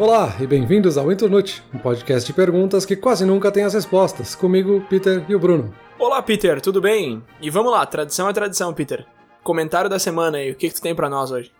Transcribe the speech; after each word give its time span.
Olá 0.00 0.34
e 0.40 0.46
bem-vindos 0.46 0.96
ao 0.96 1.12
Internute, 1.12 1.62
um 1.74 1.78
podcast 1.78 2.26
de 2.26 2.32
perguntas 2.32 2.86
que 2.86 2.96
quase 2.96 3.22
nunca 3.26 3.52
tem 3.52 3.64
as 3.64 3.74
respostas. 3.74 4.34
Comigo, 4.34 4.82
Peter 4.88 5.22
e 5.28 5.34
o 5.34 5.38
Bruno. 5.38 5.74
Olá, 5.98 6.22
Peter, 6.22 6.58
tudo 6.58 6.80
bem? 6.80 7.22
E 7.38 7.50
vamos 7.50 7.70
lá, 7.70 7.84
tradição 7.84 8.26
é 8.26 8.32
tradição, 8.32 8.72
Peter. 8.72 9.04
Comentário 9.44 9.90
da 9.90 9.98
semana 9.98 10.38
aí, 10.38 10.52
o 10.52 10.54
que, 10.54 10.70
que 10.70 10.74
tu 10.74 10.80
tem 10.80 10.94
para 10.94 11.10
nós 11.10 11.30
hoje? 11.30 11.52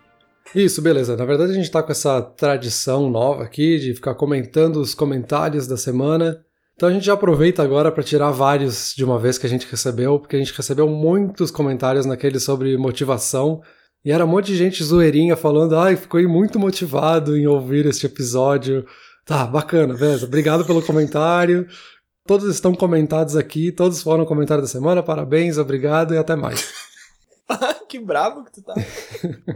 Isso, 0.55 0.81
beleza. 0.81 1.15
Na 1.15 1.23
verdade, 1.23 1.51
a 1.51 1.53
gente 1.53 1.69
tá 1.69 1.83
com 1.83 1.91
essa 1.91 2.19
tradição 2.19 3.11
nova 3.11 3.43
aqui 3.43 3.77
de 3.77 3.93
ficar 3.93 4.15
comentando 4.15 4.77
os 4.77 4.95
comentários 4.95 5.67
da 5.67 5.77
semana. 5.77 6.43
Então 6.75 6.89
a 6.89 6.91
gente 6.91 7.05
já 7.05 7.13
aproveita 7.13 7.61
agora 7.61 7.91
para 7.91 8.01
tirar 8.01 8.31
vários 8.31 8.95
de 8.95 9.05
uma 9.05 9.19
vez 9.19 9.37
que 9.37 9.45
a 9.45 9.49
gente 9.49 9.69
recebeu, 9.69 10.17
porque 10.17 10.35
a 10.35 10.39
gente 10.39 10.57
recebeu 10.57 10.89
muitos 10.89 11.51
comentários 11.51 12.07
naquele 12.07 12.39
sobre 12.39 12.75
motivação. 12.75 13.61
E 14.03 14.11
era 14.11 14.25
um 14.25 14.27
monte 14.27 14.47
de 14.47 14.57
gente 14.57 14.83
zoeirinha 14.83 15.35
falando, 15.35 15.77
ai, 15.77 15.95
ficou 15.95 16.21
muito 16.27 16.59
motivado 16.59 17.37
em 17.37 17.45
ouvir 17.45 17.85
este 17.85 18.07
episódio. 18.07 18.85
Tá, 19.25 19.45
bacana, 19.45 19.93
beleza. 19.93 20.25
Obrigado 20.25 20.65
pelo 20.65 20.81
comentário. 20.81 21.67
Todos 22.25 22.53
estão 22.53 22.73
comentados 22.73 23.35
aqui, 23.35 23.71
todos 23.71 24.01
foram 24.01 24.25
comentário 24.25 24.63
da 24.63 24.67
semana. 24.67 25.03
Parabéns, 25.03 25.57
obrigado 25.57 26.13
e 26.13 26.17
até 26.17 26.35
mais. 26.35 26.71
que 27.87 27.99
bravo 27.99 28.43
que 28.43 28.53
tu 28.53 28.63
tá. 28.63 28.73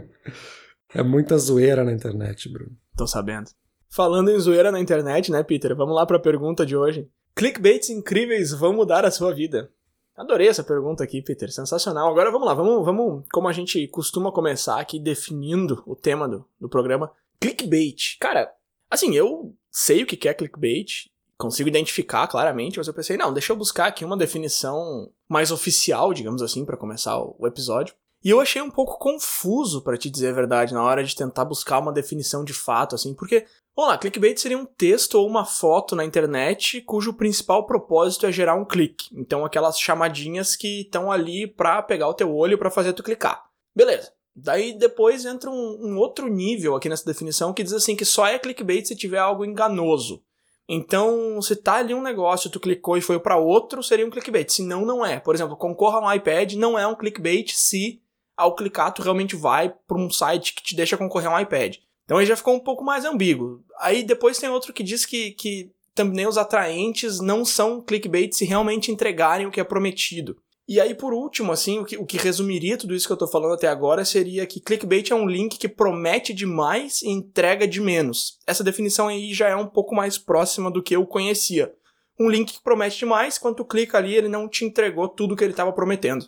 é 0.94 1.02
muita 1.02 1.36
zoeira 1.38 1.82
na 1.84 1.92
internet, 1.92 2.48
Bruno. 2.48 2.72
Tô 2.96 3.06
sabendo. 3.06 3.50
Falando 3.88 4.30
em 4.30 4.38
zoeira 4.38 4.70
na 4.70 4.80
internet, 4.80 5.30
né, 5.32 5.42
Peter? 5.42 5.74
Vamos 5.74 5.94
lá 5.94 6.06
para 6.06 6.18
a 6.18 6.20
pergunta 6.20 6.66
de 6.66 6.76
hoje. 6.76 7.08
Clickbaits 7.34 7.90
incríveis 7.90 8.52
vão 8.52 8.72
mudar 8.72 9.04
a 9.04 9.10
sua 9.10 9.34
vida. 9.34 9.70
Adorei 10.16 10.48
essa 10.48 10.64
pergunta 10.64 11.04
aqui, 11.04 11.20
Peter. 11.20 11.52
Sensacional. 11.52 12.08
Agora 12.08 12.30
vamos 12.30 12.46
lá, 12.46 12.54
vamos, 12.54 12.84
vamos 12.84 13.24
como 13.30 13.48
a 13.48 13.52
gente 13.52 13.86
costuma 13.88 14.32
começar 14.32 14.80
aqui 14.80 14.98
definindo 14.98 15.82
o 15.86 15.94
tema 15.94 16.26
do, 16.26 16.44
do 16.58 16.68
programa. 16.68 17.12
Clickbait. 17.38 18.16
Cara, 18.18 18.50
assim, 18.90 19.14
eu 19.14 19.54
sei 19.70 20.02
o 20.02 20.06
que 20.06 20.26
é 20.26 20.32
clickbait, 20.32 21.10
consigo 21.36 21.68
identificar 21.68 22.26
claramente, 22.28 22.78
mas 22.78 22.88
eu 22.88 22.94
pensei, 22.94 23.18
não, 23.18 23.32
deixa 23.32 23.52
eu 23.52 23.56
buscar 23.56 23.86
aqui 23.86 24.06
uma 24.06 24.16
definição 24.16 25.10
mais 25.28 25.50
oficial, 25.50 26.14
digamos 26.14 26.40
assim, 26.40 26.64
para 26.64 26.78
começar 26.78 27.18
o 27.18 27.46
episódio. 27.46 27.94
E 28.24 28.30
eu 28.30 28.40
achei 28.40 28.60
um 28.60 28.70
pouco 28.70 28.98
confuso, 28.98 29.82
para 29.82 29.96
te 29.96 30.10
dizer 30.10 30.28
a 30.28 30.32
verdade, 30.32 30.74
na 30.74 30.82
hora 30.82 31.04
de 31.04 31.14
tentar 31.14 31.44
buscar 31.44 31.78
uma 31.78 31.92
definição 31.92 32.44
de 32.44 32.52
fato, 32.52 32.94
assim, 32.94 33.14
porque, 33.14 33.46
vamos 33.74 33.92
lá, 33.92 33.98
clickbait 33.98 34.36
seria 34.40 34.58
um 34.58 34.66
texto 34.66 35.14
ou 35.14 35.28
uma 35.28 35.44
foto 35.44 35.94
na 35.94 36.04
internet 36.04 36.80
cujo 36.80 37.14
principal 37.14 37.66
propósito 37.66 38.26
é 38.26 38.32
gerar 38.32 38.54
um 38.54 38.64
clique. 38.64 39.08
Então, 39.12 39.44
aquelas 39.44 39.78
chamadinhas 39.78 40.56
que 40.56 40.82
estão 40.82 41.12
ali 41.12 41.46
pra 41.46 41.82
pegar 41.82 42.08
o 42.08 42.14
teu 42.14 42.34
olho 42.34 42.58
para 42.58 42.70
fazer 42.70 42.92
tu 42.92 43.02
clicar. 43.02 43.44
Beleza. 43.74 44.12
Daí 44.34 44.78
depois 44.78 45.24
entra 45.24 45.50
um, 45.50 45.78
um 45.80 45.96
outro 45.96 46.28
nível 46.28 46.74
aqui 46.74 46.90
nessa 46.90 47.06
definição 47.06 47.54
que 47.54 47.62
diz 47.62 47.72
assim 47.72 47.96
que 47.96 48.04
só 48.04 48.26
é 48.26 48.38
clickbait 48.38 48.86
se 48.86 48.94
tiver 48.94 49.18
algo 49.18 49.46
enganoso. 49.46 50.22
Então, 50.68 51.40
se 51.40 51.54
tá 51.54 51.76
ali 51.76 51.94
um 51.94 52.02
negócio, 52.02 52.50
tu 52.50 52.58
clicou 52.58 52.96
e 52.96 53.00
foi 53.00 53.20
para 53.20 53.38
outro, 53.38 53.82
seria 53.82 54.04
um 54.04 54.10
clickbait. 54.10 54.50
Se 54.50 54.62
não, 54.62 54.84
não 54.84 55.06
é. 55.06 55.20
Por 55.20 55.34
exemplo, 55.34 55.56
concorra 55.56 55.98
a 55.98 56.00
um 56.00 56.12
iPad 56.12 56.54
não 56.54 56.78
é 56.78 56.86
um 56.86 56.94
clickbait 56.94 57.52
se 57.54 58.02
ao 58.36 58.54
clicar 58.54 58.92
tu 58.92 59.02
realmente 59.02 59.34
vai 59.34 59.72
para 59.86 59.98
um 59.98 60.10
site 60.10 60.54
que 60.54 60.62
te 60.62 60.76
deixa 60.76 60.96
concorrer 60.96 61.28
a 61.28 61.34
um 61.34 61.40
iPad. 61.40 61.76
Então 62.04 62.18
aí 62.18 62.26
já 62.26 62.36
ficou 62.36 62.54
um 62.54 62.60
pouco 62.60 62.84
mais 62.84 63.04
ambíguo. 63.04 63.64
Aí 63.80 64.02
depois 64.02 64.38
tem 64.38 64.48
outro 64.48 64.72
que 64.72 64.82
diz 64.82 65.04
que, 65.04 65.32
que 65.32 65.72
thumbnails 65.94 66.36
atraentes 66.36 67.20
não 67.20 67.44
são 67.44 67.80
clickbait 67.80 68.32
se 68.32 68.44
realmente 68.44 68.92
entregarem 68.92 69.46
o 69.46 69.50
que 69.50 69.60
é 69.60 69.64
prometido. 69.64 70.36
E 70.68 70.80
aí, 70.80 70.96
por 70.96 71.14
último, 71.14 71.52
assim, 71.52 71.78
o 71.78 71.84
que, 71.84 71.96
o 71.96 72.04
que 72.04 72.16
resumiria 72.16 72.76
tudo 72.76 72.92
isso 72.92 73.06
que 73.06 73.12
eu 73.12 73.16
tô 73.16 73.28
falando 73.28 73.54
até 73.54 73.68
agora 73.68 74.04
seria 74.04 74.44
que 74.46 74.58
clickbait 74.58 75.12
é 75.12 75.14
um 75.14 75.26
link 75.26 75.58
que 75.58 75.68
promete 75.68 76.34
demais 76.34 77.02
e 77.02 77.08
entrega 77.08 77.68
de 77.68 77.80
menos. 77.80 78.40
Essa 78.44 78.64
definição 78.64 79.06
aí 79.06 79.32
já 79.32 79.48
é 79.48 79.54
um 79.54 79.68
pouco 79.68 79.94
mais 79.94 80.18
próxima 80.18 80.68
do 80.68 80.82
que 80.82 80.96
eu 80.96 81.06
conhecia. 81.06 81.72
Um 82.18 82.28
link 82.28 82.54
que 82.54 82.62
promete 82.62 82.98
demais, 82.98 83.38
quando 83.38 83.56
tu 83.56 83.64
clica 83.64 83.96
ali, 83.96 84.12
ele 84.14 84.28
não 84.28 84.48
te 84.48 84.64
entregou 84.64 85.08
tudo 85.08 85.36
que 85.36 85.44
ele 85.44 85.52
estava 85.52 85.72
prometendo. 85.72 86.26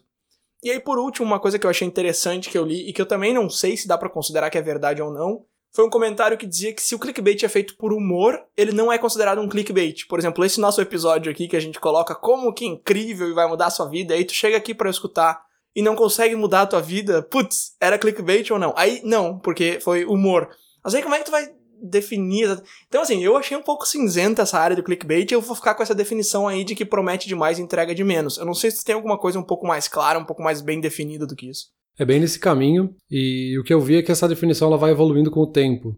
E 0.62 0.70
aí, 0.70 0.80
por 0.80 0.98
último, 0.98 1.26
uma 1.26 1.38
coisa 1.38 1.58
que 1.58 1.66
eu 1.66 1.70
achei 1.70 1.86
interessante 1.86 2.50
que 2.50 2.58
eu 2.58 2.64
li 2.64 2.88
e 2.88 2.92
que 2.92 3.00
eu 3.00 3.06
também 3.06 3.32
não 3.32 3.48
sei 3.48 3.76
se 3.76 3.86
dá 3.86 3.96
para 3.96 4.10
considerar 4.10 4.50
que 4.50 4.58
é 4.58 4.62
verdade 4.62 5.00
ou 5.00 5.12
não, 5.12 5.44
foi 5.72 5.84
um 5.84 5.91
comentário 5.91 6.36
que 6.36 6.46
dizia 6.46 6.72
que 6.72 6.82
se 6.82 6.94
o 6.94 6.98
clickbait 6.98 7.42
é 7.44 7.48
feito 7.48 7.76
por 7.76 7.92
humor, 7.92 8.41
ele 8.56 8.72
não 8.72 8.91
é 8.91 8.98
considerado 8.98 9.41
um 9.41 9.48
clickbait. 9.48 10.06
Por 10.08 10.19
exemplo, 10.19 10.44
esse 10.44 10.60
nosso 10.60 10.80
episódio 10.80 11.30
aqui 11.30 11.46
que 11.46 11.56
a 11.56 11.60
gente 11.60 11.78
coloca 11.78 12.14
como 12.14 12.52
que 12.52 12.66
incrível 12.66 13.28
e 13.28 13.34
vai 13.34 13.46
mudar 13.46 13.66
a 13.66 13.70
sua 13.70 13.88
vida, 13.88 14.14
aí 14.14 14.24
tu 14.24 14.32
chega 14.32 14.56
aqui 14.56 14.74
para 14.74 14.91
escutar 14.91 15.41
e 15.76 15.82
não 15.82 15.94
consegue 15.94 16.34
mudar 16.34 16.62
a 16.62 16.66
tua 16.66 16.80
vida, 16.80 17.22
putz, 17.22 17.76
era 17.80 17.98
clickbait 17.98 18.50
ou 18.50 18.58
não? 18.58 18.75
Aí 18.76 19.00
não, 19.04 19.38
porque 19.38 19.78
foi 19.80 20.04
humor. 20.04 20.48
Mas 20.82 20.94
aí 20.94 21.02
como 21.02 21.14
é 21.14 21.19
que 21.19 21.26
tu 21.26 21.30
vai 21.30 21.46
definir. 21.83 22.61
Então, 22.89 23.03
assim, 23.03 23.22
eu 23.22 23.37
achei 23.37 23.56
um 23.56 23.62
pouco 23.62 23.87
cinzenta 23.87 24.43
essa 24.43 24.59
área 24.59 24.77
do 24.77 24.83
clickbait 24.83 25.31
eu 25.31 25.41
vou 25.41 25.56
ficar 25.56 25.75
com 25.75 25.83
essa 25.83 25.94
definição 25.94 26.49
aí 26.49 26.65
de 26.65 26.75
que 26.75 26.84
promete 26.84 27.28
demais 27.28 27.59
e 27.59 27.62
entrega 27.62 27.94
de 27.94 28.05
menos. 28.05 28.39
Eu 28.39 28.47
não 28.47 28.55
sei 28.55 28.71
se 28.71 28.84
tem 28.84 28.94
alguma 28.94 29.19
coisa 29.19 29.39
um 29.39 29.44
pouco 29.44 29.66
mais 29.66 29.88
clara, 29.88 30.19
um 30.19 30.25
pouco 30.25 30.43
mais 30.43 30.61
bem 30.61 30.81
definida 30.81 31.27
do 31.27 31.37
que 31.37 31.49
isso. 31.49 31.67
É 31.99 32.05
bem 32.05 32.21
nesse 32.21 32.38
caminho, 32.38 32.94
e 33.11 33.59
o 33.59 33.65
que 33.65 33.75
eu 33.75 33.81
vi 33.81 33.97
é 33.97 34.03
que 34.03 34.12
essa 34.12 34.28
definição 34.28 34.69
ela 34.69 34.77
vai 34.77 34.93
evoluindo 34.93 35.31
com 35.31 35.41
o 35.41 35.50
tempo. 35.50 35.97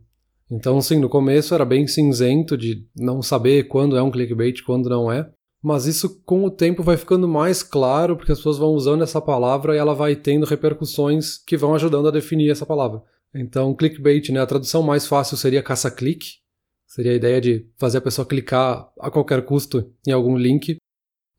Então, 0.51 0.81
sim, 0.81 0.99
no 0.99 1.09
começo 1.09 1.55
era 1.55 1.65
bem 1.65 1.87
cinzento 1.87 2.57
de 2.57 2.87
não 2.97 3.23
saber 3.23 3.69
quando 3.69 3.97
é 3.97 4.03
um 4.03 4.11
clickbait, 4.11 4.63
quando 4.65 4.89
não 4.89 5.13
é. 5.13 5.31
Mas 5.63 5.85
isso 5.85 6.23
com 6.25 6.45
o 6.45 6.51
tempo 6.51 6.83
vai 6.83 6.97
ficando 6.97 7.29
mais 7.29 7.63
claro, 7.63 8.17
porque 8.17 8.33
as 8.33 8.39
pessoas 8.39 8.57
vão 8.57 8.71
usando 8.71 9.03
essa 9.03 9.21
palavra 9.21 9.75
e 9.75 9.79
ela 9.79 9.95
vai 9.95 10.17
tendo 10.17 10.47
repercussões 10.47 11.37
que 11.37 11.57
vão 11.57 11.75
ajudando 11.75 12.09
a 12.09 12.11
definir 12.11 12.51
essa 12.51 12.65
palavra. 12.65 13.03
Então, 13.35 13.75
clickbait, 13.75 14.31
né? 14.31 14.41
A 14.41 14.47
tradução 14.47 14.83
mais 14.83 15.07
fácil 15.07 15.37
seria 15.37 15.63
caça-clique. 15.63 16.41
Seria 16.87 17.13
a 17.13 17.15
ideia 17.15 17.41
de 17.41 17.67
fazer 17.79 17.99
a 17.99 18.01
pessoa 18.01 18.27
clicar 18.27 18.89
a 18.99 19.11
qualquer 19.11 19.45
custo 19.45 19.93
em 20.07 20.11
algum 20.11 20.37
link. 20.37 20.77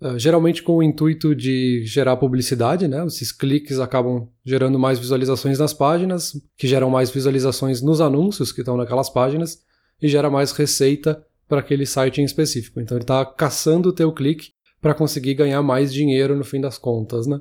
Uh, 0.01 0.17
geralmente 0.17 0.63
com 0.63 0.77
o 0.77 0.83
intuito 0.83 1.35
de 1.35 1.83
gerar 1.85 2.17
publicidade, 2.17 2.87
né? 2.87 3.05
Esses 3.05 3.31
cliques 3.31 3.77
acabam 3.77 4.29
gerando 4.43 4.79
mais 4.79 4.97
visualizações 4.97 5.59
nas 5.59 5.73
páginas, 5.73 6.31
que 6.57 6.67
geram 6.67 6.89
mais 6.89 7.11
visualizações 7.11 7.81
nos 7.81 8.01
anúncios 8.01 8.51
que 8.51 8.61
estão 8.61 8.77
naquelas 8.77 9.09
páginas 9.09 9.59
e 10.01 10.07
gera 10.07 10.29
mais 10.29 10.51
receita 10.53 11.23
para 11.47 11.59
aquele 11.59 11.85
site 11.85 12.21
em 12.21 12.23
específico. 12.23 12.79
Então 12.79 12.97
ele 12.97 13.03
está 13.03 13.23
caçando 13.25 13.89
o 13.89 13.93
teu 13.93 14.11
clique 14.13 14.51
para 14.81 14.95
conseguir 14.95 15.35
ganhar 15.35 15.61
mais 15.61 15.93
dinheiro 15.93 16.35
no 16.35 16.43
fim 16.43 16.59
das 16.59 16.77
contas, 16.77 17.27
né? 17.27 17.39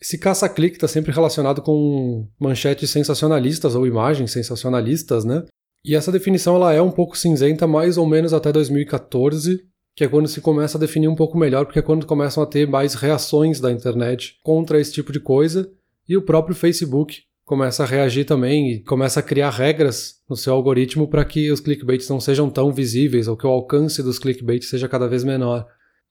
Esse 0.00 0.16
caça-clique 0.16 0.76
está 0.76 0.86
sempre 0.86 1.12
relacionado 1.12 1.60
com 1.60 2.28
manchetes 2.38 2.90
sensacionalistas 2.90 3.74
ou 3.74 3.86
imagens 3.86 4.30
sensacionalistas, 4.30 5.24
né? 5.24 5.44
E 5.84 5.94
essa 5.94 6.12
definição 6.12 6.56
ela 6.56 6.72
é 6.72 6.80
um 6.80 6.90
pouco 6.90 7.16
cinzenta 7.16 7.66
mais 7.66 7.98
ou 7.98 8.06
menos 8.06 8.32
até 8.32 8.52
2014, 8.52 9.60
que 9.96 10.04
é 10.04 10.08
quando 10.08 10.28
se 10.28 10.40
começa 10.40 10.78
a 10.78 10.80
definir 10.80 11.08
um 11.08 11.16
pouco 11.16 11.36
melhor, 11.36 11.64
porque 11.64 11.78
é 11.78 11.82
quando 11.82 12.06
começam 12.06 12.42
a 12.42 12.46
ter 12.46 12.68
mais 12.68 12.94
reações 12.94 13.58
da 13.58 13.72
internet 13.72 14.38
contra 14.42 14.80
esse 14.80 14.92
tipo 14.92 15.12
de 15.12 15.18
coisa, 15.18 15.68
e 16.08 16.16
o 16.16 16.22
próprio 16.22 16.54
Facebook 16.54 17.22
começa 17.44 17.82
a 17.82 17.86
reagir 17.86 18.24
também 18.24 18.72
e 18.72 18.84
começa 18.84 19.20
a 19.20 19.22
criar 19.22 19.50
regras 19.50 20.16
no 20.28 20.36
seu 20.36 20.52
algoritmo 20.52 21.08
para 21.08 21.24
que 21.24 21.50
os 21.50 21.60
clickbaits 21.60 22.08
não 22.08 22.20
sejam 22.20 22.50
tão 22.50 22.70
visíveis 22.72 23.26
ou 23.26 23.36
que 23.36 23.46
o 23.46 23.50
alcance 23.50 24.02
dos 24.02 24.18
clickbaits 24.18 24.68
seja 24.68 24.86
cada 24.86 25.08
vez 25.08 25.24
menor. 25.24 25.66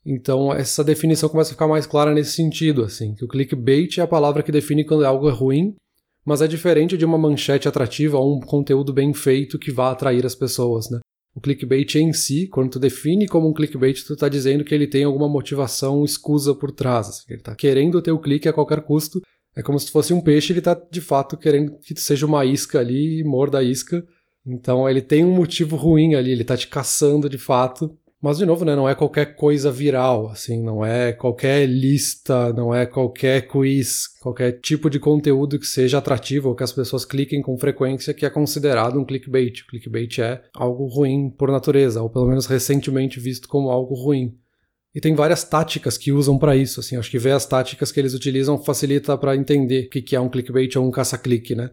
Então 0.10 0.54
essa 0.54 0.86
definição 0.86 1.28
começa 1.28 1.50
a 1.50 1.54
ficar 1.54 1.68
mais 1.68 1.86
clara 1.86 2.14
nesse 2.14 2.32
sentido, 2.32 2.86
assim, 2.86 3.14
que 3.14 3.26
o 3.26 3.28
clickbait 3.28 3.98
é 3.98 4.02
a 4.02 4.08
palavra 4.08 4.42
que 4.42 4.54
define 4.54 4.86
quando 4.86 5.04
algo 5.06 5.28
é 5.28 5.34
ruim, 5.34 5.76
mas 6.26 6.42
é 6.42 6.48
diferente 6.48 6.98
de 6.98 7.04
uma 7.04 7.18
manchete 7.18 7.68
atrativa 7.68 8.18
ou 8.18 8.38
um 8.38 8.40
conteúdo 8.40 8.94
bem 8.94 9.14
feito 9.14 9.60
que 9.60 9.70
vá 9.70 9.92
atrair 9.92 10.26
as 10.26 10.34
pessoas, 10.34 10.90
né? 10.90 11.00
O 11.36 11.42
clickbait 11.42 11.94
em 11.96 12.14
si, 12.14 12.48
quando 12.48 12.72
tu 12.72 12.80
define 12.80 13.28
como 13.28 13.50
um 13.50 13.54
clickbait, 13.54 14.02
tu 14.06 14.14
está 14.14 14.30
dizendo 14.30 14.64
que 14.64 14.74
ele 14.74 14.88
tem 14.88 15.04
alguma 15.04 15.28
motivação 15.28 16.06
escusa 16.06 16.56
por 16.56 16.72
trás, 16.72 17.10
assim, 17.10 17.24
ele 17.28 17.40
está 17.40 17.54
querendo 17.54 17.96
o 17.96 18.02
teu 18.02 18.18
clique 18.18 18.48
a 18.48 18.54
qualquer 18.54 18.82
custo. 18.84 19.22
É 19.56 19.62
como 19.62 19.78
se 19.78 19.92
fosse 19.92 20.14
um 20.14 20.22
peixe, 20.22 20.54
ele 20.54 20.60
está 20.60 20.74
de 20.74 21.02
fato 21.02 21.36
querendo 21.36 21.78
que 21.80 21.94
tu 21.94 22.00
seja 22.00 22.26
uma 22.26 22.46
isca 22.46 22.80
ali 22.80 23.20
e 23.20 23.24
morda 23.26 23.60
a 23.60 23.64
isca. 23.64 24.06
Então 24.46 24.90
ele 24.90 25.02
tem 25.02 25.26
um 25.26 25.36
motivo 25.36 25.76
ruim 25.76 26.16
ali, 26.16 26.32
ele 26.32 26.44
está 26.44 26.56
te 26.56 26.68
caçando 26.68 27.30
de 27.30 27.38
fato 27.38 27.94
mas, 28.20 28.40
de 28.40 28.46
novo, 28.48 28.66
né, 28.66 28.76
não 28.76 28.90
é 28.90 28.96
qualquer 28.96 29.36
coisa 29.36 29.72
viral, 29.72 30.30
assim, 30.30 30.64
não 30.64 30.84
é 30.84 31.14
qualquer 31.14 31.68
lista, 31.68 32.52
não 32.52 32.74
é 32.74 32.84
qualquer 32.84 33.48
quiz, 33.48 34.08
qualquer 34.20 34.60
tipo 34.60 34.90
de 34.90 35.00
conteúdo 35.00 35.60
que 35.60 35.68
seja 35.68 36.00
atrativo 36.00 36.50
ou 36.50 36.56
que 36.56 36.64
as 36.64 36.72
pessoas 36.72 37.06
cliquem 37.06 37.44
com 37.44 37.56
frequência 37.60 38.16
que 38.16 38.26
é 38.26 38.30
considerado 38.30 39.00
um 39.00 39.06
clickbait. 39.06 39.62
O 39.62 39.68
clickbait 39.68 40.18
é 40.20 40.42
algo 40.56 40.88
ruim 40.88 41.30
por 41.30 41.52
natureza, 41.52 42.02
ou 42.02 42.10
pelo 42.10 42.28
menos 42.28 42.48
recentemente 42.48 43.20
visto 43.20 43.48
como 43.48 43.70
algo 43.70 43.94
ruim. 43.94 44.36
E 44.96 45.00
tem 45.00 45.14
várias 45.14 45.44
táticas 45.44 45.96
que 45.96 46.12
usam 46.12 46.40
para 46.40 46.56
isso, 46.56 46.80
assim, 46.80 46.98
acho 46.98 47.12
que 47.12 47.20
ver 47.20 47.34
as 47.34 47.46
táticas 47.46 47.92
que 47.92 48.00
eles 48.00 48.16
utilizam 48.16 48.58
facilita 48.58 49.16
para 49.16 49.36
entender 49.36 49.86
o 49.86 49.90
que 49.90 50.16
é 50.16 50.20
um 50.20 50.28
clickbait 50.28 50.76
ou 50.76 50.88
um 50.88 50.92
caça-clique, 50.92 51.54
né? 51.54 51.70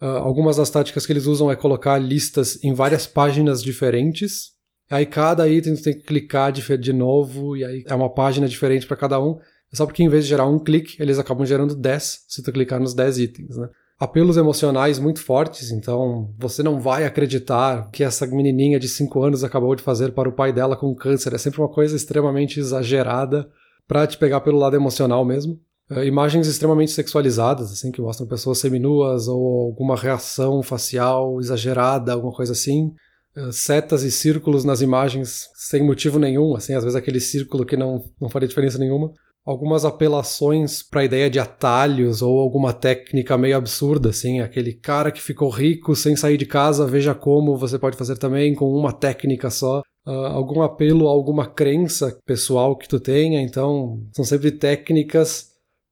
Uh, 0.00 0.06
algumas 0.06 0.56
das 0.56 0.70
táticas 0.70 1.04
que 1.04 1.12
eles 1.12 1.26
usam 1.26 1.50
é 1.50 1.56
colocar 1.56 1.98
listas 1.98 2.62
em 2.64 2.72
várias 2.72 3.06
páginas 3.06 3.62
diferentes, 3.62 4.56
Aí 4.90 5.04
cada 5.06 5.48
item 5.48 5.74
tu 5.74 5.82
tem 5.82 5.94
que 5.94 6.04
clicar 6.04 6.50
de, 6.50 6.92
novo, 6.92 7.56
e 7.56 7.64
aí 7.64 7.84
é 7.86 7.94
uma 7.94 8.08
página 8.08 8.48
diferente 8.48 8.86
para 8.86 8.96
cada 8.96 9.20
um. 9.20 9.38
É 9.72 9.76
só 9.76 9.84
porque 9.84 10.02
em 10.02 10.08
vez 10.08 10.24
de 10.24 10.30
gerar 10.30 10.46
um 10.46 10.58
clique, 10.58 11.00
eles 11.00 11.18
acabam 11.18 11.44
gerando 11.44 11.74
10 11.74 12.24
se 12.26 12.42
tu 12.42 12.52
clicar 12.52 12.80
nos 12.80 12.94
10 12.94 13.18
itens, 13.18 13.56
né? 13.56 13.68
apelos 13.98 14.36
emocionais 14.36 14.98
muito 14.98 15.20
fortes, 15.20 15.72
então 15.72 16.32
você 16.38 16.62
não 16.62 16.78
vai 16.78 17.04
acreditar 17.04 17.90
que 17.90 18.04
essa 18.04 18.26
menininha 18.26 18.78
de 18.78 18.88
5 18.88 19.22
anos 19.22 19.42
acabou 19.42 19.74
de 19.74 19.82
fazer 19.82 20.12
para 20.12 20.28
o 20.28 20.32
pai 20.32 20.52
dela 20.52 20.76
com 20.76 20.94
câncer. 20.94 21.34
É 21.34 21.38
sempre 21.38 21.60
uma 21.60 21.68
coisa 21.68 21.96
extremamente 21.96 22.60
exagerada 22.60 23.48
para 23.88 24.06
te 24.06 24.16
pegar 24.16 24.40
pelo 24.40 24.58
lado 24.58 24.76
emocional 24.76 25.24
mesmo. 25.24 25.58
Uh, 25.90 26.04
imagens 26.04 26.46
extremamente 26.46 26.92
sexualizadas, 26.92 27.72
assim, 27.72 27.90
que 27.90 28.00
mostram 28.00 28.28
pessoas 28.28 28.58
seminuas 28.58 29.26
ou 29.26 29.66
alguma 29.66 29.96
reação 29.96 30.62
facial 30.62 31.40
exagerada, 31.40 32.12
alguma 32.12 32.32
coisa 32.32 32.52
assim. 32.52 32.92
Uh, 33.38 33.52
setas 33.52 34.02
e 34.02 34.10
círculos 34.10 34.64
nas 34.64 34.80
imagens 34.80 35.48
sem 35.54 35.82
motivo 35.82 36.18
nenhum, 36.18 36.56
assim, 36.56 36.74
às 36.74 36.82
vezes 36.82 36.96
aquele 36.96 37.20
círculo 37.20 37.64
que 37.64 37.76
não, 37.76 38.02
não 38.20 38.28
faria 38.28 38.48
diferença 38.48 38.78
nenhuma 38.78 39.12
algumas 39.48 39.86
apelações 39.86 40.82
para 40.82 41.00
a 41.00 41.04
ideia 41.06 41.30
de 41.30 41.38
atalhos 41.38 42.20
ou 42.20 42.38
alguma 42.38 42.74
técnica 42.74 43.38
meio 43.38 43.56
absurda, 43.56 44.10
assim, 44.10 44.40
aquele 44.40 44.74
cara 44.74 45.10
que 45.10 45.22
ficou 45.22 45.48
rico 45.48 45.96
sem 45.96 46.14
sair 46.14 46.36
de 46.36 46.44
casa, 46.44 46.86
veja 46.86 47.14
como 47.14 47.56
você 47.56 47.78
pode 47.78 47.96
fazer 47.96 48.18
também 48.18 48.54
com 48.54 48.70
uma 48.70 48.92
técnica 48.92 49.48
só. 49.48 49.80
Uh, 50.06 50.10
algum 50.10 50.60
apelo 50.60 51.08
a 51.08 51.10
alguma 51.10 51.46
crença 51.46 52.18
pessoal 52.26 52.76
que 52.76 52.86
tu 52.86 53.00
tenha, 53.00 53.40
então 53.40 54.02
são 54.12 54.22
sempre 54.22 54.50
técnicas 54.50 55.48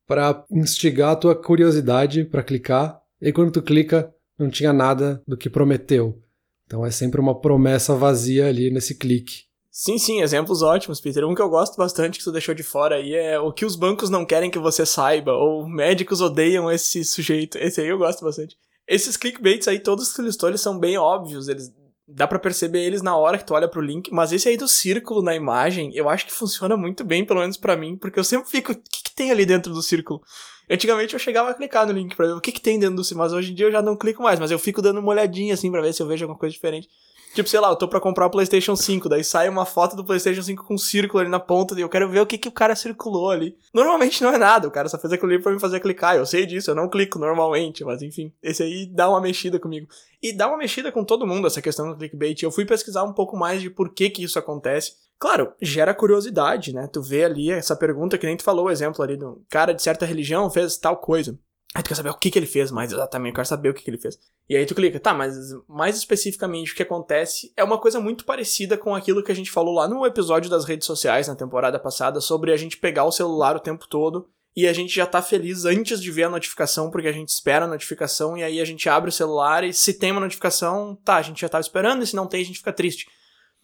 para 0.07 0.45
instigar 0.53 1.13
a 1.13 1.17
tua 1.17 1.35
curiosidade 1.35 2.25
para 2.25 2.43
clicar, 2.43 3.01
e 3.23 3.33
quando 3.33 3.53
tu 3.53 3.63
clica, 3.63 4.13
não 4.39 4.51
tinha 4.51 4.73
nada 4.73 5.23
do 5.27 5.37
que 5.37 5.49
prometeu. 5.49 6.23
Então 6.67 6.85
é 6.85 6.91
sempre 6.91 7.21
uma 7.21 7.39
promessa 7.41 7.95
vazia 7.95 8.49
ali 8.49 8.71
nesse 8.71 8.95
clique. 8.95 9.47
Sim, 9.71 9.99
sim, 9.99 10.23
exemplos 10.23 10.63
ótimos, 10.63 11.01
Peter. 11.01 11.25
Um 11.25 11.35
que 11.35 11.43
eu 11.43 11.51
gosto 11.51 11.77
bastante 11.77 12.19
que 12.19 12.25
tu 12.25 12.33
deixou 12.33 12.55
de 12.55 12.63
fora 12.63 12.97
aí 12.97 13.15
é 13.15 13.39
o 13.39 13.53
que 13.53 13.65
os 13.65 13.77
bancos 13.77 14.09
não 14.09 14.25
querem 14.25 14.51
que 14.51 14.59
você 14.59 14.87
saiba, 14.87 15.33
ou 15.33 15.69
médicos 15.69 16.23
odeiam 16.23 16.71
esse 16.71 17.05
sujeito. 17.05 17.59
Esse 17.59 17.83
aí 17.83 17.89
eu 17.89 17.99
gosto 17.99 18.25
bastante. 18.25 18.57
Esses 18.89 19.19
clickbaits 19.19 19.69
aí, 19.69 19.79
todos 19.79 20.09
que 20.09 20.17
tu 20.17 20.23
listou, 20.23 20.49
eles 20.49 20.63
são 20.63 20.79
bem 20.79 20.97
óbvios, 20.97 21.49
eles 21.49 21.71
dá 22.09 22.27
para 22.27 22.39
perceber 22.39 22.85
eles 22.85 23.03
na 23.03 23.17
hora 23.17 23.37
que 23.37 23.45
tu 23.45 23.53
olha 23.53 23.69
pro 23.69 23.81
link, 23.81 24.11
mas 24.13 24.33
esse 24.33 24.49
aí 24.49 24.57
do 24.57 24.69
círculo 24.69 25.23
na 25.23 25.35
imagem, 25.35 25.91
eu 25.95 26.09
acho 26.09 26.25
que 26.25 26.33
funciona 26.33 26.77
muito 26.77 27.05
bem, 27.05 27.25
pelo 27.25 27.41
menos 27.41 27.57
para 27.57 27.77
mim, 27.77 27.97
porque 27.97 28.19
eu 28.19 28.25
sempre 28.25 28.49
fico, 28.49 28.73
o 28.73 28.77
que, 28.77 29.03
que 29.03 29.15
tem 29.15 29.31
ali 29.31 29.45
dentro 29.45 29.75
do 29.75 29.83
círculo? 29.83 30.23
Antigamente 30.69 31.15
eu 31.15 31.21
chegava 31.21 31.51
a 31.51 31.55
clicar 31.55 31.87
no 31.87 31.93
link 31.93 32.17
pra 32.17 32.27
ver 32.27 32.33
o 32.33 32.41
que, 32.41 32.53
que 32.53 32.61
tem 32.61 32.79
dentro 32.79 32.97
do 32.97 33.05
círculo, 33.05 33.25
mas 33.25 33.33
hoje 33.33 33.53
em 33.53 33.55
dia 33.55 33.67
eu 33.67 33.73
já 33.73 33.81
não 33.81 33.97
clico 33.97 34.23
mais, 34.23 34.41
mas 34.41 34.51
eu 34.51 34.59
fico 34.59 34.83
dando 34.83 34.99
uma 34.99 35.11
olhadinha 35.11 35.55
assim 35.55 35.71
para 35.71 35.81
ver 35.81 35.93
se 35.93 36.03
eu 36.03 36.07
vejo 36.07 36.25
alguma 36.25 36.39
coisa 36.39 36.53
diferente. 36.53 36.89
Tipo, 37.37 37.51
sei 37.51 37.61
lá, 37.61 37.69
eu 37.69 37.77
tô 37.77 37.87
pra 37.87 38.01
comprar 38.01 38.25
o 38.25 38.31
PlayStation 38.31 38.75
5, 38.75 39.11
daí 39.11 39.23
sai 39.23 39.47
uma 39.51 39.67
foto 39.67 39.95
do 39.95 40.03
PlayStation 40.03 40.43
5 40.43 40.65
com 40.65 40.73
um 40.73 40.79
círculo 40.79 41.21
ali 41.21 41.29
na 41.29 41.39
ponta 41.39 41.75
e 41.79 41.83
eu 41.83 41.89
quero 41.89 42.09
ver 42.09 42.21
o 42.21 42.27
que, 42.27 42.39
que 42.39 42.49
o 42.49 42.53
cara 42.53 42.75
circulou 42.75 43.31
ali. 43.31 43.55
Normalmente 43.75 44.23
não 44.23 44.33
é 44.33 44.39
nada, 44.39 44.67
o 44.67 44.71
cara 44.71 44.89
só 44.89 44.99
fez 44.99 45.13
aquilo 45.13 45.31
ali 45.31 45.43
pra 45.43 45.53
me 45.53 45.61
fazer 45.61 45.79
clicar. 45.81 46.17
Eu 46.17 46.25
sei 46.25 46.47
disso, 46.47 46.71
eu 46.71 46.75
não 46.75 46.89
clico 46.89 47.19
normalmente, 47.19 47.85
mas 47.85 48.01
enfim, 48.01 48.33
esse 48.43 48.63
aí 48.63 48.87
dá 48.87 49.11
uma 49.11 49.21
mexida 49.21 49.59
comigo. 49.59 49.87
E 50.23 50.33
dá 50.33 50.49
uma 50.49 50.57
mexida 50.57 50.91
com 50.91 51.05
todo 51.05 51.27
mundo 51.27 51.47
essa 51.47 51.61
questão 51.61 51.91
do 51.91 51.97
clickbait. 51.99 52.43
Eu 52.43 52.51
fui 52.51 52.65
pesquisar 52.65 53.05
um 53.05 53.13
pouco 53.13 53.37
mais 53.37 53.61
de 53.61 53.69
por 53.69 53.93
que 53.93 54.09
que 54.09 54.25
isso 54.25 54.39
acontece. 54.39 54.95
Claro, 55.19 55.55
gera 55.61 55.95
curiosidade, 55.95 56.75
né? 56.75 56.89
Tu 56.93 57.01
vê 57.01 57.25
ali 57.25 57.51
essa 57.51 57.75
pergunta 57.75 58.19
que 58.19 58.27
nem 58.27 58.37
tu 58.37 58.43
falou, 58.43 58.67
o 58.67 58.71
exemplo 58.71 59.03
ali 59.03 59.17
do 59.17 59.45
cara 59.49 59.73
de 59.73 59.83
certa 59.83 60.05
religião 60.05 60.51
fez 60.51 60.77
tal 60.77 60.99
coisa. 60.99 61.39
Aí 61.75 61.83
tu 61.83 61.89
quer 61.89 61.95
saber 61.95 62.11
o 62.11 62.15
que, 62.15 62.31
que 62.31 62.39
ele 62.39 62.47
fez 62.47 62.71
mais 62.71 62.91
exatamente, 62.93 63.33
eu 63.33 63.35
quero 63.35 63.49
saber 63.49 63.69
o 63.69 63.75
que, 63.75 63.83
que 63.83 63.91
ele 63.91 63.99
fez. 63.99 64.19
E 64.49 64.57
aí 64.57 64.65
tu 64.65 64.75
clica, 64.75 64.99
tá, 64.99 65.13
mas 65.13 65.37
mais 65.69 65.97
especificamente 65.97 66.73
o 66.73 66.75
que 66.75 66.83
acontece 66.83 67.53
é 67.57 67.63
uma 67.63 67.79
coisa 67.79 68.01
muito 68.01 68.25
parecida 68.25 68.79
com 68.79 68.95
aquilo 68.95 69.23
que 69.23 69.33
a 69.33 69.35
gente 69.35 69.51
falou 69.51 69.75
lá 69.75 69.87
no 69.87 70.07
episódio 70.07 70.49
das 70.49 70.65
redes 70.65 70.87
sociais 70.87 71.29
na 71.29 71.35
temporada 71.35 71.79
passada, 71.79 72.21
sobre 72.21 72.53
a 72.53 72.57
gente 72.57 72.79
pegar 72.79 73.05
o 73.05 73.13
celular 73.13 73.57
o 73.57 73.61
tempo 73.61 73.87
todo 73.89 74.27
e 74.57 74.67
a 74.67 74.73
gente 74.73 74.95
já 74.95 75.05
tá 75.05 75.21
feliz 75.21 75.67
antes 75.67 76.01
de 76.01 76.11
ver 76.11 76.25
a 76.25 76.31
notificação, 76.31 76.91
porque 76.91 77.09
a 77.09 77.13
gente 77.13 77.29
espera 77.29 77.67
a 77.67 77.69
notificação 77.69 78.39
e 78.39 78.43
aí 78.43 78.59
a 78.59 78.65
gente 78.65 78.89
abre 78.89 79.11
o 79.11 79.13
celular 79.13 79.63
e 79.63 79.73
se 79.73 79.93
tem 79.93 80.13
uma 80.13 80.21
notificação, 80.21 80.99
tá, 81.05 81.17
a 81.17 81.23
gente 81.23 81.43
já 81.43 81.49
tava 81.49 81.61
esperando 81.61 82.03
e 82.03 82.07
se 82.07 82.17
não 82.17 82.27
tem 82.27 82.41
a 82.41 82.45
gente 82.45 82.59
fica 82.59 82.73
triste. 82.73 83.07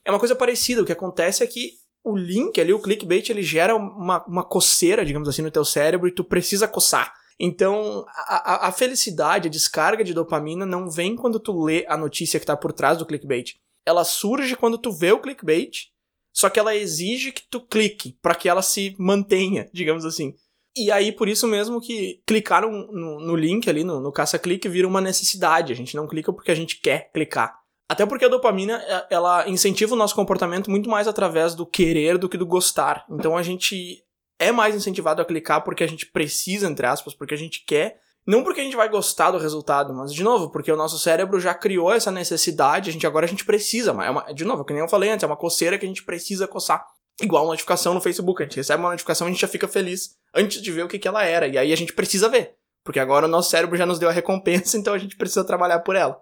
É 0.04 0.10
uma 0.10 0.18
coisa 0.18 0.34
parecida, 0.34 0.82
o 0.82 0.84
que 0.84 0.92
acontece 0.92 1.42
é 1.42 1.46
que 1.46 1.72
o 2.04 2.16
link 2.16 2.60
ali, 2.60 2.72
o 2.72 2.80
clickbait, 2.80 3.30
ele 3.30 3.42
gera 3.42 3.76
uma, 3.76 4.24
uma 4.26 4.44
coceira, 4.44 5.04
digamos 5.04 5.28
assim, 5.28 5.42
no 5.42 5.50
teu 5.50 5.64
cérebro 5.64 6.08
e 6.08 6.14
tu 6.14 6.24
precisa 6.24 6.66
coçar. 6.66 7.14
Então, 7.38 8.04
a, 8.08 8.68
a, 8.68 8.72
felicidade, 8.72 9.48
a 9.48 9.50
descarga 9.50 10.04
de 10.04 10.14
dopamina 10.14 10.66
não 10.66 10.90
vem 10.90 11.16
quando 11.16 11.40
tu 11.40 11.64
lê 11.64 11.84
a 11.88 11.96
notícia 11.96 12.38
que 12.38 12.46
tá 12.46 12.56
por 12.56 12.72
trás 12.72 12.98
do 12.98 13.06
clickbait. 13.06 13.54
Ela 13.86 14.04
surge 14.04 14.56
quando 14.56 14.78
tu 14.78 14.92
vê 14.92 15.12
o 15.12 15.20
clickbait, 15.20 15.88
só 16.32 16.48
que 16.48 16.58
ela 16.58 16.74
exige 16.74 17.32
que 17.32 17.42
tu 17.50 17.60
clique 17.60 18.16
para 18.22 18.34
que 18.34 18.48
ela 18.48 18.62
se 18.62 18.94
mantenha, 18.98 19.68
digamos 19.72 20.04
assim. 20.04 20.34
E 20.76 20.90
aí, 20.90 21.12
por 21.12 21.28
isso 21.28 21.46
mesmo 21.46 21.80
que 21.80 22.22
clicar 22.26 22.62
no, 22.62 22.70
no, 22.92 23.20
no 23.20 23.36
link 23.36 23.68
ali, 23.68 23.84
no, 23.84 24.00
no 24.00 24.12
caça-clique, 24.12 24.68
vira 24.68 24.88
uma 24.88 25.00
necessidade. 25.00 25.72
A 25.72 25.76
gente 25.76 25.94
não 25.94 26.08
clica 26.08 26.32
porque 26.32 26.50
a 26.50 26.54
gente 26.54 26.80
quer 26.80 27.10
clicar. 27.12 27.61
Até 27.92 28.06
porque 28.06 28.24
a 28.24 28.28
dopamina, 28.28 28.82
ela 29.10 29.46
incentiva 29.46 29.92
o 29.92 29.98
nosso 29.98 30.14
comportamento 30.14 30.70
muito 30.70 30.88
mais 30.88 31.06
através 31.06 31.54
do 31.54 31.66
querer 31.66 32.16
do 32.16 32.26
que 32.26 32.38
do 32.38 32.46
gostar. 32.46 33.04
Então 33.10 33.36
a 33.36 33.42
gente 33.42 34.02
é 34.38 34.50
mais 34.50 34.74
incentivado 34.74 35.20
a 35.20 35.26
clicar 35.26 35.62
porque 35.62 35.84
a 35.84 35.86
gente 35.86 36.06
precisa, 36.06 36.66
entre 36.66 36.86
aspas, 36.86 37.12
porque 37.12 37.34
a 37.34 37.36
gente 37.36 37.62
quer. 37.66 38.00
Não 38.26 38.42
porque 38.42 38.62
a 38.62 38.64
gente 38.64 38.76
vai 38.76 38.88
gostar 38.88 39.30
do 39.30 39.36
resultado, 39.36 39.92
mas 39.92 40.10
de 40.10 40.22
novo, 40.22 40.48
porque 40.50 40.72
o 40.72 40.76
nosso 40.76 40.98
cérebro 40.98 41.38
já 41.38 41.52
criou 41.52 41.92
essa 41.92 42.10
necessidade, 42.10 42.88
a 42.88 42.92
gente 42.94 43.06
agora 43.06 43.26
a 43.26 43.28
gente 43.28 43.44
precisa, 43.44 43.90
é 43.90 44.08
uma, 44.08 44.32
de 44.32 44.44
novo, 44.44 44.64
que 44.64 44.72
nem 44.72 44.80
eu 44.80 44.88
falei 44.88 45.10
antes, 45.10 45.24
é 45.24 45.26
uma 45.26 45.36
coceira 45.36 45.76
que 45.76 45.84
a 45.84 45.88
gente 45.88 46.02
precisa 46.02 46.48
coçar. 46.48 46.82
Igual 47.20 47.44
uma 47.44 47.50
notificação 47.50 47.92
no 47.92 48.00
Facebook, 48.00 48.40
a 48.40 48.46
gente 48.46 48.56
recebe 48.56 48.82
uma 48.82 48.90
notificação 48.90 49.26
e 49.26 49.28
a 49.28 49.32
gente 49.32 49.42
já 49.42 49.48
fica 49.48 49.68
feliz 49.68 50.16
antes 50.34 50.62
de 50.62 50.72
ver 50.72 50.84
o 50.84 50.88
que, 50.88 50.98
que 50.98 51.08
ela 51.08 51.22
era, 51.22 51.46
e 51.46 51.58
aí 51.58 51.70
a 51.70 51.76
gente 51.76 51.92
precisa 51.92 52.26
ver, 52.26 52.54
porque 52.82 52.98
agora 52.98 53.26
o 53.26 53.28
nosso 53.28 53.50
cérebro 53.50 53.76
já 53.76 53.84
nos 53.84 53.98
deu 53.98 54.08
a 54.08 54.12
recompensa, 54.12 54.78
então 54.78 54.94
a 54.94 54.98
gente 54.98 55.14
precisa 55.14 55.44
trabalhar 55.44 55.80
por 55.80 55.94
ela. 55.94 56.18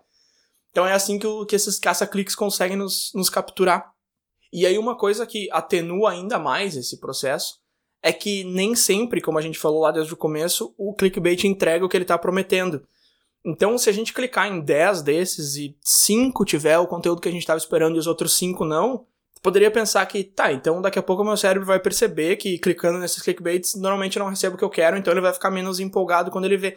Então 0.70 0.86
é 0.86 0.92
assim 0.92 1.18
que, 1.18 1.26
o, 1.26 1.44
que 1.44 1.56
esses 1.56 1.78
caça-cliques 1.78 2.34
conseguem 2.34 2.76
nos, 2.76 3.12
nos 3.14 3.28
capturar. 3.28 3.92
E 4.52 4.66
aí 4.66 4.78
uma 4.78 4.96
coisa 4.96 5.26
que 5.26 5.48
atenua 5.52 6.10
ainda 6.12 6.38
mais 6.38 6.76
esse 6.76 6.98
processo 6.98 7.60
é 8.02 8.12
que 8.12 8.44
nem 8.44 8.74
sempre, 8.74 9.20
como 9.20 9.38
a 9.38 9.42
gente 9.42 9.58
falou 9.58 9.82
lá 9.82 9.90
desde 9.90 10.12
o 10.12 10.16
começo, 10.16 10.74
o 10.78 10.94
clickbait 10.94 11.44
entrega 11.44 11.84
o 11.84 11.88
que 11.88 11.96
ele 11.96 12.04
está 12.04 12.16
prometendo. 12.16 12.82
Então, 13.44 13.76
se 13.78 13.88
a 13.88 13.92
gente 13.92 14.12
clicar 14.12 14.48
em 14.48 14.60
10 14.60 15.02
desses 15.02 15.56
e 15.56 15.76
5 15.82 16.44
tiver 16.44 16.78
o 16.78 16.86
conteúdo 16.86 17.20
que 17.20 17.28
a 17.28 17.32
gente 17.32 17.42
estava 17.42 17.58
esperando 17.58 17.96
e 17.96 17.98
os 17.98 18.06
outros 18.06 18.34
5 18.34 18.64
não, 18.64 19.06
poderia 19.42 19.70
pensar 19.70 20.04
que, 20.06 20.22
tá, 20.22 20.52
então 20.52 20.82
daqui 20.82 20.98
a 20.98 21.02
pouco 21.02 21.22
o 21.22 21.24
meu 21.24 21.36
cérebro 21.36 21.66
vai 21.66 21.80
perceber 21.80 22.36
que 22.36 22.58
clicando 22.58 22.98
nesses 22.98 23.22
clickbaits 23.22 23.74
normalmente 23.74 24.18
eu 24.18 24.22
não 24.22 24.30
recebo 24.30 24.56
o 24.56 24.58
que 24.58 24.64
eu 24.64 24.70
quero, 24.70 24.98
então 24.98 25.12
ele 25.12 25.22
vai 25.22 25.32
ficar 25.32 25.50
menos 25.50 25.80
empolgado 25.80 26.30
quando 26.30 26.44
ele 26.44 26.58
vê. 26.58 26.76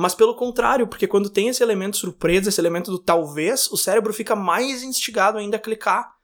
Mas 0.00 0.14
pelo 0.14 0.36
contrário, 0.36 0.86
porque 0.86 1.08
quando 1.08 1.28
tem 1.28 1.48
esse 1.48 1.60
elemento 1.60 1.96
surpresa, 1.96 2.50
esse 2.50 2.60
elemento 2.60 2.88
do 2.88 3.00
talvez, 3.00 3.66
o 3.66 3.76
cérebro 3.76 4.12
fica 4.12 4.36
mais 4.36 4.84
instigado 4.84 5.38
ainda 5.38 5.56
a 5.56 5.60
clicar. 5.60 6.14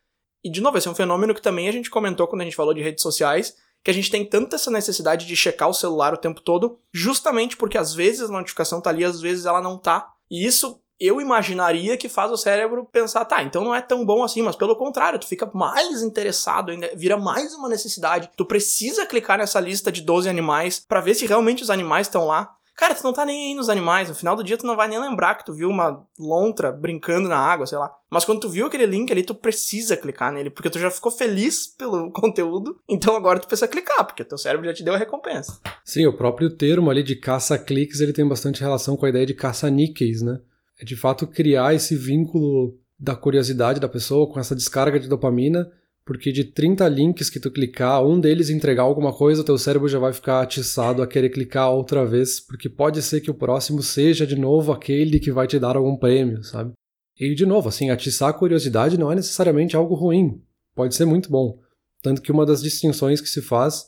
E 0.44 0.48
de 0.48 0.60
novo, 0.60 0.78
esse 0.78 0.86
é 0.86 0.90
um 0.92 0.94
fenômeno 0.94 1.34
que 1.34 1.42
também 1.42 1.68
a 1.68 1.72
gente 1.72 1.90
comentou 1.90 2.28
quando 2.28 2.42
a 2.42 2.44
gente 2.44 2.54
falou 2.54 2.72
de 2.72 2.80
redes 2.80 3.02
sociais, 3.02 3.56
que 3.82 3.90
a 3.90 3.94
gente 3.94 4.12
tem 4.12 4.24
tanta 4.24 4.54
essa 4.54 4.70
necessidade 4.70 5.26
de 5.26 5.34
checar 5.34 5.68
o 5.68 5.74
celular 5.74 6.14
o 6.14 6.18
tempo 6.18 6.40
todo, 6.40 6.78
justamente 6.92 7.56
porque 7.56 7.76
às 7.76 7.92
vezes 7.92 8.30
a 8.30 8.32
notificação 8.32 8.80
tá 8.80 8.90
ali, 8.90 9.04
às 9.04 9.20
vezes 9.20 9.44
ela 9.44 9.60
não 9.60 9.76
tá. 9.76 10.08
E 10.30 10.46
isso 10.46 10.80
eu 11.00 11.20
imaginaria 11.20 11.96
que 11.96 12.08
faz 12.08 12.30
o 12.30 12.36
cérebro 12.36 12.88
pensar, 12.92 13.24
tá, 13.24 13.42
então 13.42 13.64
não 13.64 13.74
é 13.74 13.82
tão 13.82 14.06
bom 14.06 14.22
assim, 14.22 14.40
mas 14.40 14.54
pelo 14.54 14.76
contrário, 14.76 15.18
tu 15.18 15.26
fica 15.26 15.50
mais 15.52 16.00
interessado, 16.00 16.70
ainda 16.70 16.92
vira 16.94 17.16
mais 17.16 17.52
uma 17.54 17.68
necessidade. 17.68 18.30
Tu 18.36 18.44
precisa 18.44 19.04
clicar 19.04 19.36
nessa 19.36 19.58
lista 19.58 19.90
de 19.90 20.00
12 20.00 20.28
animais 20.28 20.78
para 20.78 21.00
ver 21.00 21.14
se 21.14 21.26
realmente 21.26 21.64
os 21.64 21.70
animais 21.70 22.06
estão 22.06 22.28
lá. 22.28 22.54
Cara, 22.76 22.94
tu 22.94 23.04
não 23.04 23.12
tá 23.12 23.24
nem 23.24 23.48
aí 23.48 23.54
nos 23.54 23.68
animais. 23.68 24.08
No 24.08 24.14
final 24.14 24.34
do 24.34 24.42
dia, 24.42 24.58
tu 24.58 24.66
não 24.66 24.76
vai 24.76 24.88
nem 24.88 25.00
lembrar 25.00 25.36
que 25.36 25.44
tu 25.44 25.52
viu 25.52 25.68
uma 25.68 26.04
lontra 26.18 26.72
brincando 26.72 27.28
na 27.28 27.38
água, 27.38 27.66
sei 27.66 27.78
lá. 27.78 27.92
Mas 28.10 28.24
quando 28.24 28.40
tu 28.40 28.48
viu 28.48 28.66
aquele 28.66 28.86
link 28.86 29.10
ali, 29.12 29.22
tu 29.22 29.34
precisa 29.34 29.96
clicar 29.96 30.32
nele, 30.32 30.50
porque 30.50 30.70
tu 30.70 30.78
já 30.78 30.90
ficou 30.90 31.12
feliz 31.12 31.66
pelo 31.66 32.10
conteúdo. 32.12 32.76
Então 32.88 33.14
agora 33.14 33.38
tu 33.38 33.46
precisa 33.46 33.68
clicar, 33.68 34.04
porque 34.04 34.24
teu 34.24 34.38
cérebro 34.38 34.66
já 34.66 34.74
te 34.74 34.82
deu 34.82 34.94
a 34.94 34.98
recompensa. 34.98 35.60
Sim, 35.84 36.06
o 36.06 36.16
próprio 36.16 36.50
termo 36.50 36.90
ali 36.90 37.02
de 37.02 37.16
caça-cliques, 37.16 38.00
ele 38.00 38.12
tem 38.12 38.26
bastante 38.26 38.60
relação 38.60 38.96
com 38.96 39.06
a 39.06 39.08
ideia 39.08 39.26
de 39.26 39.34
caça-níqueis, 39.34 40.20
né? 40.20 40.40
É 40.80 40.84
de 40.84 40.96
fato 40.96 41.26
criar 41.26 41.74
esse 41.74 41.94
vínculo 41.96 42.76
da 42.98 43.14
curiosidade 43.14 43.78
da 43.78 43.88
pessoa 43.88 44.28
com 44.30 44.40
essa 44.40 44.56
descarga 44.56 44.98
de 44.98 45.08
dopamina 45.08 45.70
porque 46.04 46.30
de 46.30 46.44
30 46.44 46.86
links 46.88 47.30
que 47.30 47.40
tu 47.40 47.50
clicar, 47.50 48.04
um 48.04 48.20
deles 48.20 48.50
entregar 48.50 48.82
alguma 48.82 49.12
coisa, 49.12 49.42
teu 49.42 49.56
cérebro 49.56 49.88
já 49.88 49.98
vai 49.98 50.12
ficar 50.12 50.42
atiçado 50.42 51.02
a 51.02 51.06
querer 51.06 51.30
clicar 51.30 51.70
outra 51.70 52.04
vez, 52.04 52.40
porque 52.40 52.68
pode 52.68 53.00
ser 53.02 53.20
que 53.20 53.30
o 53.30 53.34
próximo 53.34 53.82
seja 53.82 54.26
de 54.26 54.36
novo 54.36 54.70
aquele 54.70 55.18
que 55.18 55.32
vai 55.32 55.46
te 55.46 55.58
dar 55.58 55.76
algum 55.76 55.96
prêmio, 55.96 56.42
sabe? 56.44 56.72
E 57.18 57.34
de 57.34 57.46
novo, 57.46 57.68
assim, 57.68 57.90
atiçar 57.90 58.28
a 58.28 58.34
curiosidade 58.34 58.98
não 58.98 59.10
é 59.10 59.14
necessariamente 59.14 59.76
algo 59.76 59.94
ruim, 59.94 60.42
pode 60.74 60.94
ser 60.94 61.06
muito 61.06 61.30
bom. 61.30 61.58
Tanto 62.02 62.20
que 62.20 62.32
uma 62.32 62.44
das 62.44 62.62
distinções 62.62 63.20
que 63.20 63.28
se 63.28 63.40
faz 63.40 63.86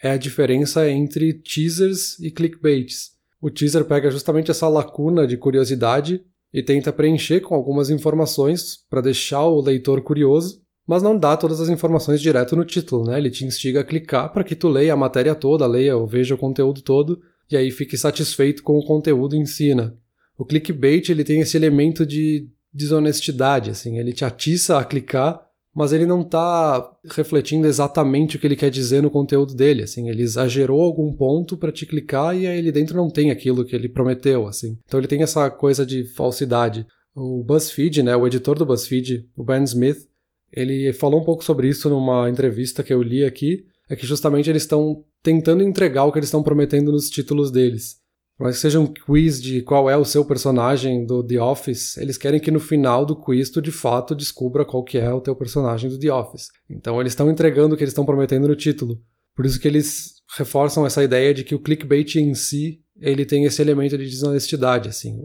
é 0.00 0.10
a 0.10 0.16
diferença 0.16 0.88
entre 0.88 1.32
teasers 1.32 2.18
e 2.20 2.30
clickbaits. 2.30 3.16
O 3.40 3.50
teaser 3.50 3.84
pega 3.84 4.10
justamente 4.10 4.50
essa 4.50 4.68
lacuna 4.68 5.26
de 5.26 5.36
curiosidade 5.36 6.22
e 6.52 6.62
tenta 6.62 6.92
preencher 6.92 7.40
com 7.40 7.54
algumas 7.54 7.90
informações 7.90 8.84
para 8.88 9.00
deixar 9.00 9.44
o 9.44 9.60
leitor 9.60 10.02
curioso, 10.02 10.62
mas 10.88 11.02
não 11.02 11.18
dá 11.18 11.36
todas 11.36 11.60
as 11.60 11.68
informações 11.68 12.18
direto 12.18 12.56
no 12.56 12.64
título, 12.64 13.04
né? 13.04 13.18
Ele 13.18 13.30
te 13.30 13.44
instiga 13.44 13.80
a 13.80 13.84
clicar 13.84 14.32
para 14.32 14.42
que 14.42 14.56
tu 14.56 14.68
leia 14.68 14.94
a 14.94 14.96
matéria 14.96 15.34
toda, 15.34 15.66
leia 15.66 15.94
ou 15.94 16.06
veja 16.06 16.34
o 16.34 16.38
conteúdo 16.38 16.80
todo, 16.80 17.20
e 17.50 17.58
aí 17.58 17.70
fique 17.70 17.98
satisfeito 17.98 18.62
com 18.62 18.78
o 18.78 18.84
conteúdo 18.84 19.36
em 19.36 19.44
si, 19.44 19.74
né? 19.74 19.92
O 20.38 20.46
clickbait 20.46 21.10
ele 21.10 21.24
tem 21.24 21.40
esse 21.40 21.58
elemento 21.58 22.06
de 22.06 22.48
desonestidade, 22.72 23.70
assim, 23.70 23.98
ele 23.98 24.14
te 24.14 24.24
atiça 24.24 24.78
a 24.78 24.84
clicar, 24.84 25.42
mas 25.74 25.92
ele 25.92 26.06
não 26.06 26.22
está 26.22 26.90
refletindo 27.04 27.66
exatamente 27.66 28.36
o 28.36 28.40
que 28.40 28.46
ele 28.46 28.56
quer 28.56 28.70
dizer 28.70 29.02
no 29.02 29.10
conteúdo 29.10 29.54
dele, 29.54 29.82
assim, 29.82 30.08
ele 30.08 30.22
exagerou 30.22 30.80
algum 30.80 31.12
ponto 31.12 31.58
para 31.58 31.70
te 31.70 31.84
clicar 31.84 32.34
e 32.34 32.46
aí 32.46 32.58
ele 32.58 32.72
dentro 32.72 32.96
não 32.96 33.10
tem 33.10 33.30
aquilo 33.30 33.64
que 33.64 33.76
ele 33.76 33.90
prometeu, 33.90 34.46
assim. 34.46 34.78
Então 34.86 34.98
ele 34.98 35.06
tem 35.06 35.22
essa 35.22 35.50
coisa 35.50 35.84
de 35.84 36.04
falsidade. 36.14 36.86
O 37.14 37.44
BuzzFeed, 37.44 38.02
né, 38.02 38.16
o 38.16 38.26
editor 38.26 38.56
do 38.58 38.64
BuzzFeed, 38.64 39.28
o 39.36 39.44
Ben 39.44 39.64
Smith, 39.64 40.08
ele 40.52 40.92
falou 40.92 41.20
um 41.20 41.24
pouco 41.24 41.44
sobre 41.44 41.68
isso 41.68 41.88
numa 41.88 42.28
entrevista 42.28 42.82
que 42.82 42.92
eu 42.92 43.02
li 43.02 43.24
aqui, 43.24 43.64
é 43.88 43.96
que 43.96 44.06
justamente 44.06 44.50
eles 44.50 44.62
estão 44.62 45.04
tentando 45.22 45.62
entregar 45.62 46.04
o 46.04 46.12
que 46.12 46.18
eles 46.18 46.28
estão 46.28 46.42
prometendo 46.42 46.92
nos 46.92 47.08
títulos 47.08 47.50
deles. 47.50 47.96
Mais 48.38 48.54
que 48.56 48.62
seja 48.62 48.78
um 48.78 48.86
quiz 48.86 49.42
de 49.42 49.62
qual 49.62 49.90
é 49.90 49.96
o 49.96 50.04
seu 50.04 50.24
personagem 50.24 51.04
do 51.04 51.24
The 51.24 51.42
Office, 51.42 51.96
eles 51.96 52.16
querem 52.16 52.38
que 52.38 52.52
no 52.52 52.60
final 52.60 53.04
do 53.04 53.16
quiz 53.16 53.50
tu 53.50 53.60
de 53.60 53.72
fato 53.72 54.14
descubra 54.14 54.64
qual 54.64 54.84
que 54.84 54.96
é 54.96 55.12
o 55.12 55.20
teu 55.20 55.34
personagem 55.34 55.90
do 55.90 55.98
The 55.98 56.12
Office. 56.12 56.46
Então 56.70 57.00
eles 57.00 57.12
estão 57.12 57.28
entregando 57.28 57.74
o 57.74 57.76
que 57.76 57.82
eles 57.82 57.90
estão 57.90 58.06
prometendo 58.06 58.46
no 58.46 58.54
título. 58.54 59.00
Por 59.34 59.44
isso 59.44 59.58
que 59.58 59.66
eles 59.66 60.18
reforçam 60.36 60.86
essa 60.86 61.02
ideia 61.02 61.34
de 61.34 61.42
que 61.42 61.54
o 61.54 61.58
clickbait 61.58 62.14
em 62.16 62.32
si, 62.34 62.80
ele 63.00 63.24
tem 63.24 63.44
esse 63.44 63.60
elemento 63.60 63.98
de 63.98 64.04
desonestidade, 64.04 64.88
assim. 64.88 65.16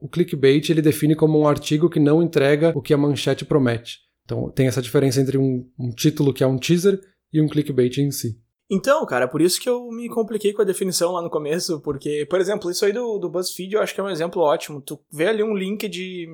O 0.00 0.08
clickbait 0.08 0.70
ele 0.70 0.82
define 0.82 1.14
como 1.14 1.38
um 1.38 1.46
artigo 1.46 1.90
que 1.90 2.00
não 2.00 2.22
entrega 2.22 2.72
o 2.74 2.80
que 2.80 2.94
a 2.94 2.98
manchete 2.98 3.44
promete. 3.44 4.03
Então 4.24 4.50
tem 4.50 4.66
essa 4.66 4.82
diferença 4.82 5.20
entre 5.20 5.38
um, 5.38 5.68
um 5.78 5.90
título 5.90 6.32
que 6.32 6.42
é 6.42 6.46
um 6.46 6.58
teaser 6.58 7.00
e 7.32 7.40
um 7.40 7.48
clickbait 7.48 7.98
em 7.98 8.10
si. 8.10 8.40
Então, 8.70 9.04
cara, 9.04 9.28
por 9.28 9.42
isso 9.42 9.60
que 9.60 9.68
eu 9.68 9.88
me 9.90 10.08
compliquei 10.08 10.52
com 10.52 10.62
a 10.62 10.64
definição 10.64 11.12
lá 11.12 11.20
no 11.20 11.28
começo, 11.30 11.80
porque, 11.80 12.26
por 12.28 12.40
exemplo, 12.40 12.70
isso 12.70 12.84
aí 12.84 12.92
do, 12.92 13.18
do 13.18 13.28
BuzzFeed 13.28 13.74
eu 13.74 13.82
acho 13.82 13.94
que 13.94 14.00
é 14.00 14.04
um 14.04 14.10
exemplo 14.10 14.40
ótimo. 14.40 14.80
Tu 14.80 14.98
vê 15.12 15.28
ali 15.28 15.42
um 15.42 15.54
link 15.54 15.88
de. 15.88 16.26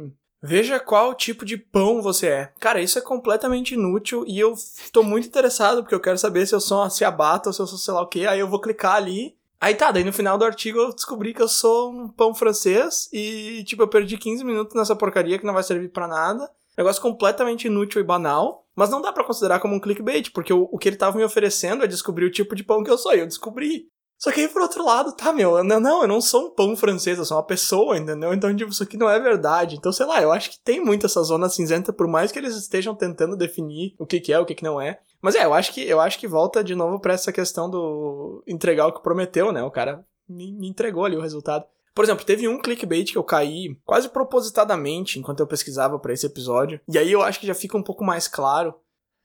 Veja 0.42 0.80
qual 0.80 1.12
tipo 1.12 1.44
de 1.44 1.58
pão 1.58 2.00
você 2.00 2.28
é. 2.28 2.52
Cara, 2.58 2.80
isso 2.80 2.98
é 2.98 3.02
completamente 3.02 3.74
inútil 3.74 4.24
e 4.26 4.38
eu 4.38 4.54
tô 4.90 5.02
muito 5.02 5.26
interessado 5.26 5.82
porque 5.82 5.94
eu 5.94 6.00
quero 6.00 6.16
saber 6.16 6.46
se 6.46 6.54
eu 6.54 6.60
sou 6.60 6.78
uma 6.78 6.88
ciabatta 6.88 7.50
ou 7.50 7.52
se 7.52 7.60
eu 7.60 7.66
sou 7.66 7.76
sei 7.76 7.92
lá 7.92 8.00
o 8.00 8.06
que. 8.06 8.26
Aí 8.26 8.38
eu 8.40 8.48
vou 8.48 8.60
clicar 8.60 8.94
ali. 8.94 9.36
Aí 9.60 9.74
tá, 9.74 9.90
daí 9.90 10.02
no 10.02 10.12
final 10.12 10.38
do 10.38 10.44
artigo 10.46 10.78
eu 10.78 10.94
descobri 10.94 11.34
que 11.34 11.42
eu 11.42 11.48
sou 11.48 11.92
um 11.92 12.08
pão 12.08 12.34
francês 12.34 13.10
e, 13.12 13.62
tipo, 13.64 13.82
eu 13.82 13.88
perdi 13.88 14.16
15 14.16 14.42
minutos 14.42 14.74
nessa 14.74 14.96
porcaria 14.96 15.38
que 15.38 15.44
não 15.44 15.52
vai 15.52 15.62
servir 15.62 15.90
para 15.90 16.08
nada. 16.08 16.50
Negócio 16.80 17.02
completamente 17.02 17.66
inútil 17.66 18.00
e 18.00 18.04
banal. 18.04 18.64
Mas 18.74 18.88
não 18.88 19.02
dá 19.02 19.12
para 19.12 19.24
considerar 19.24 19.60
como 19.60 19.74
um 19.74 19.80
clickbait, 19.80 20.30
porque 20.32 20.52
o, 20.52 20.66
o 20.72 20.78
que 20.78 20.88
ele 20.88 20.96
tava 20.96 21.18
me 21.18 21.22
oferecendo 21.22 21.84
é 21.84 21.86
descobrir 21.86 22.24
o 22.24 22.30
tipo 22.30 22.56
de 22.56 22.64
pão 22.64 22.82
que 22.82 22.90
eu 22.90 22.96
sou, 22.96 23.14
e 23.14 23.18
eu 23.20 23.26
descobri. 23.26 23.84
Só 24.18 24.32
que 24.32 24.40
aí, 24.40 24.48
por 24.48 24.62
outro 24.62 24.82
lado, 24.84 25.14
tá, 25.14 25.32
meu, 25.32 25.62
não, 25.62 26.02
eu 26.02 26.08
não 26.08 26.20
sou 26.20 26.46
um 26.46 26.54
pão 26.54 26.74
francês, 26.76 27.18
eu 27.18 27.24
sou 27.24 27.36
uma 27.36 27.46
pessoa, 27.46 27.98
entendeu? 27.98 28.32
Então, 28.32 28.54
tipo, 28.56 28.70
isso 28.70 28.82
aqui 28.82 28.96
não 28.96 29.10
é 29.10 29.18
verdade. 29.20 29.76
Então, 29.76 29.92
sei 29.92 30.06
lá, 30.06 30.22
eu 30.22 30.32
acho 30.32 30.50
que 30.50 30.62
tem 30.62 30.82
muito 30.82 31.04
essa 31.04 31.22
zona 31.22 31.48
cinzenta, 31.50 31.92
por 31.92 32.06
mais 32.06 32.32
que 32.32 32.38
eles 32.38 32.56
estejam 32.56 32.94
tentando 32.94 33.36
definir 33.36 33.94
o 33.98 34.06
que, 34.06 34.20
que 34.20 34.32
é, 34.32 34.38
o 34.38 34.46
que, 34.46 34.54
que 34.54 34.64
não 34.64 34.80
é. 34.80 35.00
Mas 35.20 35.34
é, 35.34 35.44
eu 35.44 35.52
acho 35.52 35.74
que 35.74 35.86
eu 35.86 36.00
acho 36.00 36.18
que 36.18 36.26
volta 36.26 36.64
de 36.64 36.74
novo 36.74 36.98
para 36.98 37.12
essa 37.12 37.32
questão 37.32 37.68
do 37.68 38.42
entregar 38.46 38.86
o 38.86 38.92
que 38.92 39.02
prometeu, 39.02 39.52
né? 39.52 39.62
O 39.62 39.70
cara 39.70 40.04
me, 40.28 40.52
me 40.52 40.68
entregou 40.68 41.04
ali 41.04 41.16
o 41.16 41.22
resultado. 41.22 41.64
Por 41.94 42.04
exemplo, 42.04 42.24
teve 42.24 42.46
um 42.46 42.60
clickbait 42.60 43.10
que 43.10 43.18
eu 43.18 43.24
caí 43.24 43.76
quase 43.84 44.08
propositadamente 44.08 45.18
enquanto 45.18 45.40
eu 45.40 45.46
pesquisava 45.46 45.98
para 45.98 46.12
esse 46.12 46.26
episódio. 46.26 46.80
E 46.88 46.96
aí 46.98 47.10
eu 47.10 47.22
acho 47.22 47.40
que 47.40 47.46
já 47.46 47.54
fica 47.54 47.76
um 47.76 47.82
pouco 47.82 48.04
mais 48.04 48.28
claro. 48.28 48.74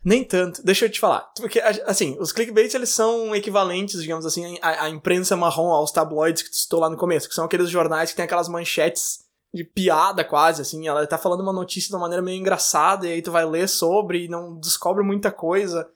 Nem 0.04 0.24
tanto. 0.24 0.64
Deixa 0.64 0.86
eu 0.86 0.90
te 0.90 1.00
falar. 1.00 1.32
Porque, 1.36 1.60
assim, 1.60 2.16
os 2.20 2.32
clickbaits, 2.32 2.76
eles 2.76 2.90
são 2.90 3.36
equivalentes, 3.36 4.02
digamos 4.02 4.24
assim, 4.24 4.58
à, 4.62 4.84
à 4.84 4.90
imprensa 4.90 5.36
marrom, 5.36 5.72
aos 5.72 5.92
tabloides 5.92 6.44
que 6.44 6.52
tu 6.52 6.58
citou 6.58 6.80
lá 6.80 6.90
no 6.92 6.98
começo, 6.98 7.28
que 7.28 7.34
são 7.34 7.46
aqueles 7.46 7.72
jornais 7.72 8.12
que 8.12 8.16
tem 8.16 8.26
aquelas 8.26 8.48
manchetes 8.48 9.26
de 9.52 9.64
piada 9.64 10.24
quase, 10.24 10.62
assim. 10.62 10.88
Ela 10.88 11.08
tá 11.08 11.18
falando 11.18 11.42
uma 11.42 11.54
notícia 11.54 11.90
de 11.90 11.96
uma 11.96 12.02
maneira 12.02 12.22
meio 12.22 12.40
engraçada, 12.40 13.08
e 13.08 13.14
aí 13.14 13.22
tu 13.22 13.32
vai 13.32 13.46
ler 13.46 13.68
sobre 13.68 14.26
e 14.26 14.28
não 14.28 14.60
descobre 14.60 15.04
muita 15.04 15.32
coisa. 15.32 15.90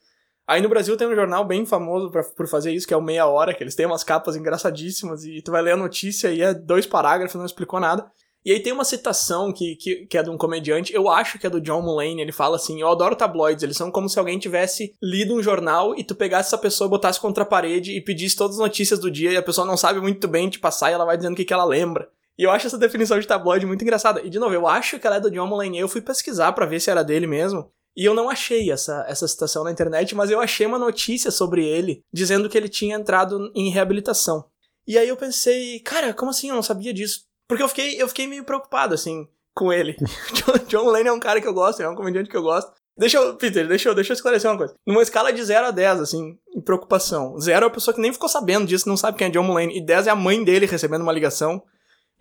Aí 0.50 0.64
no 0.64 0.70
Brasil 0.70 0.98
tem 0.98 1.08
um 1.08 1.14
jornal 1.14 1.46
bem 1.46 1.64
famoso 1.64 2.10
pra, 2.10 2.24
por 2.24 2.48
fazer 2.48 2.72
isso, 2.72 2.88
que 2.88 2.94
é 2.94 2.98
o 2.98 3.02
Meia 3.04 3.28
Hora, 3.28 3.54
que 3.54 3.62
eles 3.62 3.76
têm 3.76 3.86
umas 3.86 4.04
capas 4.04 4.36
engraçadíssimas 4.36 5.24
e 5.24 5.44
tu 5.44 5.52
vai 5.52 5.62
ler 5.62 5.74
a 5.74 5.78
notícia 5.78 6.32
e 6.32 6.42
é 6.42 6.56
dois 6.56 6.88
parágrafos, 6.88 7.36
não 7.36 7.46
explicou 7.46 7.80
nada. 7.80 8.12
E 8.44 8.52
aí 8.52 8.60
tem 8.60 8.74
uma 8.74 8.84
citação 8.84 9.54
que, 9.54 9.76
que, 9.76 10.08
que, 10.08 10.18
é 10.18 10.24
de 10.24 10.30
um 10.32 10.40
comediante, 10.40 10.92
eu 10.92 11.08
acho 11.08 11.38
que 11.38 11.46
é 11.46 11.50
do 11.52 11.62
John 11.62 11.84
Mulaney, 11.84 12.22
ele 12.22 12.32
fala 12.32 12.56
assim, 12.56 12.82
eu 12.82 12.90
adoro 12.90 13.16
tabloides, 13.16 13.62
eles 13.62 13.78
são 13.78 13.92
como 13.92 14.10
se 14.10 14.18
alguém 14.18 14.40
tivesse 14.40 14.96
lido 15.00 15.36
um 15.36 15.44
jornal 15.44 15.94
e 15.96 16.04
tu 16.04 16.16
pegasse 16.16 16.48
essa 16.48 16.58
pessoa, 16.58 16.90
botasse 16.90 17.20
contra 17.20 17.44
a 17.44 17.46
parede 17.46 17.96
e 17.96 18.02
pedisse 18.02 18.36
todas 18.36 18.56
as 18.56 18.62
notícias 18.62 18.98
do 18.98 19.12
dia 19.12 19.32
e 19.32 19.38
a 19.38 19.44
pessoa 19.44 19.68
não 19.68 19.78
sabe 19.78 20.02
muito 20.02 20.28
bem 20.28 20.50
te 20.50 20.58
passar 20.58 20.90
e 20.90 20.94
ela 20.96 21.06
vai 21.06 21.16
dizendo 21.16 21.34
o 21.34 21.36
que, 21.36 21.46
que 21.46 21.54
ela 21.54 21.64
lembra. 21.66 22.10
E 22.40 22.44
eu 22.44 22.50
acho 22.50 22.66
essa 22.66 22.78
definição 22.78 23.20
de 23.20 23.28
tabloide 23.28 23.68
muito 23.68 23.84
engraçada. 23.84 24.22
E 24.24 24.30
de 24.32 24.40
novo, 24.40 24.56
eu 24.56 24.66
acho 24.66 24.98
que 24.98 25.06
ela 25.06 25.18
é 25.18 25.20
do 25.20 25.30
John 25.30 25.46
Mulaney, 25.46 25.80
eu 25.80 25.88
fui 25.88 26.02
pesquisar 26.02 26.54
para 26.54 26.66
ver 26.66 26.80
se 26.80 26.90
era 26.90 27.04
dele 27.04 27.28
mesmo. 27.28 27.70
E 27.96 28.06
eu 28.06 28.14
não 28.14 28.30
achei 28.30 28.72
essa, 28.72 29.06
essa 29.08 29.28
citação 29.28 29.64
na 29.64 29.72
internet, 29.72 30.16
mas 30.16 30.30
eu 30.30 30.40
achei 30.40 30.66
uma 30.66 30.80
notícia 30.80 31.32
sobre 31.32 31.66
ele 31.66 32.04
dizendo 32.14 32.50
que 32.50 32.58
ele 32.58 32.70
tinha 32.70 32.96
entrado 32.96 33.52
em 33.56 33.70
reabilitação. 33.70 34.46
E 34.88 34.98
aí 34.98 35.08
eu 35.08 35.18
pensei, 35.18 35.80
cara, 35.82 36.14
como 36.14 36.32
assim? 36.32 36.50
Eu 36.50 36.56
não 36.56 36.64
sabia 36.64 36.94
disso. 36.94 37.22
Porque 37.48 37.64
eu 37.64 37.68
fiquei, 37.68 38.02
eu 38.02 38.08
fiquei 38.08 38.28
meio 38.28 38.44
preocupado, 38.44 38.94
assim, 38.94 39.28
com 39.54 39.74
ele. 39.74 39.96
John, 40.34 40.66
John 40.68 40.90
Lane 40.90 41.10
é 41.10 41.12
um 41.12 41.20
cara 41.20 41.42
que 41.42 41.48
eu 41.48 41.54
gosto, 41.54 41.82
é 41.82 41.90
um 41.90 41.96
comediante 41.96 42.30
que 42.30 42.38
eu 42.38 42.44
gosto. 42.44 42.72
Deixa 42.98 43.18
eu, 43.18 43.36
Peter, 43.36 43.68
deixa 43.68 43.88
eu, 43.88 43.96
deixa 43.96 44.12
eu 44.12 44.16
esclarecer 44.16 44.52
uma 44.52 44.58
coisa. 44.58 44.76
Numa 44.86 45.02
escala 45.02 45.32
de 45.32 45.42
0 45.42 45.68
a 45.68 45.72
10, 45.72 46.02
assim, 46.02 46.38
em 46.54 46.62
preocupação. 46.62 47.40
0 47.40 47.66
é 47.66 47.68
a 47.68 47.72
pessoa 47.72 47.96
que 47.96 48.02
nem 48.02 48.12
ficou 48.12 48.28
sabendo 48.28 48.68
disso, 48.68 48.90
não 48.90 48.98
sabe 48.98 49.18
quem 49.18 49.28
é 49.28 49.30
John 49.30 49.44
Mulaney. 49.44 49.78
E 49.78 49.86
10 49.86 50.08
é 50.08 50.10
a 50.10 50.16
mãe 50.16 50.44
dele 50.44 50.66
recebendo 50.66 51.02
uma 51.02 51.14
ligação. 51.14 51.64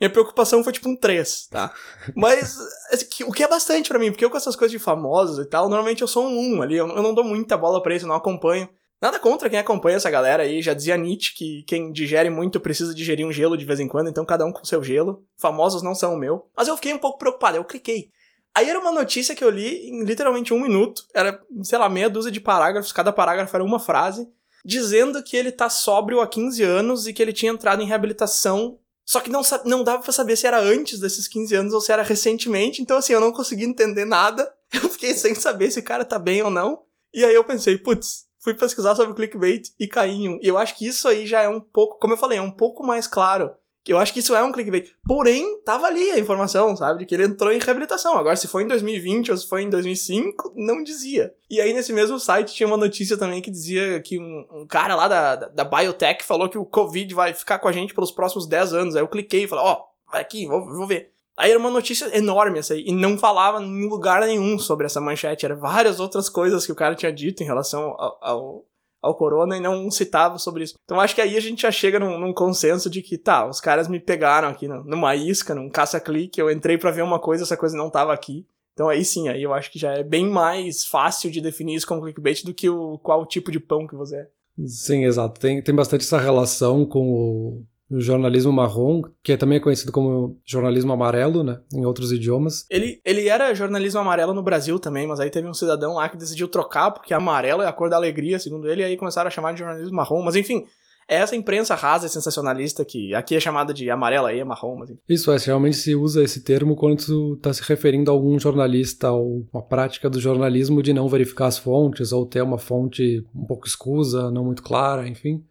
Minha 0.00 0.10
preocupação 0.10 0.62
foi 0.62 0.72
tipo 0.72 0.88
um 0.88 0.96
3, 0.96 1.48
tá? 1.48 1.72
Mas 2.14 2.56
assim, 2.92 3.24
o 3.24 3.32
que 3.32 3.42
é 3.42 3.48
bastante 3.48 3.88
para 3.88 3.98
mim, 3.98 4.10
porque 4.10 4.24
eu 4.24 4.30
com 4.30 4.36
essas 4.36 4.54
coisas 4.54 4.72
de 4.72 4.78
famosos 4.78 5.44
e 5.44 5.48
tal, 5.48 5.68
normalmente 5.68 6.02
eu 6.02 6.08
sou 6.08 6.26
um 6.26 6.56
1 6.56 6.62
ali, 6.62 6.76
eu 6.76 6.86
não 6.86 7.14
dou 7.14 7.24
muita 7.24 7.56
bola 7.56 7.82
pra 7.82 7.94
isso, 7.94 8.04
eu 8.04 8.08
não 8.08 8.16
acompanho. 8.16 8.68
Nada 9.00 9.20
contra 9.20 9.48
quem 9.48 9.58
acompanha 9.60 9.96
essa 9.96 10.10
galera 10.10 10.42
aí, 10.42 10.60
já 10.60 10.74
dizia 10.74 10.96
Nietzsche 10.96 11.32
que 11.34 11.62
quem 11.68 11.92
digere 11.92 12.28
muito 12.30 12.58
precisa 12.58 12.92
digerir 12.92 13.24
um 13.24 13.32
gelo 13.32 13.56
de 13.56 13.64
vez 13.64 13.78
em 13.78 13.86
quando, 13.86 14.08
então 14.08 14.24
cada 14.24 14.44
um 14.44 14.52
com 14.52 14.64
seu 14.64 14.82
gelo. 14.82 15.24
Famosos 15.36 15.82
não 15.82 15.94
são 15.94 16.14
o 16.14 16.18
meu. 16.18 16.48
Mas 16.56 16.66
eu 16.66 16.74
fiquei 16.74 16.92
um 16.92 16.98
pouco 16.98 17.16
preocupado, 17.16 17.56
eu 17.56 17.64
cliquei. 17.64 18.10
Aí 18.52 18.68
era 18.68 18.80
uma 18.80 18.90
notícia 18.90 19.36
que 19.36 19.44
eu 19.44 19.50
li 19.50 19.88
em 19.88 20.02
literalmente 20.02 20.52
um 20.52 20.60
minuto, 20.60 21.02
era, 21.14 21.40
sei 21.62 21.78
lá, 21.78 21.88
meia 21.88 22.10
dúzia 22.10 22.32
de 22.32 22.40
parágrafos, 22.40 22.90
cada 22.90 23.12
parágrafo 23.12 23.54
era 23.54 23.62
uma 23.62 23.78
frase, 23.78 24.28
dizendo 24.64 25.22
que 25.22 25.36
ele 25.36 25.52
tá 25.52 25.70
sóbrio 25.70 26.20
há 26.20 26.26
15 26.26 26.62
anos 26.64 27.06
e 27.06 27.12
que 27.12 27.22
ele 27.22 27.32
tinha 27.32 27.52
entrado 27.52 27.80
em 27.80 27.86
reabilitação 27.86 28.78
só 29.08 29.20
que 29.20 29.30
não, 29.30 29.40
não 29.64 29.82
dava 29.82 30.02
para 30.02 30.12
saber 30.12 30.36
se 30.36 30.46
era 30.46 30.60
antes 30.60 31.00
desses 31.00 31.26
15 31.26 31.54
anos 31.54 31.72
ou 31.72 31.80
se 31.80 31.90
era 31.90 32.02
recentemente. 32.02 32.82
Então, 32.82 32.98
assim, 32.98 33.14
eu 33.14 33.20
não 33.20 33.32
consegui 33.32 33.64
entender 33.64 34.04
nada. 34.04 34.54
Eu 34.70 34.86
fiquei 34.90 35.14
sem 35.14 35.34
saber 35.34 35.70
se 35.70 35.80
o 35.80 35.82
cara 35.82 36.04
tá 36.04 36.18
bem 36.18 36.42
ou 36.42 36.50
não. 36.50 36.82
E 37.14 37.24
aí 37.24 37.34
eu 37.34 37.42
pensei, 37.42 37.78
putz, 37.78 38.26
fui 38.38 38.52
pesquisar 38.52 38.94
sobre 38.94 39.14
clickbait 39.14 39.70
e 39.80 39.88
caí 39.88 40.12
em 40.12 40.28
um. 40.28 40.38
E 40.42 40.46
eu 40.46 40.58
acho 40.58 40.76
que 40.76 40.86
isso 40.86 41.08
aí 41.08 41.26
já 41.26 41.40
é 41.40 41.48
um 41.48 41.58
pouco, 41.58 41.98
como 41.98 42.12
eu 42.12 42.18
falei, 42.18 42.36
é 42.36 42.42
um 42.42 42.50
pouco 42.50 42.84
mais 42.84 43.06
claro 43.06 43.50
eu 43.90 43.98
acho 43.98 44.12
que 44.12 44.20
isso 44.20 44.34
é 44.34 44.42
um 44.42 44.52
clickbait. 44.52 44.92
Porém, 45.06 45.60
tava 45.64 45.86
ali 45.86 46.10
a 46.10 46.18
informação, 46.18 46.76
sabe? 46.76 47.00
De 47.00 47.06
que 47.06 47.14
ele 47.14 47.24
entrou 47.24 47.52
em 47.52 47.58
reabilitação. 47.58 48.16
Agora, 48.16 48.36
se 48.36 48.48
foi 48.48 48.64
em 48.64 48.68
2020 48.68 49.30
ou 49.30 49.36
se 49.36 49.48
foi 49.48 49.62
em 49.62 49.70
2005, 49.70 50.52
não 50.56 50.82
dizia. 50.82 51.32
E 51.50 51.60
aí, 51.60 51.72
nesse 51.72 51.92
mesmo 51.92 52.18
site, 52.18 52.54
tinha 52.54 52.66
uma 52.66 52.76
notícia 52.76 53.16
também 53.16 53.40
que 53.40 53.50
dizia 53.50 54.00
que 54.00 54.18
um, 54.18 54.46
um 54.52 54.66
cara 54.66 54.94
lá 54.94 55.08
da, 55.08 55.36
da, 55.36 55.48
da, 55.48 55.64
Biotech 55.64 56.24
falou 56.24 56.48
que 56.48 56.58
o 56.58 56.66
Covid 56.66 57.14
vai 57.14 57.32
ficar 57.32 57.58
com 57.58 57.68
a 57.68 57.72
gente 57.72 57.94
pelos 57.94 58.10
próximos 58.10 58.46
10 58.46 58.74
anos. 58.74 58.96
Aí 58.96 59.02
eu 59.02 59.08
cliquei 59.08 59.44
e 59.44 59.48
falei, 59.48 59.64
ó, 59.64 59.74
oh, 59.74 60.10
vai 60.10 60.20
aqui, 60.20 60.46
vou, 60.46 60.64
vou 60.64 60.86
ver. 60.86 61.12
Aí 61.36 61.50
era 61.50 61.58
uma 61.58 61.70
notícia 61.70 62.10
enorme 62.16 62.58
essa 62.58 62.74
aí, 62.74 62.82
e 62.84 62.92
não 62.92 63.16
falava 63.16 63.62
em 63.62 63.88
lugar 63.88 64.20
nenhum 64.22 64.58
sobre 64.58 64.86
essa 64.86 65.00
manchete. 65.00 65.46
Era 65.46 65.54
várias 65.54 66.00
outras 66.00 66.28
coisas 66.28 66.66
que 66.66 66.72
o 66.72 66.74
cara 66.74 66.96
tinha 66.96 67.12
dito 67.12 67.42
em 67.42 67.46
relação 67.46 67.94
ao, 67.96 68.18
ao 68.20 68.64
ao 69.08 69.14
corona 69.14 69.56
e 69.56 69.60
não 69.60 69.90
citava 69.90 70.38
sobre 70.38 70.64
isso. 70.64 70.74
Então 70.84 71.00
acho 71.00 71.14
que 71.14 71.20
aí 71.20 71.36
a 71.36 71.40
gente 71.40 71.62
já 71.62 71.70
chega 71.70 71.98
num, 71.98 72.18
num 72.18 72.32
consenso 72.32 72.88
de 72.88 73.02
que, 73.02 73.18
tá, 73.18 73.48
os 73.48 73.60
caras 73.60 73.88
me 73.88 73.98
pegaram 73.98 74.48
aqui 74.48 74.68
numa 74.68 75.16
isca, 75.16 75.54
num 75.54 75.68
caça-clique, 75.68 76.40
eu 76.40 76.50
entrei 76.50 76.78
para 76.78 76.90
ver 76.90 77.02
uma 77.02 77.18
coisa, 77.18 77.44
essa 77.44 77.56
coisa 77.56 77.76
não 77.76 77.90
tava 77.90 78.12
aqui. 78.12 78.46
Então 78.72 78.88
aí 78.88 79.04
sim, 79.04 79.28
aí 79.28 79.42
eu 79.42 79.52
acho 79.52 79.72
que 79.72 79.78
já 79.78 79.92
é 79.92 80.04
bem 80.04 80.26
mais 80.28 80.84
fácil 80.84 81.30
de 81.30 81.40
definir 81.40 81.74
isso 81.74 81.86
como 81.86 82.02
clickbait 82.02 82.44
do 82.44 82.54
que 82.54 82.68
o 82.68 82.96
qual 82.98 83.26
tipo 83.26 83.50
de 83.50 83.58
pão 83.58 83.86
que 83.86 83.96
você 83.96 84.16
é. 84.16 84.28
Sim, 84.66 85.04
exato. 85.04 85.40
Tem, 85.40 85.62
tem 85.62 85.74
bastante 85.74 86.04
essa 86.04 86.18
relação 86.18 86.84
com 86.84 87.10
o, 87.10 87.48
o 87.58 87.64
jornalismo 87.90 88.52
marrom, 88.52 89.02
que 89.22 89.32
é 89.32 89.36
também 89.36 89.60
conhecido 89.60 89.92
como 89.92 90.38
jornalismo 90.44 90.92
amarelo, 90.92 91.42
né, 91.42 91.60
em 91.72 91.84
outros 91.84 92.12
idiomas. 92.12 92.66
Ele, 92.70 93.00
ele 93.04 93.28
era 93.28 93.54
jornalismo 93.54 94.00
amarelo 94.00 94.34
no 94.34 94.42
Brasil 94.42 94.78
também, 94.78 95.06
mas 95.06 95.20
aí 95.20 95.30
teve 95.30 95.48
um 95.48 95.54
cidadão 95.54 95.94
lá 95.94 96.08
que 96.08 96.16
decidiu 96.16 96.48
trocar, 96.48 96.90
porque 96.90 97.14
amarelo 97.14 97.62
é 97.62 97.66
a 97.66 97.72
cor 97.72 97.88
da 97.88 97.96
alegria, 97.96 98.38
segundo 98.38 98.68
ele, 98.68 98.82
e 98.82 98.84
aí 98.84 98.96
começaram 98.96 99.28
a 99.28 99.30
chamar 99.30 99.52
de 99.52 99.60
jornalismo 99.60 99.96
marrom, 99.96 100.22
mas 100.22 100.36
enfim, 100.36 100.64
é 101.08 101.16
essa 101.16 101.34
imprensa 101.34 101.74
rasa 101.74 102.06
e 102.06 102.10
sensacionalista 102.10 102.84
que 102.84 103.14
aqui 103.14 103.34
é 103.34 103.40
chamada 103.40 103.72
de 103.72 103.88
amarela 103.90 104.32
e 104.32 104.40
é 104.40 104.44
marrom. 104.44 104.76
Mas... 104.76 104.90
Isso, 105.08 105.32
é, 105.32 105.38
realmente 105.38 105.78
se 105.78 105.94
usa 105.94 106.22
esse 106.22 106.44
termo 106.44 106.76
quando 106.76 107.02
tu 107.02 107.36
tá 107.36 107.52
se 107.52 107.62
referindo 107.62 108.10
a 108.10 108.14
algum 108.14 108.38
jornalista 108.38 109.10
ou 109.10 109.46
uma 109.50 109.62
prática 109.62 110.10
do 110.10 110.20
jornalismo 110.20 110.82
de 110.82 110.92
não 110.92 111.08
verificar 111.08 111.46
as 111.46 111.56
fontes 111.56 112.12
ou 112.12 112.26
ter 112.26 112.42
uma 112.42 112.58
fonte 112.58 113.24
um 113.34 113.46
pouco 113.46 113.66
escusa, 113.66 114.30
não 114.30 114.44
muito 114.44 114.62
clara, 114.62 115.08
enfim. 115.08 115.42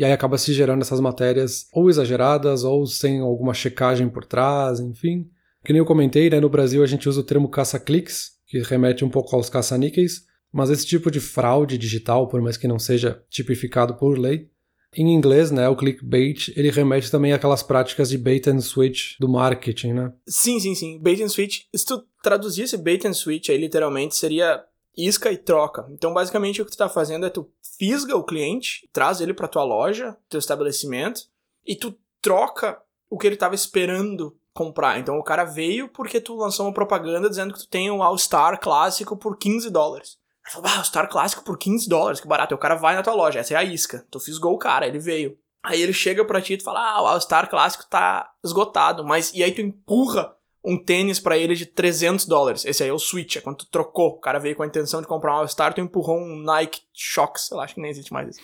E 0.00 0.04
aí 0.04 0.12
acaba 0.12 0.38
se 0.38 0.54
gerando 0.54 0.80
essas 0.80 0.98
matérias 0.98 1.66
ou 1.74 1.90
exageradas 1.90 2.64
ou 2.64 2.86
sem 2.86 3.20
alguma 3.20 3.52
checagem 3.52 4.08
por 4.08 4.24
trás, 4.24 4.80
enfim. 4.80 5.28
Que 5.62 5.74
nem 5.74 5.80
eu 5.80 5.84
comentei, 5.84 6.30
né, 6.30 6.40
no 6.40 6.48
Brasil 6.48 6.82
a 6.82 6.86
gente 6.86 7.06
usa 7.06 7.20
o 7.20 7.22
termo 7.22 7.50
caça-cliques, 7.50 8.30
que 8.46 8.60
remete 8.60 9.04
um 9.04 9.10
pouco 9.10 9.36
aos 9.36 9.50
caça-níqueis, 9.50 10.24
mas 10.50 10.70
esse 10.70 10.86
tipo 10.86 11.10
de 11.10 11.20
fraude 11.20 11.76
digital, 11.76 12.28
por 12.28 12.40
mais 12.40 12.56
que 12.56 12.66
não 12.66 12.78
seja 12.78 13.22
tipificado 13.28 13.94
por 13.94 14.18
lei, 14.18 14.48
em 14.96 15.12
inglês, 15.12 15.50
né, 15.50 15.68
o 15.68 15.76
clickbait, 15.76 16.48
ele 16.56 16.70
remete 16.70 17.10
também 17.10 17.34
àquelas 17.34 17.62
práticas 17.62 18.08
de 18.08 18.16
bait 18.16 18.48
and 18.48 18.60
switch 18.60 19.18
do 19.20 19.28
marketing, 19.28 19.92
né? 19.92 20.12
Sim, 20.26 20.58
sim, 20.58 20.74
sim. 20.74 20.98
Bait 20.98 21.22
and 21.22 21.28
switch, 21.28 21.64
se 21.76 21.84
tu 21.84 22.02
traduzisse 22.22 22.78
bait 22.78 23.06
and 23.06 23.12
switch 23.12 23.50
aí 23.50 23.58
literalmente 23.58 24.16
seria 24.16 24.64
isca 25.06 25.30
e 25.32 25.36
troca. 25.36 25.86
Então, 25.90 26.12
basicamente, 26.12 26.60
o 26.60 26.64
que 26.64 26.72
tu 26.72 26.78
tá 26.78 26.88
fazendo 26.88 27.26
é 27.26 27.30
tu 27.30 27.50
fisga 27.78 28.16
o 28.16 28.24
cliente, 28.24 28.88
traz 28.92 29.20
ele 29.20 29.34
para 29.34 29.48
tua 29.48 29.64
loja, 29.64 30.16
teu 30.28 30.38
estabelecimento, 30.38 31.22
e 31.66 31.74
tu 31.74 31.96
troca 32.20 32.80
o 33.08 33.18
que 33.18 33.26
ele 33.26 33.36
tava 33.36 33.54
esperando 33.54 34.36
comprar. 34.52 34.98
Então, 34.98 35.18
o 35.18 35.24
cara 35.24 35.44
veio 35.44 35.88
porque 35.88 36.20
tu 36.20 36.36
lançou 36.36 36.66
uma 36.66 36.74
propaganda 36.74 37.28
dizendo 37.28 37.54
que 37.54 37.60
tu 37.60 37.68
tem 37.68 37.90
um 37.90 38.02
All-Star 38.02 38.60
clássico 38.60 39.16
por 39.16 39.38
15 39.38 39.70
dólares. 39.70 40.18
Ele 40.44 40.52
falou, 40.52 40.68
ah, 40.68 40.76
All-Star 40.78 41.08
clássico 41.08 41.44
por 41.44 41.58
15 41.58 41.88
dólares, 41.88 42.20
que 42.20 42.28
barato. 42.28 42.52
E 42.52 42.56
o 42.56 42.58
cara 42.58 42.74
vai 42.74 42.94
na 42.94 43.02
tua 43.02 43.14
loja, 43.14 43.38
essa 43.38 43.54
é 43.54 43.56
a 43.56 43.64
isca. 43.64 44.06
Tu 44.10 44.20
fisgou 44.20 44.54
o 44.54 44.58
cara, 44.58 44.86
ele 44.86 44.98
veio. 44.98 45.38
Aí 45.62 45.80
ele 45.80 45.92
chega 45.92 46.24
pra 46.24 46.40
ti 46.40 46.54
e 46.54 46.56
tu 46.56 46.64
fala, 46.64 46.80
ah, 46.80 47.02
o 47.02 47.06
All-Star 47.06 47.48
clássico 47.48 47.86
tá 47.88 48.32
esgotado, 48.42 49.04
mas... 49.04 49.32
E 49.34 49.42
aí 49.42 49.52
tu 49.52 49.60
empurra 49.60 50.34
um 50.64 50.82
tênis 50.82 51.18
para 51.18 51.38
ele 51.38 51.54
de 51.54 51.66
300 51.66 52.26
dólares. 52.26 52.64
Esse 52.64 52.82
aí 52.82 52.88
é 52.88 52.92
o 52.92 52.98
Switch, 52.98 53.36
é 53.36 53.40
quando 53.40 53.58
tu 53.58 53.66
trocou. 53.70 54.10
O 54.10 54.20
cara 54.20 54.38
veio 54.38 54.56
com 54.56 54.62
a 54.62 54.66
intenção 54.66 55.00
de 55.00 55.06
comprar 55.06 55.34
um 55.34 55.38
All-Star, 55.38 55.72
tu 55.72 55.80
empurrou 55.80 56.18
um 56.18 56.42
Nike 56.42 56.82
Shox, 56.92 57.46
sei 57.46 57.56
lá, 57.56 57.64
acho 57.64 57.74
que 57.74 57.80
nem 57.80 57.90
existe 57.90 58.12
mais 58.12 58.28
isso. 58.28 58.40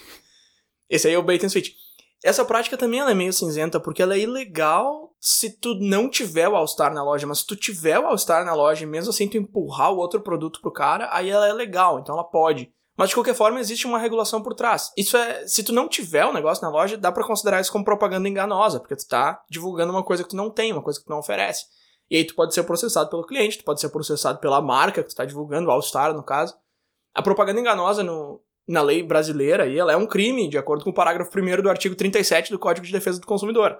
Esse 0.89 1.09
aí 1.09 1.15
é 1.15 1.19
o 1.19 1.23
bait 1.23 1.45
and 1.45 1.49
switch. 1.49 1.71
Essa 2.25 2.45
prática 2.45 2.77
também 2.77 3.01
é 3.01 3.15
meio 3.15 3.33
cinzenta, 3.33 3.79
porque 3.79 4.03
ela 4.03 4.15
é 4.15 4.19
ilegal 4.19 5.15
se 5.21 5.51
tu 5.59 5.75
não 5.75 6.09
tiver 6.09 6.49
o 6.49 6.57
All-Star 6.57 6.93
na 6.93 7.05
loja, 7.05 7.27
mas 7.27 7.39
se 7.39 7.47
tu 7.47 7.55
tiver 7.55 7.99
o 7.99 8.07
All-Star 8.07 8.45
na 8.45 8.55
loja 8.55 8.85
e 8.85 8.87
mesmo 8.87 9.11
assim 9.11 9.29
tu 9.29 9.37
empurrar 9.37 9.93
o 9.93 9.99
outro 9.99 10.21
produto 10.21 10.61
pro 10.61 10.73
cara, 10.73 11.09
aí 11.13 11.29
ela 11.29 11.47
é 11.47 11.53
legal, 11.53 11.99
então 11.99 12.15
ela 12.15 12.25
pode. 12.25 12.73
Mas 12.97 13.11
de 13.11 13.15
qualquer 13.15 13.35
forma 13.35 13.61
existe 13.61 13.87
uma 13.87 13.99
regulação 13.99 14.43
por 14.43 14.55
trás. 14.55 14.91
Isso 14.97 15.17
é, 15.17 15.47
se 15.47 15.63
tu 15.63 15.73
não 15.73 15.87
tiver 15.87 16.25
o 16.25 16.33
negócio 16.33 16.63
na 16.63 16.71
loja, 16.71 16.97
dá 16.97 17.13
para 17.13 17.27
considerar 17.27 17.61
isso 17.61 17.71
como 17.71 17.85
propaganda 17.85 18.29
enganosa, 18.29 18.81
porque 18.81 18.97
tu 18.97 19.07
tá 19.07 19.45
divulgando 19.51 19.93
uma 19.93 20.03
coisa 20.03 20.23
que 20.23 20.31
tu 20.31 20.37
não 20.37 20.51
tem, 20.51 20.73
uma 20.73 20.83
coisa 20.83 20.99
que 20.99 21.05
tu 21.05 21.11
não 21.11 21.19
oferece. 21.19 21.67
E 22.11 22.17
aí 22.17 22.25
tu 22.25 22.35
pode 22.35 22.55
ser 22.55 22.63
processado 22.63 23.11
pelo 23.11 23.27
cliente, 23.27 23.59
tu 23.59 23.65
pode 23.65 23.81
ser 23.81 23.89
processado 23.89 24.39
pela 24.39 24.61
marca 24.61 25.03
que 25.03 25.09
tu 25.09 25.11
está 25.11 25.25
divulgando, 25.25 25.69
o 25.69 25.73
All-Star 25.73 26.15
no 26.15 26.23
caso. 26.23 26.57
A 27.15 27.23
propaganda 27.23 27.61
enganosa 27.61 28.03
no, 28.03 28.41
na 28.69 28.83
lei 28.83 29.03
brasileira 29.03 29.65
aí, 29.65 29.79
ela 29.79 29.93
é 29.93 29.97
um 29.97 30.07
crime, 30.07 30.49
de 30.49 30.59
acordo 30.59 30.85
com 30.85 30.91
o 30.91 30.95
parágrafo 30.95 31.31
1 31.37 31.63
do 31.63 31.71
artigo 31.71 31.95
37 31.95 32.51
do 32.51 32.59
Código 32.59 32.87
de 32.87 32.93
Defesa 32.93 33.21
do 33.21 33.27
Consumidor. 33.27 33.79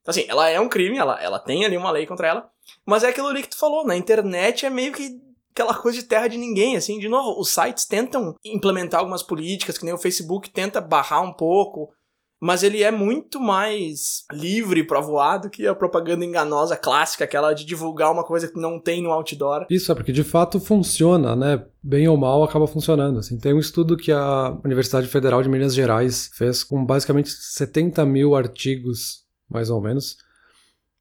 Então, 0.00 0.12
assim, 0.12 0.24
ela 0.28 0.48
é 0.48 0.58
um 0.58 0.68
crime, 0.68 0.96
ela, 0.96 1.20
ela 1.22 1.38
tem 1.38 1.64
ali 1.64 1.76
uma 1.76 1.90
lei 1.90 2.06
contra 2.06 2.26
ela, 2.26 2.50
mas 2.86 3.04
é 3.04 3.08
aquilo 3.08 3.28
ali 3.28 3.42
que 3.42 3.50
tu 3.50 3.58
falou, 3.58 3.84
na 3.84 3.96
internet 3.96 4.64
é 4.64 4.70
meio 4.70 4.92
que 4.92 5.20
aquela 5.52 5.74
coisa 5.74 5.98
de 5.98 6.04
terra 6.04 6.28
de 6.28 6.38
ninguém, 6.38 6.76
assim, 6.76 6.98
de 6.98 7.08
novo, 7.08 7.38
os 7.38 7.50
sites 7.50 7.84
tentam 7.84 8.34
implementar 8.44 9.00
algumas 9.00 9.22
políticas, 9.22 9.76
que 9.76 9.84
nem 9.84 9.92
o 9.92 9.98
Facebook 9.98 10.48
tenta 10.50 10.80
barrar 10.80 11.22
um 11.22 11.32
pouco, 11.32 11.92
mas 12.40 12.62
ele 12.62 12.82
é 12.82 12.90
muito 12.90 13.38
mais 13.38 14.24
livre 14.32 14.82
para 14.82 15.00
voar 15.00 15.36
do 15.36 15.50
que 15.50 15.66
a 15.66 15.74
propaganda 15.74 16.24
enganosa 16.24 16.74
clássica, 16.74 17.24
aquela 17.24 17.52
de 17.52 17.66
divulgar 17.66 18.10
uma 18.10 18.24
coisa 18.24 18.48
que 18.48 18.58
não 18.58 18.80
tem 18.80 19.02
no 19.02 19.10
outdoor. 19.10 19.66
Isso 19.68 19.92
é 19.92 19.94
porque 19.94 20.10
de 20.10 20.24
fato 20.24 20.58
funciona, 20.58 21.36
né? 21.36 21.62
Bem 21.82 22.08
ou 22.08 22.16
mal 22.16 22.42
acaba 22.42 22.66
funcionando. 22.66 23.18
Assim, 23.18 23.38
tem 23.38 23.52
um 23.52 23.58
estudo 23.58 23.96
que 23.96 24.10
a 24.10 24.58
Universidade 24.64 25.06
Federal 25.06 25.42
de 25.42 25.50
Minas 25.50 25.74
Gerais 25.74 26.30
fez 26.32 26.64
com 26.64 26.84
basicamente 26.84 27.30
70 27.30 28.06
mil 28.06 28.34
artigos, 28.34 29.24
mais 29.48 29.68
ou 29.68 29.80
menos, 29.80 30.16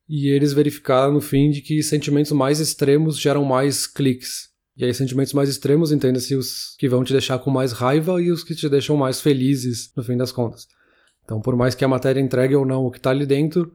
e 0.09 0.27
eles 0.27 0.51
verificaram 0.51 1.13
no 1.13 1.21
fim 1.21 1.51
de 1.51 1.61
que 1.61 1.81
sentimentos 1.81 2.31
mais 2.33 2.59
extremos 2.59 3.17
geram 3.17 3.45
mais 3.45 3.87
cliques. 3.87 4.49
E 4.75 4.83
aí, 4.83 4.93
sentimentos 4.93 5.33
mais 5.33 5.49
extremos, 5.49 5.91
entenda-se 5.91 6.35
os 6.35 6.75
que 6.77 6.87
vão 6.87 7.03
te 7.03 7.11
deixar 7.11 7.37
com 7.39 7.51
mais 7.51 7.73
raiva 7.73 8.21
e 8.21 8.31
os 8.31 8.43
que 8.43 8.55
te 8.55 8.67
deixam 8.69 8.95
mais 8.95 9.19
felizes, 9.19 9.91
no 9.95 10.03
fim 10.03 10.15
das 10.15 10.31
contas. 10.31 10.67
Então, 11.29 11.39
por 11.39 11.55
mais 11.55 11.75
que 11.75 11.85
a 11.85 11.87
matéria 11.87 12.19
entregue 12.19 12.55
ou 12.55 12.65
não 12.65 12.87
o 12.87 12.89
que 12.89 12.97
está 12.97 13.11
ali 13.11 13.23
dentro, 13.23 13.71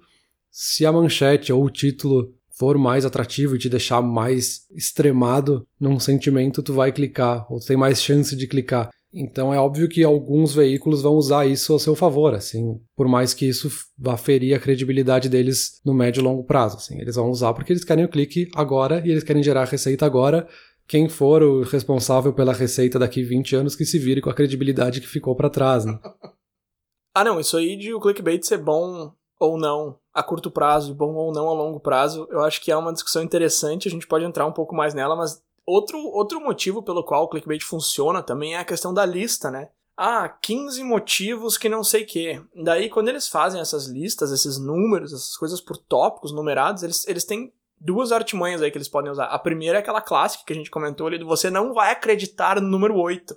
se 0.51 0.85
a 0.85 0.91
manchete 0.91 1.53
ou 1.53 1.65
o 1.65 1.71
título 1.71 2.35
for 2.51 2.77
mais 2.77 3.05
atrativo 3.05 3.55
e 3.55 3.61
te 3.61 3.69
deixar 3.69 4.03
mais 4.03 4.67
extremado 4.75 5.65
num 5.79 6.01
sentimento, 6.01 6.65
tu 6.65 6.73
vai 6.73 6.91
clicar, 6.91 7.47
ou 7.49 7.61
tu 7.61 7.67
tem 7.67 7.77
mais 7.77 8.03
chance 8.03 8.35
de 8.35 8.49
clicar. 8.49 8.91
Então 9.13 9.55
é 9.55 9.59
óbvio 9.61 9.89
que 9.89 10.03
alguns 10.03 10.53
veículos 10.53 11.03
vão 11.03 11.15
usar 11.15 11.47
isso 11.47 11.73
a 11.77 11.79
seu 11.79 11.95
favor, 11.95 12.35
assim, 12.35 12.81
por 12.97 13.07
mais 13.07 13.33
que 13.33 13.49
isso 13.49 13.71
vá 13.97 14.17
ferir 14.17 14.57
a 14.57 14.59
credibilidade 14.59 15.29
deles 15.29 15.81
no 15.85 15.95
médio 15.95 16.23
e 16.23 16.25
longo 16.25 16.43
prazo, 16.43 16.79
assim, 16.79 17.01
eles 17.01 17.15
vão 17.15 17.31
usar 17.31 17.55
porque 17.55 17.73
eles 17.73 17.85
querem 17.85 18.05
o 18.05 18.09
clique 18.09 18.49
agora 18.57 19.01
e 19.07 19.13
eles 19.13 19.23
querem 19.23 19.45
gerar 19.45 19.67
receita 19.67 20.05
agora. 20.05 20.49
Quem 20.89 21.09
for 21.09 21.41
o 21.41 21.63
responsável 21.63 22.33
pela 22.33 22.53
receita 22.53 22.99
daqui 22.99 23.23
20 23.23 23.55
anos 23.55 23.77
que 23.77 23.85
se 23.85 23.97
vire 23.97 24.21
com 24.21 24.29
a 24.29 24.35
credibilidade 24.35 25.01
que 25.01 25.07
ficou 25.07 25.37
para 25.37 25.49
trás, 25.49 25.85
né? 25.85 25.97
Ah, 27.15 27.23
não, 27.23 27.39
isso 27.39 27.57
aí 27.57 27.77
de 27.77 27.95
o 27.95 28.01
clickbait 28.01 28.45
ser 28.45 28.59
bom 28.59 29.13
ou 29.39 29.57
não 29.57 29.99
a 30.13 30.23
curto 30.23 30.51
prazo 30.51 30.91
e 30.91 30.95
bom 30.95 31.15
ou 31.15 31.33
não 31.33 31.49
a 31.49 31.53
longo 31.53 31.81
prazo, 31.81 32.27
eu 32.31 32.43
acho 32.43 32.61
que 32.61 32.71
é 32.71 32.77
uma 32.77 32.93
discussão 32.93 33.23
interessante, 33.23 33.89
a 33.89 33.91
gente 33.91 34.07
pode 34.07 34.25
entrar 34.25 34.47
um 34.47 34.53
pouco 34.53 34.75
mais 34.75 34.95
nela, 34.95 35.17
mas 35.17 35.43
outro, 35.67 35.99
outro 35.99 36.41
motivo 36.41 36.83
pelo 36.83 37.05
qual 37.05 37.25
o 37.25 37.29
clickbait 37.29 37.65
funciona 37.65 38.23
também 38.23 38.55
é 38.55 38.59
a 38.59 38.65
questão 38.65 38.95
da 38.95 39.05
lista, 39.05 39.51
né? 39.51 39.69
Ah, 39.97 40.29
15 40.29 40.83
motivos 40.83 41.57
que 41.57 41.69
não 41.69 41.85
sei 41.85 42.05
que. 42.05 42.41
Daí, 42.55 42.89
quando 42.89 43.09
eles 43.09 43.29
fazem 43.29 43.61
essas 43.61 43.87
listas, 43.87 44.33
esses 44.33 44.59
números, 44.59 45.13
essas 45.13 45.37
coisas 45.37 45.61
por 45.61 45.77
tópicos 45.77 46.33
numerados, 46.33 46.83
eles, 46.83 47.07
eles 47.07 47.25
têm 47.25 47.53
duas 47.81 48.11
artimanhas 48.11 48.61
aí 48.61 48.73
que 48.73 48.79
eles 48.79 48.89
podem 48.89 49.11
usar. 49.11 49.27
A 49.27 49.39
primeira 49.39 49.79
é 49.79 49.81
aquela 49.81 50.01
clássica 50.01 50.45
que 50.45 50.53
a 50.53 50.57
gente 50.57 50.71
comentou 50.71 51.07
ali 51.07 51.19
do 51.19 51.27
você 51.27 51.49
não 51.49 51.73
vai 51.73 51.93
acreditar 51.93 52.61
no 52.61 52.69
número 52.69 52.97
8. 52.97 53.37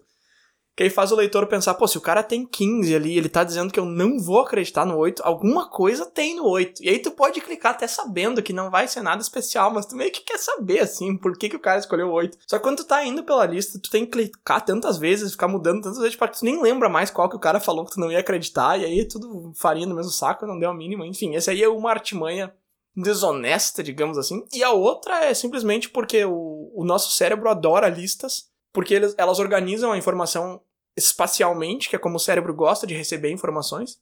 Que 0.77 0.83
aí 0.83 0.91
faz 0.91 1.11
o 1.11 1.15
leitor 1.15 1.47
pensar, 1.47 1.73
pô, 1.73 1.87
se 1.87 1.97
o 1.97 2.01
cara 2.01 2.21
tem 2.21 2.45
15 2.45 2.95
ali, 2.95 3.17
ele 3.17 3.27
tá 3.27 3.43
dizendo 3.43 3.73
que 3.73 3.79
eu 3.79 3.85
não 3.85 4.19
vou 4.19 4.41
acreditar 4.41 4.85
no 4.85 4.95
8, 4.95 5.23
alguma 5.25 5.67
coisa 5.67 6.05
tem 6.05 6.35
no 6.35 6.45
8. 6.45 6.83
E 6.83 6.89
aí 6.89 6.99
tu 6.99 7.09
pode 7.09 7.41
clicar 7.41 7.71
até 7.71 7.87
sabendo 7.87 8.43
que 8.43 8.53
não 8.53 8.69
vai 8.69 8.87
ser 8.87 9.01
nada 9.01 9.19
especial, 9.19 9.73
mas 9.73 9.87
tu 9.87 9.95
meio 9.95 10.11
que 10.11 10.21
quer 10.21 10.37
saber, 10.37 10.81
assim, 10.81 11.17
por 11.17 11.35
que, 11.35 11.49
que 11.49 11.55
o 11.55 11.59
cara 11.59 11.79
escolheu 11.79 12.09
o 12.09 12.11
8. 12.11 12.37
Só 12.45 12.57
que 12.57 12.63
quando 12.63 12.77
tu 12.77 12.83
tá 12.85 13.03
indo 13.03 13.23
pela 13.23 13.47
lista, 13.47 13.79
tu 13.81 13.89
tem 13.89 14.05
que 14.05 14.11
clicar 14.11 14.63
tantas 14.63 14.99
vezes, 14.99 15.31
ficar 15.31 15.47
mudando 15.47 15.81
tantas 15.81 15.97
vezes, 15.97 16.15
porque 16.15 16.37
tu 16.37 16.45
nem 16.45 16.61
lembra 16.61 16.87
mais 16.87 17.09
qual 17.09 17.27
que 17.27 17.35
o 17.35 17.39
cara 17.39 17.59
falou 17.59 17.83
que 17.83 17.93
tu 17.93 17.99
não 17.99 18.11
ia 18.11 18.19
acreditar, 18.19 18.79
e 18.79 18.85
aí 18.85 19.03
tudo 19.03 19.51
farinha 19.55 19.87
no 19.87 19.95
mesmo 19.95 20.11
saco, 20.11 20.45
não 20.45 20.59
deu 20.59 20.69
a 20.69 20.75
mínima. 20.75 21.07
Enfim, 21.07 21.33
esse 21.33 21.49
aí 21.49 21.63
é 21.63 21.67
uma 21.67 21.89
artimanha 21.89 22.53
desonesta, 22.95 23.81
digamos 23.81 24.15
assim. 24.15 24.45
E 24.53 24.63
a 24.63 24.69
outra 24.69 25.25
é 25.25 25.33
simplesmente 25.33 25.89
porque 25.89 26.23
o, 26.23 26.71
o 26.75 26.83
nosso 26.85 27.15
cérebro 27.15 27.49
adora 27.49 27.89
listas, 27.89 28.51
porque 28.71 28.93
eles, 28.93 29.15
elas 29.17 29.39
organizam 29.39 29.91
a 29.91 29.97
informação 29.97 30.61
espacialmente, 30.97 31.89
que 31.89 31.95
é 31.95 31.99
como 31.99 32.17
o 32.17 32.19
cérebro 32.19 32.53
gosta 32.53 32.87
de 32.87 32.95
receber 32.95 33.31
informações, 33.31 33.99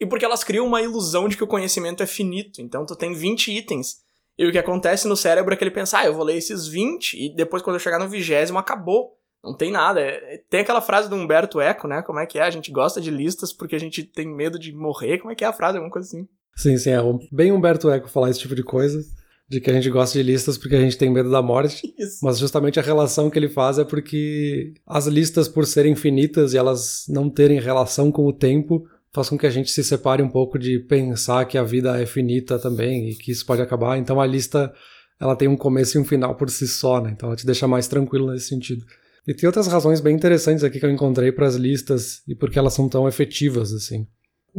e 0.00 0.06
porque 0.06 0.24
elas 0.24 0.44
criam 0.44 0.66
uma 0.66 0.80
ilusão 0.80 1.28
de 1.28 1.36
que 1.36 1.44
o 1.44 1.48
conhecimento 1.48 2.02
é 2.02 2.06
finito. 2.06 2.62
Então 2.62 2.86
tu 2.86 2.94
tem 2.94 3.12
20 3.12 3.50
itens, 3.50 3.98
e 4.38 4.46
o 4.46 4.52
que 4.52 4.58
acontece 4.58 5.08
no 5.08 5.16
cérebro 5.16 5.52
é 5.52 5.56
que 5.56 5.64
ele 5.64 5.70
pensa, 5.70 5.98
ah, 5.98 6.06
eu 6.06 6.14
vou 6.14 6.24
ler 6.24 6.36
esses 6.36 6.66
20, 6.66 7.14
e 7.14 7.34
depois 7.34 7.62
quando 7.62 7.76
eu 7.76 7.80
chegar 7.80 7.98
no 7.98 8.08
vigésimo 8.08 8.58
acabou. 8.58 9.16
Não 9.42 9.56
tem 9.56 9.70
nada. 9.70 10.00
É, 10.00 10.42
tem 10.50 10.60
aquela 10.60 10.80
frase 10.80 11.08
do 11.08 11.14
Humberto 11.14 11.60
Eco, 11.60 11.86
né? 11.86 12.02
Como 12.02 12.18
é 12.18 12.26
que 12.26 12.38
é? 12.38 12.42
A 12.42 12.50
gente 12.50 12.72
gosta 12.72 13.00
de 13.00 13.10
listas 13.10 13.52
porque 13.52 13.76
a 13.76 13.78
gente 13.78 14.02
tem 14.02 14.26
medo 14.26 14.58
de 14.58 14.72
morrer. 14.72 15.18
Como 15.18 15.30
é 15.30 15.36
que 15.36 15.44
é 15.44 15.46
a 15.46 15.52
frase? 15.52 15.76
Alguma 15.76 15.92
coisa 15.92 16.08
assim. 16.08 16.28
Sim, 16.56 16.76
sim. 16.76 16.90
É 16.90 16.98
bem 17.30 17.52
Humberto 17.52 17.88
Eco 17.88 18.08
falar 18.08 18.30
esse 18.30 18.40
tipo 18.40 18.56
de 18.56 18.64
coisa 18.64 19.00
de 19.48 19.60
que 19.60 19.70
a 19.70 19.72
gente 19.72 19.88
gosta 19.90 20.18
de 20.18 20.24
listas 20.24 20.58
porque 20.58 20.74
a 20.74 20.80
gente 20.80 20.98
tem 20.98 21.10
medo 21.10 21.30
da 21.30 21.40
morte. 21.40 21.92
Isso. 21.98 22.18
Mas 22.22 22.38
justamente 22.38 22.80
a 22.80 22.82
relação 22.82 23.30
que 23.30 23.38
ele 23.38 23.48
faz 23.48 23.78
é 23.78 23.84
porque 23.84 24.74
as 24.86 25.06
listas, 25.06 25.48
por 25.48 25.66
serem 25.66 25.92
infinitas 25.92 26.52
e 26.52 26.58
elas 26.58 27.04
não 27.08 27.30
terem 27.30 27.60
relação 27.60 28.10
com 28.10 28.26
o 28.26 28.32
tempo, 28.32 28.84
faz 29.12 29.28
com 29.28 29.38
que 29.38 29.46
a 29.46 29.50
gente 29.50 29.70
se 29.70 29.84
separe 29.84 30.22
um 30.22 30.28
pouco 30.28 30.58
de 30.58 30.78
pensar 30.80 31.44
que 31.46 31.56
a 31.56 31.62
vida 31.62 32.00
é 32.00 32.06
finita 32.06 32.58
também 32.58 33.10
e 33.10 33.14
que 33.14 33.30
isso 33.30 33.46
pode 33.46 33.62
acabar. 33.62 33.98
Então 33.98 34.20
a 34.20 34.26
lista 34.26 34.72
ela 35.18 35.36
tem 35.36 35.48
um 35.48 35.56
começo 35.56 35.96
e 35.96 36.00
um 36.00 36.04
final 36.04 36.34
por 36.34 36.50
si 36.50 36.66
só, 36.68 37.00
né? 37.00 37.12
Então 37.12 37.28
ela 37.28 37.36
te 37.36 37.46
deixa 37.46 37.66
mais 37.66 37.88
tranquilo 37.88 38.30
nesse 38.30 38.48
sentido. 38.48 38.84
E 39.26 39.34
tem 39.34 39.46
outras 39.46 39.66
razões 39.66 40.00
bem 40.00 40.14
interessantes 40.14 40.62
aqui 40.62 40.78
que 40.78 40.86
eu 40.86 40.90
encontrei 40.90 41.32
para 41.32 41.46
as 41.46 41.56
listas 41.56 42.22
e 42.28 42.34
porque 42.34 42.58
elas 42.58 42.74
são 42.74 42.88
tão 42.88 43.08
efetivas 43.08 43.72
assim. 43.72 44.06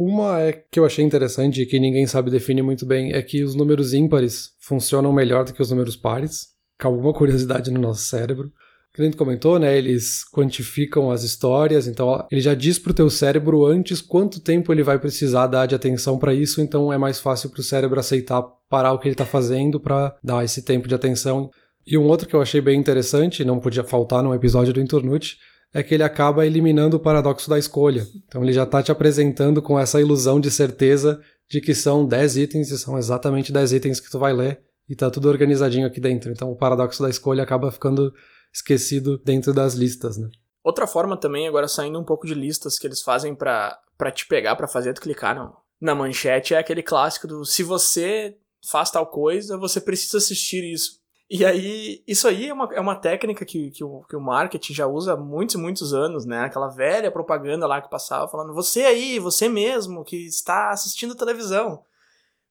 Uma 0.00 0.40
é 0.42 0.52
que 0.52 0.78
eu 0.78 0.84
achei 0.84 1.04
interessante 1.04 1.60
e 1.60 1.66
que 1.66 1.80
ninguém 1.80 2.06
sabe 2.06 2.30
definir 2.30 2.62
muito 2.62 2.86
bem 2.86 3.12
é 3.12 3.20
que 3.20 3.42
os 3.42 3.56
números 3.56 3.92
ímpares 3.92 4.52
funcionam 4.60 5.12
melhor 5.12 5.44
do 5.44 5.52
que 5.52 5.60
os 5.60 5.72
números 5.72 5.96
pares, 5.96 6.50
com 6.80 6.86
alguma 6.86 7.10
curiosidade 7.18 7.68
no 7.68 7.80
nosso 7.80 8.04
cérebro. 8.04 8.52
A 8.96 9.02
gente 9.02 9.16
comentou, 9.16 9.58
né? 9.58 9.76
Eles 9.76 10.24
quantificam 10.32 11.10
as 11.10 11.24
histórias, 11.24 11.88
então 11.88 12.24
ele 12.30 12.40
já 12.40 12.54
diz 12.54 12.78
pro 12.78 12.94
teu 12.94 13.10
cérebro 13.10 13.66
antes 13.66 14.00
quanto 14.00 14.40
tempo 14.40 14.72
ele 14.72 14.84
vai 14.84 15.00
precisar 15.00 15.48
dar 15.48 15.66
de 15.66 15.74
atenção 15.74 16.16
para 16.16 16.32
isso, 16.32 16.60
então 16.60 16.92
é 16.92 16.98
mais 16.98 17.18
fácil 17.18 17.50
pro 17.50 17.62
cérebro 17.62 17.98
aceitar 17.98 18.42
parar 18.68 18.92
o 18.92 18.98
que 19.00 19.08
ele 19.08 19.14
tá 19.16 19.26
fazendo 19.26 19.80
para 19.80 20.16
dar 20.22 20.44
esse 20.44 20.62
tempo 20.62 20.86
de 20.86 20.94
atenção. 20.94 21.50
E 21.84 21.98
um 21.98 22.06
outro 22.06 22.28
que 22.28 22.36
eu 22.36 22.42
achei 22.42 22.60
bem 22.60 22.78
interessante, 22.78 23.44
não 23.44 23.58
podia 23.58 23.82
faltar 23.82 24.22
num 24.22 24.34
episódio 24.34 24.72
do 24.72 24.80
Inturnute, 24.80 25.38
é 25.72 25.82
que 25.82 25.94
ele 25.94 26.02
acaba 26.02 26.46
eliminando 26.46 26.96
o 26.96 27.00
paradoxo 27.00 27.48
da 27.48 27.58
escolha. 27.58 28.06
Então 28.26 28.42
ele 28.42 28.52
já 28.52 28.64
está 28.64 28.82
te 28.82 28.90
apresentando 28.90 29.60
com 29.60 29.78
essa 29.78 30.00
ilusão 30.00 30.40
de 30.40 30.50
certeza 30.50 31.20
de 31.48 31.60
que 31.60 31.74
são 31.74 32.06
10 32.06 32.36
itens 32.36 32.70
e 32.70 32.78
são 32.78 32.98
exatamente 32.98 33.52
10 33.52 33.72
itens 33.72 34.00
que 34.00 34.10
tu 34.10 34.18
vai 34.18 34.32
ler 34.32 34.60
e 34.88 34.96
tá 34.96 35.10
tudo 35.10 35.28
organizadinho 35.28 35.86
aqui 35.86 36.00
dentro. 36.00 36.30
Então 36.30 36.50
o 36.50 36.56
paradoxo 36.56 37.02
da 37.02 37.10
escolha 37.10 37.42
acaba 37.42 37.70
ficando 37.70 38.12
esquecido 38.52 39.18
dentro 39.18 39.52
das 39.52 39.74
listas, 39.74 40.16
né? 40.16 40.28
Outra 40.64 40.86
forma 40.86 41.16
também, 41.16 41.46
agora 41.46 41.68
saindo 41.68 41.98
um 41.98 42.04
pouco 42.04 42.26
de 42.26 42.34
listas 42.34 42.78
que 42.78 42.86
eles 42.86 43.00
fazem 43.00 43.34
para 43.34 43.78
te 44.14 44.26
pegar, 44.26 44.56
para 44.56 44.68
fazer 44.68 44.92
tu 44.92 45.00
clicar 45.00 45.34
no, 45.34 45.54
na 45.80 45.94
manchete, 45.94 46.54
é 46.54 46.58
aquele 46.58 46.82
clássico 46.82 47.26
do 47.26 47.44
se 47.44 47.62
você 47.62 48.36
faz 48.70 48.90
tal 48.90 49.06
coisa, 49.06 49.56
você 49.56 49.80
precisa 49.80 50.18
assistir 50.18 50.64
isso. 50.64 50.97
E 51.30 51.44
aí, 51.44 52.02
isso 52.06 52.26
aí 52.26 52.48
é 52.48 52.52
uma, 52.54 52.68
é 52.72 52.80
uma 52.80 52.96
técnica 52.96 53.44
que, 53.44 53.70
que, 53.70 53.84
o, 53.84 54.00
que 54.08 54.16
o 54.16 54.20
marketing 54.20 54.72
já 54.72 54.86
usa 54.86 55.12
há 55.12 55.16
muitos 55.16 55.56
e 55.56 55.58
muitos 55.58 55.92
anos, 55.92 56.24
né? 56.24 56.40
Aquela 56.40 56.68
velha 56.68 57.10
propaganda 57.10 57.66
lá 57.66 57.82
que 57.82 57.90
passava 57.90 58.26
falando, 58.28 58.54
você 58.54 58.84
aí, 58.84 59.18
você 59.18 59.46
mesmo, 59.46 60.04
que 60.04 60.16
está 60.26 60.70
assistindo 60.70 61.14
televisão. 61.14 61.82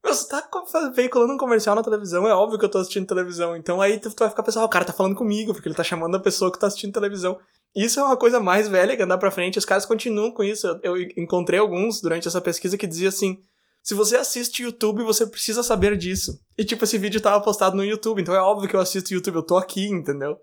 Você 0.04 0.30
tá 0.30 0.48
veiculando 0.94 1.34
um 1.34 1.38
comercial 1.38 1.76
na 1.76 1.84
televisão, 1.84 2.28
é 2.28 2.34
óbvio 2.34 2.60
que 2.60 2.66
eu 2.66 2.70
tô 2.70 2.78
assistindo 2.78 3.08
televisão. 3.08 3.58
Então 3.58 3.82
aí 3.82 4.00
tu, 4.00 4.12
tu 4.12 4.20
vai 4.20 4.30
ficar 4.30 4.44
pensando, 4.44 4.62
ah, 4.64 4.68
o 4.68 4.70
cara 4.70 4.86
tá 4.86 4.94
falando 4.94 5.16
comigo, 5.16 5.54
porque 5.54 5.68
ele 5.68 5.76
tá 5.76 5.84
chamando 5.84 6.16
a 6.16 6.20
pessoa 6.20 6.52
que 6.52 6.60
tá 6.60 6.68
assistindo 6.68 6.94
televisão. 6.94 7.40
Isso 7.76 8.00
é 8.00 8.04
uma 8.04 8.16
coisa 8.16 8.40
mais 8.40 8.68
velha 8.68 8.96
que 8.96 9.04
andar 9.04 9.18
pra 9.18 9.32
frente, 9.32 9.58
os 9.58 9.66
caras 9.66 9.86
continuam 9.86 10.32
com 10.32 10.44
isso. 10.44 10.68
Eu, 10.84 10.98
eu 10.98 11.08
encontrei 11.18 11.60
alguns 11.60 12.00
durante 12.00 12.28
essa 12.28 12.40
pesquisa 12.40 12.78
que 12.78 12.88
dizia 12.88 13.10
assim: 13.10 13.40
se 13.88 13.94
você 13.94 14.18
assiste 14.18 14.64
YouTube, 14.64 15.02
você 15.02 15.26
precisa 15.26 15.64
saber 15.64 15.96
disso. 15.96 16.38
E 16.58 16.66
tipo, 16.66 16.84
esse 16.84 16.98
vídeo 16.98 17.22
tava 17.22 17.42
postado 17.42 17.78
no 17.78 17.86
YouTube, 17.86 18.22
então 18.22 18.36
é 18.36 18.42
óbvio 18.42 18.68
que 18.68 18.76
eu 18.76 18.82
assisto 18.82 19.14
YouTube, 19.14 19.36
eu 19.36 19.44
tô 19.44 19.56
aqui, 19.56 19.88
entendeu? 19.88 20.38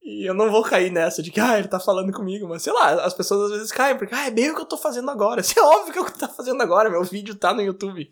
E 0.00 0.24
eu 0.24 0.32
não 0.32 0.52
vou 0.52 0.62
cair 0.62 0.88
nessa 0.92 1.20
de 1.20 1.32
que, 1.32 1.40
ah, 1.40 1.58
ele 1.58 1.66
tá 1.66 1.80
falando 1.80 2.12
comigo, 2.12 2.48
mas 2.48 2.62
sei 2.62 2.72
lá, 2.72 3.04
as 3.04 3.12
pessoas 3.12 3.50
às 3.50 3.58
vezes 3.58 3.72
caem, 3.72 3.98
porque, 3.98 4.14
ah, 4.14 4.28
é 4.28 4.30
bem 4.30 4.52
o 4.52 4.54
que 4.54 4.60
eu 4.60 4.66
tô 4.66 4.76
fazendo 4.76 5.10
agora. 5.10 5.40
Isso 5.42 5.58
é 5.58 5.62
óbvio 5.64 5.92
que 5.92 5.98
eu 5.98 6.12
tô 6.12 6.28
fazendo 6.28 6.62
agora, 6.62 6.88
meu 6.88 7.02
vídeo 7.02 7.34
tá 7.34 7.52
no 7.52 7.60
YouTube. 7.60 8.08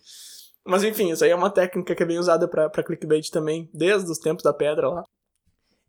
Mas 0.67 0.83
enfim, 0.83 1.13
isso 1.13 1.23
aí 1.23 1.31
é 1.31 1.37
uma 1.37 1.51
técnica 1.51 1.95
que 1.95 2.03
é 2.03 2.07
bem 2.07 2.19
usada 2.19 2.49
para 2.49 2.83
clickbait 2.83 3.31
também, 3.31 3.71
desde 3.73 4.11
os 4.11 4.19
tempos 4.19 4.43
da 4.43 4.53
pedra 4.53 4.89
lá. 4.89 5.05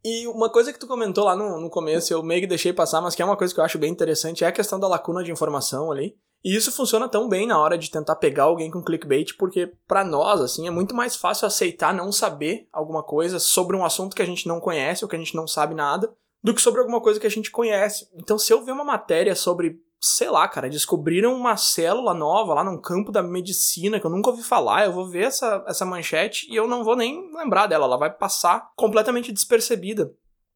E 0.06 0.28
uma 0.28 0.48
coisa 0.48 0.72
que 0.72 0.78
tu 0.78 0.86
comentou 0.86 1.26
lá 1.26 1.36
no, 1.36 1.60
no 1.60 1.72
começo, 1.72 2.14
eu 2.14 2.22
meio 2.22 2.42
que 2.42 2.48
deixei 2.48 2.72
passar, 2.72 3.02
mas 3.02 3.16
que 3.16 3.22
é 3.24 3.26
uma 3.26 3.36
coisa 3.36 3.52
que 3.52 3.60
eu 3.60 3.64
acho 3.64 3.80
bem 3.80 3.92
interessante, 3.92 4.44
é 4.44 4.48
a 4.48 4.52
questão 4.52 4.80
da 4.80 4.88
lacuna 4.88 5.24
de 5.24 5.32
informação 5.32 5.92
ali. 5.92 6.16
E 6.44 6.56
isso 6.56 6.72
funciona 6.72 7.10
tão 7.10 7.28
bem 7.28 7.46
na 7.46 7.60
hora 7.60 7.78
de 7.78 7.92
tentar 7.92 8.16
pegar 8.16 8.44
alguém 8.44 8.72
com 8.72 8.84
clickbait, 8.84 9.36
porque 9.38 9.74
para 9.88 10.06
nós, 10.06 10.40
assim, 10.40 10.68
é 10.68 10.72
muito 10.72 10.96
mais 10.96 11.16
fácil 11.16 11.46
aceitar 11.46 11.94
não 11.94 12.12
saber 12.12 12.68
alguma 12.72 13.04
coisa 13.04 13.40
sobre 13.40 13.76
um 13.76 13.84
assunto 13.84 14.16
que 14.16 14.22
a 14.22 14.26
gente 14.26 14.48
não 14.48 14.60
conhece 14.60 15.04
ou 15.04 15.10
que 15.10 15.16
a 15.16 15.20
gente 15.20 15.36
não 15.36 15.48
sabe 15.48 15.76
nada, 15.76 16.14
do 16.42 16.54
que 16.54 16.62
sobre 16.62 16.80
alguma 16.80 17.02
coisa 17.02 17.20
que 17.20 17.28
a 17.28 17.32
gente 17.32 17.52
conhece. 17.52 18.08
Então, 18.16 18.40
se 18.40 18.54
eu 18.54 18.64
ver 18.64 18.72
uma 18.72 18.86
matéria 18.86 19.36
sobre, 19.36 19.82
sei 20.00 20.30
lá, 20.30 20.48
cara, 20.48 20.70
descobriram 20.70 21.36
uma 21.36 21.58
célula 21.58 22.14
nova 22.14 22.54
lá 22.54 22.64
num 22.64 22.80
campo 22.80 23.12
da 23.12 23.22
medicina 23.22 24.00
que 24.00 24.06
eu 24.06 24.12
nunca 24.12 24.30
ouvi 24.30 24.42
falar, 24.42 24.86
eu 24.86 24.94
vou 24.94 25.10
ver 25.10 25.26
essa, 25.26 25.62
essa 25.68 25.86
manchete 25.86 26.50
e 26.50 26.56
eu 26.56 26.70
não 26.70 26.86
vou 26.86 26.96
nem 26.96 27.30
lembrar 27.36 27.68
dela, 27.68 27.86
ela 27.86 27.98
vai 27.98 28.14
passar 28.14 28.72
completamente 28.78 29.34
despercebida. 29.34 30.14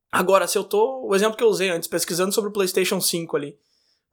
Agora, 0.10 0.48
se 0.48 0.58
eu 0.58 0.64
tô. 0.64 1.08
O 1.08 1.16
exemplo 1.16 1.36
que 1.36 1.44
eu 1.44 1.50
usei 1.50 1.70
antes, 1.70 1.90
pesquisando 1.90 2.32
sobre 2.32 2.52
o 2.52 2.54
PlayStation 2.54 3.02
5 3.02 3.36
ali 3.36 3.58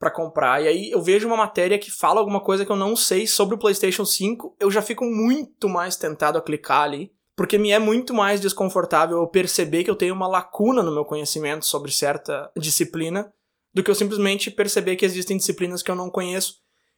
para 0.01 0.09
comprar. 0.09 0.63
E 0.63 0.67
aí 0.67 0.89
eu 0.89 0.99
vejo 0.99 1.27
uma 1.27 1.37
matéria 1.37 1.77
que 1.77 1.91
fala 1.91 2.19
alguma 2.19 2.41
coisa 2.41 2.65
que 2.65 2.71
eu 2.71 2.75
não 2.75 2.95
sei 2.95 3.27
sobre 3.27 3.53
o 3.53 3.57
PlayStation 3.59 4.03
5, 4.03 4.57
eu 4.59 4.71
já 4.71 4.81
fico 4.81 5.05
muito 5.05 5.69
mais 5.69 5.95
tentado 5.95 6.39
a 6.39 6.41
clicar 6.41 6.81
ali, 6.81 7.11
porque 7.37 7.55
me 7.55 7.69
é 7.69 7.77
muito 7.77 8.11
mais 8.11 8.41
desconfortável 8.41 9.19
eu 9.19 9.27
perceber 9.27 9.83
que 9.83 9.91
eu 9.91 9.95
tenho 9.95 10.15
uma 10.15 10.27
lacuna 10.27 10.81
no 10.81 10.91
meu 10.91 11.05
conhecimento 11.05 11.67
sobre 11.67 11.91
certa 11.91 12.51
disciplina 12.57 13.31
do 13.71 13.83
que 13.83 13.91
eu 13.91 13.95
simplesmente 13.95 14.49
perceber 14.49 14.95
que 14.95 15.05
existem 15.05 15.37
disciplinas 15.37 15.83
que 15.83 15.91
eu 15.91 15.95
não 15.95 16.09
conheço. 16.09 16.55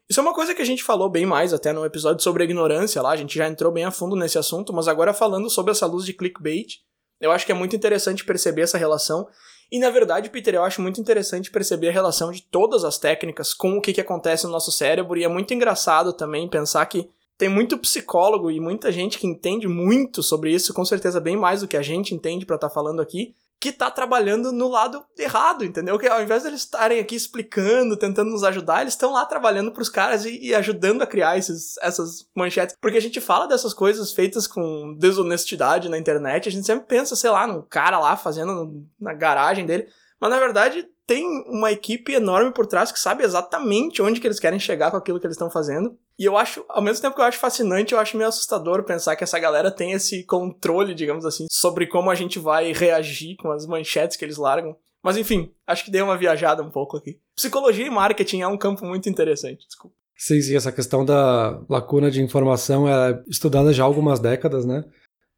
Isso 0.09 0.21
é 0.21 0.23
uma 0.23 0.33
coisa 0.33 0.55
que 0.55 0.61
a 0.61 0.65
gente 0.65 0.81
falou 0.81 1.09
bem 1.09 1.25
mais 1.25 1.53
até 1.53 1.73
no 1.73 1.85
episódio 1.85 2.23
sobre 2.23 2.43
a 2.43 2.45
ignorância 2.45 3.01
lá, 3.01 3.11
a 3.11 3.17
gente 3.17 3.37
já 3.37 3.49
entrou 3.49 3.71
bem 3.71 3.83
a 3.83 3.91
fundo 3.91 4.15
nesse 4.15 4.37
assunto, 4.37 4.71
mas 4.71 4.87
agora 4.87 5.13
falando 5.13 5.49
sobre 5.49 5.73
essa 5.73 5.85
luz 5.85 6.05
de 6.05 6.13
clickbait, 6.13 6.77
eu 7.19 7.31
acho 7.33 7.45
que 7.45 7.51
é 7.51 7.55
muito 7.55 7.75
interessante 7.75 8.23
perceber 8.23 8.61
essa 8.61 8.77
relação 8.77 9.27
e 9.73 9.79
na 9.79 9.89
verdade, 9.89 10.29
Peter, 10.29 10.53
eu 10.53 10.63
acho 10.63 10.83
muito 10.83 11.01
interessante 11.01 11.49
perceber 11.49 11.89
a 11.89 11.91
relação 11.91 12.31
de 12.31 12.43
todas 12.43 12.83
as 12.83 12.99
técnicas 12.99 13.55
com 13.55 13.75
o 13.75 13.81
que, 13.81 13.91
que 13.91 13.99
acontece 13.99 14.45
no 14.45 14.51
nosso 14.51 14.71
cérebro, 14.71 15.17
e 15.17 15.23
é 15.23 15.27
muito 15.27 15.51
engraçado 15.51 16.13
também 16.13 16.47
pensar 16.47 16.86
que 16.86 17.09
tem 17.39 17.49
muito 17.49 17.79
psicólogo 17.79 18.51
e 18.51 18.59
muita 18.59 18.91
gente 18.91 19.17
que 19.17 19.25
entende 19.25 19.67
muito 19.67 20.21
sobre 20.21 20.53
isso, 20.53 20.75
com 20.75 20.86
certeza 20.86 21.19
bem 21.19 21.36
mais 21.36 21.62
do 21.62 21.67
que 21.67 21.75
a 21.75 21.81
gente 21.81 22.13
entende 22.13 22.45
para 22.45 22.55
estar 22.55 22.69
tá 22.69 22.73
falando 22.73 23.01
aqui, 23.01 23.33
que 23.63 23.71
tá 23.71 23.89
trabalhando 23.89 24.52
no 24.52 24.67
lado 24.67 25.06
errado, 25.17 25.63
entendeu? 25.63 25.97
Que 25.97 26.06
ao 26.06 26.21
invés 26.21 26.41
de 26.41 26.49
eles 26.49 26.60
estarem 26.60 26.99
aqui 26.99 27.15
explicando, 27.15 27.95
tentando 27.95 28.30
nos 28.30 28.43
ajudar, 28.43 28.82
eles 28.82 28.93
estão 28.93 29.13
lá 29.13 29.26
trabalhando 29.26 29.71
pros 29.71 29.88
caras 29.88 30.26
e, 30.26 30.47
e, 30.47 30.54
ajudando 30.54 31.02
a 31.02 31.08
criar 31.08 31.38
esses, 31.38 31.78
essas 31.78 32.30
manchetes. 32.36 32.76
Porque 32.82 32.97
a 32.97 33.02
gente 33.02 33.21
fala 33.21 33.47
dessas 33.47 33.73
coisas 33.73 34.12
feitas 34.12 34.47
com 34.47 34.93
desonestidade 34.99 35.88
na 35.88 35.97
internet, 35.97 36.49
a 36.49 36.52
gente 36.52 36.67
sempre 36.67 36.86
pensa, 36.86 37.15
sei 37.15 37.30
lá, 37.30 37.47
num 37.47 37.62
cara 37.62 37.97
lá 37.99 38.17
fazendo 38.17 38.86
na 38.99 39.13
garagem 39.13 39.65
dele. 39.65 39.88
Mas 40.19 40.30
na 40.30 40.39
verdade, 40.39 40.86
tem 41.05 41.25
uma 41.47 41.71
equipe 41.71 42.13
enorme 42.13 42.51
por 42.51 42.65
trás 42.65 42.91
que 42.91 42.99
sabe 42.99 43.23
exatamente 43.23 44.01
onde 44.01 44.21
que 44.21 44.27
eles 44.27 44.39
querem 44.39 44.59
chegar 44.59 44.91
com 44.91 44.97
aquilo 44.97 45.19
que 45.19 45.25
eles 45.25 45.35
estão 45.35 45.49
fazendo. 45.49 45.97
E 46.17 46.25
eu 46.25 46.37
acho, 46.37 46.63
ao 46.69 46.81
mesmo 46.81 47.01
tempo 47.01 47.15
que 47.15 47.21
eu 47.21 47.25
acho 47.25 47.39
fascinante, 47.39 47.93
eu 47.93 47.99
acho 47.99 48.15
meio 48.15 48.29
assustador 48.29 48.83
pensar 48.83 49.15
que 49.15 49.23
essa 49.23 49.39
galera 49.39 49.71
tem 49.71 49.91
esse 49.91 50.23
controle, 50.25 50.93
digamos 50.93 51.25
assim, 51.25 51.47
sobre 51.51 51.87
como 51.87 52.09
a 52.09 52.15
gente 52.15 52.39
vai 52.39 52.71
reagir 52.71 53.35
com 53.37 53.51
as 53.51 53.65
manchetes 53.65 54.15
que 54.15 54.23
eles 54.23 54.37
largam. 54.37 54.75
Mas 55.03 55.17
enfim, 55.17 55.51
acho 55.67 55.83
que 55.83 55.91
dei 55.91 56.01
uma 56.01 56.17
viajada 56.17 56.63
um 56.63 56.69
pouco 56.69 56.95
aqui. 56.95 57.19
Psicologia 57.35 57.85
e 57.85 57.89
marketing 57.89 58.41
é 58.41 58.47
um 58.47 58.57
campo 58.57 58.85
muito 58.85 59.09
interessante, 59.09 59.67
desculpa. 59.67 59.95
Sim, 60.15 60.41
sim, 60.41 60.55
essa 60.55 60.71
questão 60.71 61.03
da 61.03 61.61
lacuna 61.67 62.09
de 62.09 62.21
informação 62.21 62.87
é 62.87 63.21
estudada 63.27 63.73
já 63.73 63.83
há 63.83 63.85
algumas 63.85 64.19
décadas, 64.19 64.63
né? 64.63 64.85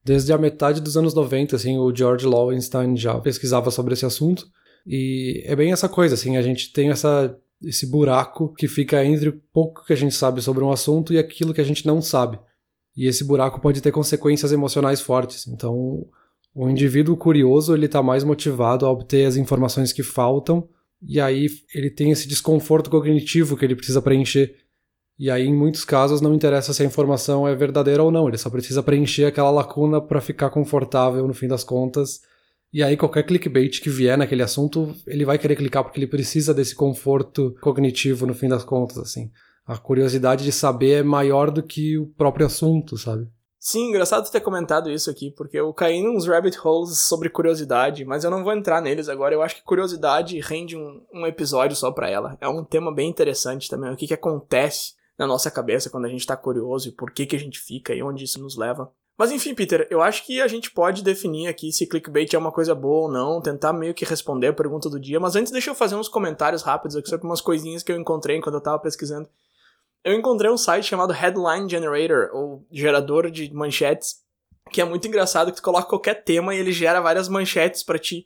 Desde 0.04 0.32
a 0.32 0.38
metade 0.38 0.82
dos 0.82 0.95
anos 0.95 1.15
90, 1.15 1.56
assim, 1.56 1.80
o 1.80 1.95
George 1.95 2.28
Lowenstein 2.28 2.95
já 2.95 3.19
pesquisava 3.19 3.71
sobre 3.71 3.95
esse 3.95 4.06
assunto. 4.06 4.45
E 4.86 5.41
é 5.45 5.56
bem 5.56 5.71
essa 5.71 5.89
coisa, 5.89 6.13
assim, 6.13 6.38
a 6.38 6.41
gente 6.41 6.71
tem 6.71 6.89
essa, 6.89 7.36
esse 7.63 7.88
buraco 7.88 8.54
que 8.54 8.67
fica 8.67 9.04
entre 9.04 9.30
o 9.30 9.41
pouco 9.52 9.84
que 9.84 9.93
a 9.93 9.95
gente 9.95 10.13
sabe 10.13 10.41
sobre 10.41 10.63
um 10.63 10.71
assunto 10.71 11.12
e 11.12 11.17
aquilo 11.17 11.54
que 11.54 11.62
a 11.62 11.65
gente 11.65 11.86
não 11.88 12.02
sabe. 12.02 12.39
E 12.95 13.08
esse 13.08 13.24
buraco 13.24 13.60
pode 13.60 13.82
ter 13.82 13.91
consequências 13.91 14.52
emocionais 14.52 15.02
fortes. 15.02 15.48
Então, 15.48 16.06
o 16.54 16.69
indivíduo 16.69 17.17
curioso, 17.17 17.74
ele 17.74 17.88
está 17.88 18.02
mais 18.04 18.24
motivado 18.24 18.86
a 18.86 18.91
obter 18.91 19.26
as 19.26 19.36
informações 19.36 19.91
que 19.91 20.04
faltam, 20.04 20.69
e 21.02 21.19
aí 21.19 21.48
ele 21.74 21.89
tem 21.89 22.12
esse 22.12 22.28
desconforto 22.28 22.89
cognitivo 22.89 23.58
que 23.58 23.65
ele 23.65 23.76
precisa 23.76 24.02
preencher. 24.02 24.56
E 25.17 25.32
aí, 25.32 25.45
em 25.48 25.54
muitos 25.54 25.84
casos, 25.84 26.21
não 26.21 26.34
interessa 26.34 26.74
se 26.74 26.84
a 26.84 26.86
informação 26.86 27.48
é 27.48 27.56
verdadeira 27.56 28.04
ou 28.04 28.12
não, 28.12 28.28
ele 28.28 28.38
só 28.38 28.50
precisa 28.50 28.84
preencher 28.84 29.26
aquela 29.26 29.50
lacuna 29.50 30.00
para 30.00 30.21
ficar 30.21 30.50
confortável 30.50 31.28
no 31.28 31.34
fim 31.34 31.48
das 31.48 31.63
contas 31.63 32.21
e 32.76 32.84
aí 32.84 32.98
qualquer 32.98 33.24
clickbait 33.24 33.80
que 33.80 33.90
vier 33.90 34.18
naquele 34.18 34.44
assunto, 34.44 34.94
ele 35.08 35.24
vai 35.24 35.38
querer 35.38 35.56
clicar 35.56 35.82
porque 35.82 35.98
ele 35.98 36.08
precisa 36.08 36.54
desse 36.54 36.76
conforto 36.76 37.56
cognitivo 37.62 38.26
no 38.26 38.34
fim 38.34 38.50
das 38.50 38.66
contas, 38.66 38.98
assim. 38.98 39.32
A 39.66 39.78
curiosidade 39.78 40.44
de 40.44 40.52
saber 40.52 41.00
é 41.00 41.02
maior 41.04 41.50
do 41.50 41.64
que 41.64 41.98
o 41.98 42.08
próprio 42.08 42.46
assunto, 42.46 42.98
sabe? 42.98 43.30
Sim, 43.58 43.88
engraçado 43.88 44.30
ter 44.30 44.42
comentado 44.42 44.92
isso 44.92 45.10
aqui, 45.10 45.32
porque 45.32 45.58
eu 45.58 45.74
caí 45.74 46.04
nos 46.04 46.28
rabbit 46.28 46.60
holes 46.62 47.00
sobre 47.00 47.30
curiosidade, 47.30 48.04
mas 48.04 48.26
eu 48.26 48.30
não 48.30 48.44
vou 48.44 48.52
entrar 48.52 48.82
neles 48.82 49.08
agora. 49.08 49.34
Eu 49.34 49.42
acho 49.42 49.56
que 49.56 49.64
curiosidade 49.64 50.38
rende 50.42 50.76
um, 50.76 51.02
um 51.14 51.26
episódio 51.26 51.78
só 51.78 51.94
para 51.94 52.10
ela. 52.10 52.38
É 52.42 52.50
um 52.50 52.66
tema 52.66 52.94
bem 52.94 53.10
interessante 53.10 53.70
também, 53.70 53.90
o 53.90 53.96
que, 53.96 54.06
que 54.06 54.14
acontece 54.14 54.96
na 55.18 55.26
nossa 55.26 55.50
cabeça 55.50 55.90
quando 55.90 56.08
a 56.08 56.10
gente 56.10 56.28
tá 56.28 56.36
curioso 56.36 56.90
e 56.90 56.92
por 56.92 57.12
que, 57.12 57.26
que 57.26 57.38
a 57.38 57.40
gente 57.40 57.58
fica 57.58 57.96
e 57.96 58.04
onde 58.04 58.26
isso 58.26 58.42
nos 58.42 58.58
leva. 58.58 58.92
Mas 59.17 59.32
enfim, 59.32 59.56
Peter, 59.56 59.88
eu 59.89 60.01
acho 60.01 60.25
que 60.25 60.41
a 60.41 60.47
gente 60.47 60.71
pode 60.71 61.01
definir 61.01 61.47
aqui 61.47 61.71
se 61.71 61.88
clickbait 61.88 62.34
é 62.34 62.38
uma 62.38 62.51
coisa 62.51 62.75
boa 62.75 63.04
ou 63.04 63.12
não, 63.12 63.41
tentar 63.41 63.71
meio 63.71 63.93
que 63.93 64.04
responder 64.04 64.47
a 64.47 64.54
pergunta 64.54 64.89
do 64.89 64.99
dia, 64.99 65.19
mas 65.19 65.36
antes 65.36 65.51
deixa 65.51 65.69
eu 65.69 65.75
fazer 65.75 65.95
uns 65.95 66.10
comentários 66.10 66.63
rápidos 66.63 66.97
aqui 66.97 67.10
sobre 67.10 67.25
umas 67.25 67.39
coisinhas 67.39 67.82
que 67.82 67.91
eu 67.91 67.99
encontrei 67.99 68.38
enquanto 68.38 68.56
eu 68.56 68.62
tava 68.62 68.80
pesquisando. 68.80 69.30
Eu 70.04 70.13
encontrei 70.13 70.51
um 70.51 70.58
site 70.58 70.86
chamado 70.86 71.13
Headline 71.13 71.69
Generator, 71.69 72.30
ou 72.34 72.65
gerador 72.69 73.32
de 73.32 73.51
manchetes, 73.54 74.17
que 74.69 74.82
é 74.82 74.86
muito 74.86 75.08
engraçado 75.08 75.49
que 75.49 75.58
tu 75.58 75.63
coloca 75.63 75.88
qualquer 75.88 76.23
tema 76.23 76.54
e 76.54 76.60
ele 76.60 76.71
gera 76.73 76.99
várias 76.99 77.30
manchetes 77.30 77.84
para 77.84 77.97
ti. 77.97 78.25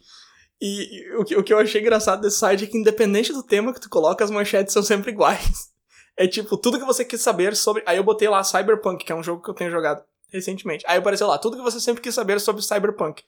E, 0.59 1.15
o, 1.17 1.23
que, 1.23 1.37
o 1.37 1.43
que 1.43 1.53
eu 1.53 1.59
achei 1.59 1.79
engraçado 1.79 2.21
desse 2.21 2.37
site 2.37 2.63
é 2.65 2.67
que 2.67 2.77
independente 2.77 3.31
do 3.31 3.43
tema 3.43 3.73
que 3.73 3.79
tu 3.79 3.89
coloca, 3.89 4.23
as 4.23 4.31
manchetes 4.31 4.73
são 4.73 4.83
sempre 4.83 5.11
iguais. 5.11 5.69
É 6.17 6.27
tipo, 6.27 6.57
tudo 6.57 6.77
que 6.77 6.85
você 6.85 7.05
quis 7.05 7.21
saber 7.21 7.55
sobre. 7.55 7.81
Aí 7.85 7.95
eu 7.95 8.03
botei 8.03 8.27
lá 8.27 8.43
Cyberpunk, 8.43 9.05
que 9.05 9.11
é 9.13 9.15
um 9.15 9.23
jogo 9.23 9.41
que 9.41 9.49
eu 9.49 9.53
tenho 9.53 9.71
jogado 9.71 10.03
recentemente. 10.31 10.85
Aí 10.87 10.97
apareceu 10.97 11.27
lá, 11.27 11.37
tudo 11.37 11.57
que 11.57 11.63
você 11.63 11.79
sempre 11.79 12.01
quis 12.01 12.15
saber 12.15 12.39
sobre 12.39 12.61
Cyberpunk. 12.61 13.23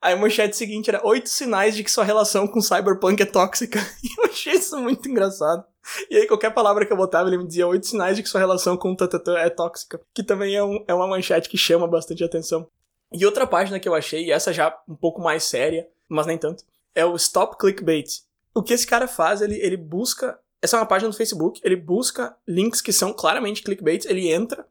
Aí 0.00 0.12
a 0.12 0.16
manchete 0.16 0.56
seguinte 0.56 0.90
era 0.90 1.04
oito 1.06 1.28
sinais 1.28 1.74
de 1.74 1.82
que 1.82 1.90
sua 1.90 2.04
relação 2.04 2.46
com 2.46 2.60
Cyberpunk 2.60 3.22
é 3.22 3.26
tóxica. 3.26 3.80
E 4.02 4.08
eu 4.18 4.24
achei 4.24 4.54
isso 4.54 4.78
muito 4.78 5.08
engraçado. 5.08 5.64
E 6.10 6.16
aí 6.16 6.26
qualquer 6.26 6.52
palavra 6.52 6.84
que 6.84 6.92
eu 6.92 6.96
botava, 6.96 7.28
ele 7.28 7.38
me 7.38 7.46
dizia 7.46 7.66
oito 7.66 7.86
sinais 7.86 8.16
de 8.16 8.22
que 8.22 8.28
sua 8.28 8.40
relação 8.40 8.76
com 8.76 8.94
tatatã 8.94 9.36
é 9.38 9.48
tóxica. 9.48 10.00
Que 10.12 10.22
também 10.22 10.54
é, 10.54 10.62
um, 10.62 10.84
é 10.86 10.94
uma 10.94 11.06
manchete 11.06 11.48
que 11.48 11.56
chama 11.56 11.88
bastante 11.88 12.22
atenção. 12.22 12.68
E 13.12 13.24
outra 13.24 13.46
página 13.46 13.80
que 13.80 13.88
eu 13.88 13.94
achei, 13.94 14.26
e 14.26 14.30
essa 14.30 14.52
já 14.52 14.76
um 14.88 14.94
pouco 14.94 15.20
mais 15.22 15.44
séria, 15.44 15.88
mas 16.08 16.26
nem 16.26 16.36
tanto, 16.36 16.64
é 16.94 17.04
o 17.04 17.16
Stop 17.16 17.56
Clickbait. 17.56 18.22
O 18.54 18.62
que 18.62 18.72
esse 18.72 18.86
cara 18.86 19.06
faz, 19.06 19.40
ele, 19.40 19.56
ele 19.56 19.76
busca. 19.76 20.38
Essa 20.60 20.76
é 20.76 20.80
uma 20.80 20.86
página 20.86 21.10
do 21.10 21.16
Facebook, 21.16 21.60
ele 21.62 21.76
busca 21.76 22.36
links 22.46 22.80
que 22.80 22.92
são 22.92 23.12
claramente 23.12 23.62
clickbaits, 23.62 24.06
ele 24.06 24.32
entra, 24.32 24.66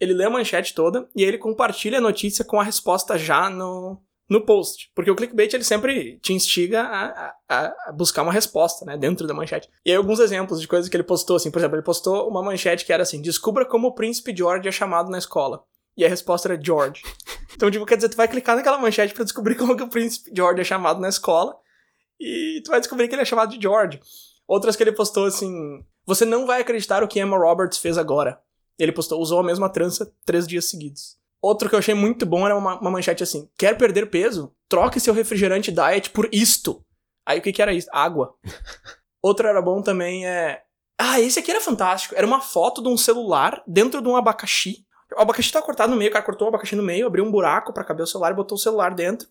ele 0.00 0.14
lê 0.14 0.24
a 0.24 0.30
manchete 0.30 0.74
toda 0.74 1.08
e 1.14 1.22
ele 1.22 1.38
compartilha 1.38 1.98
a 1.98 2.00
notícia 2.00 2.44
com 2.44 2.58
a 2.58 2.64
resposta 2.64 3.18
já 3.18 3.50
no, 3.50 4.00
no 4.28 4.40
post. 4.40 4.90
Porque 4.94 5.10
o 5.10 5.16
clickbait 5.16 5.52
ele 5.52 5.64
sempre 5.64 6.18
te 6.22 6.32
instiga 6.32 6.82
a, 6.82 7.34
a, 7.48 7.74
a, 7.88 7.92
buscar 7.92 8.22
uma 8.22 8.32
resposta, 8.32 8.84
né, 8.84 8.96
dentro 8.96 9.26
da 9.26 9.34
manchete. 9.34 9.68
E 9.84 9.90
aí 9.90 9.96
alguns 9.96 10.20
exemplos 10.20 10.60
de 10.60 10.68
coisas 10.68 10.88
que 10.88 10.96
ele 10.96 11.04
postou, 11.04 11.36
assim, 11.36 11.50
por 11.50 11.58
exemplo, 11.58 11.76
ele 11.76 11.82
postou 11.82 12.28
uma 12.28 12.42
manchete 12.42 12.86
que 12.86 12.92
era 12.92 13.02
assim: 13.02 13.20
descubra 13.20 13.66
como 13.66 13.88
o 13.88 13.94
príncipe 13.94 14.34
George 14.34 14.68
é 14.68 14.72
chamado 14.72 15.10
na 15.10 15.18
escola. 15.18 15.62
E 15.96 16.04
a 16.04 16.08
resposta 16.08 16.48
era 16.48 16.62
George. 16.62 17.02
Então, 17.52 17.70
tipo, 17.70 17.84
quer 17.84 17.96
dizer, 17.96 18.08
tu 18.08 18.16
vai 18.16 18.26
clicar 18.26 18.56
naquela 18.56 18.78
manchete 18.78 19.12
para 19.12 19.24
descobrir 19.24 19.54
como 19.54 19.76
que 19.76 19.82
o 19.82 19.88
príncipe 19.88 20.30
George 20.34 20.62
é 20.62 20.64
chamado 20.64 20.98
na 20.98 21.10
escola 21.10 21.54
e 22.18 22.62
tu 22.64 22.70
vai 22.70 22.80
descobrir 22.80 23.06
que 23.06 23.14
ele 23.14 23.20
é 23.20 23.24
chamado 23.24 23.50
de 23.50 23.60
George. 23.60 24.00
Outras 24.46 24.76
que 24.76 24.82
ele 24.82 24.92
postou 24.92 25.26
assim: 25.26 25.84
Você 26.06 26.24
não 26.24 26.46
vai 26.46 26.62
acreditar 26.62 27.02
o 27.02 27.08
que 27.08 27.20
Emma 27.20 27.36
Roberts 27.36 27.78
fez 27.78 27.98
agora. 27.98 28.40
Ele 28.82 28.92
postou, 28.92 29.20
usou 29.20 29.40
a 29.40 29.44
mesma 29.44 29.68
trança 29.68 30.12
três 30.24 30.46
dias 30.46 30.66
seguidos. 30.66 31.18
Outro 31.42 31.68
que 31.68 31.74
eu 31.74 31.78
achei 31.78 31.94
muito 31.94 32.26
bom 32.26 32.44
era 32.44 32.56
uma, 32.56 32.78
uma 32.78 32.90
manchete 32.90 33.22
assim: 33.22 33.48
Quer 33.56 33.76
perder 33.76 34.10
peso? 34.10 34.54
Troque 34.68 35.00
seu 35.00 35.14
refrigerante 35.14 35.72
diet 35.72 36.10
por 36.10 36.28
isto. 36.32 36.84
Aí 37.24 37.38
o 37.38 37.42
que, 37.42 37.52
que 37.52 37.62
era 37.62 37.72
isso? 37.72 37.88
Água. 37.92 38.34
Outro 39.22 39.46
era 39.46 39.60
bom 39.60 39.82
também 39.82 40.26
é. 40.26 40.62
Ah, 40.98 41.18
esse 41.18 41.38
aqui 41.38 41.50
era 41.50 41.60
fantástico. 41.60 42.14
Era 42.14 42.26
uma 42.26 42.40
foto 42.40 42.82
de 42.82 42.88
um 42.88 42.96
celular 42.96 43.62
dentro 43.66 44.02
de 44.02 44.08
um 44.08 44.16
abacaxi. 44.16 44.84
O 45.16 45.20
abacaxi 45.20 45.50
tá 45.50 45.62
cortado 45.62 45.90
no 45.90 45.98
meio, 45.98 46.10
o 46.10 46.12
cara 46.12 46.24
cortou 46.24 46.46
o 46.46 46.48
abacaxi 46.48 46.76
no 46.76 46.82
meio, 46.82 47.06
abriu 47.06 47.24
um 47.24 47.30
buraco 47.30 47.72
para 47.72 47.84
caber 47.84 48.04
o 48.04 48.06
celular 48.06 48.32
e 48.32 48.36
botou 48.36 48.56
o 48.56 48.60
celular 48.60 48.94
dentro. 48.94 49.26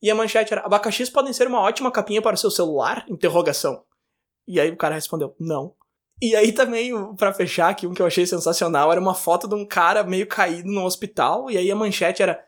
E 0.00 0.10
a 0.10 0.14
manchete 0.14 0.52
era: 0.52 0.62
abacaxis 0.62 1.10
podem 1.10 1.32
ser 1.32 1.48
uma 1.48 1.60
ótima 1.60 1.90
capinha 1.90 2.22
para 2.22 2.34
o 2.34 2.38
seu 2.38 2.50
celular? 2.50 3.04
Interrogação. 3.08 3.84
E 4.46 4.60
aí 4.60 4.70
o 4.70 4.76
cara 4.76 4.94
respondeu: 4.94 5.34
não. 5.38 5.74
E 6.22 6.34
aí 6.36 6.52
também, 6.52 6.92
para 7.16 7.32
fechar 7.32 7.68
aqui, 7.68 7.86
um 7.86 7.94
que 7.94 8.00
eu 8.00 8.06
achei 8.06 8.26
sensacional 8.26 8.90
era 8.90 9.00
uma 9.00 9.14
foto 9.14 9.48
de 9.48 9.54
um 9.54 9.66
cara 9.66 10.02
meio 10.04 10.26
caído 10.26 10.70
no 10.70 10.84
hospital, 10.84 11.50
e 11.50 11.58
aí 11.58 11.70
a 11.70 11.76
manchete 11.76 12.22
era: 12.22 12.44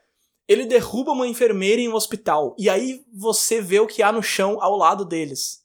ele 0.48 0.64
derruba 0.64 1.12
uma 1.12 1.26
enfermeira 1.26 1.80
em 1.80 1.88
um 1.88 1.94
hospital, 1.94 2.54
e 2.58 2.70
aí 2.70 3.04
você 3.12 3.60
vê 3.60 3.80
o 3.80 3.86
que 3.86 4.02
há 4.02 4.12
no 4.12 4.22
chão 4.22 4.58
ao 4.60 4.76
lado 4.76 5.04
deles. 5.04 5.64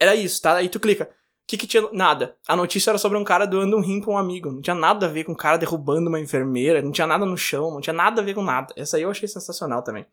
Era 0.00 0.16
isso, 0.16 0.40
tá? 0.42 0.54
Aí 0.54 0.68
tu 0.68 0.80
clica. 0.80 1.04
O 1.04 1.08
que, 1.46 1.56
que 1.56 1.66
tinha? 1.66 1.86
Nada. 1.92 2.36
A 2.48 2.56
notícia 2.56 2.90
era 2.90 2.98
sobre 2.98 3.18
um 3.18 3.24
cara 3.24 3.46
doando 3.46 3.76
um 3.76 3.80
rim 3.80 4.00
pra 4.00 4.10
um 4.10 4.16
amigo. 4.16 4.50
Não 4.50 4.62
tinha 4.62 4.74
nada 4.74 5.06
a 5.06 5.08
ver 5.08 5.24
com 5.24 5.32
um 5.32 5.36
cara 5.36 5.58
derrubando 5.58 6.08
uma 6.08 6.18
enfermeira, 6.18 6.80
não 6.80 6.92
tinha 6.92 7.06
nada 7.06 7.26
no 7.26 7.36
chão, 7.36 7.70
não 7.70 7.80
tinha 7.80 7.92
nada 7.92 8.22
a 8.22 8.24
ver 8.24 8.34
com 8.34 8.42
nada. 8.42 8.72
Essa 8.76 8.96
aí 8.96 9.02
eu 9.02 9.10
achei 9.10 9.28
sensacional 9.28 9.82
também. 9.82 10.06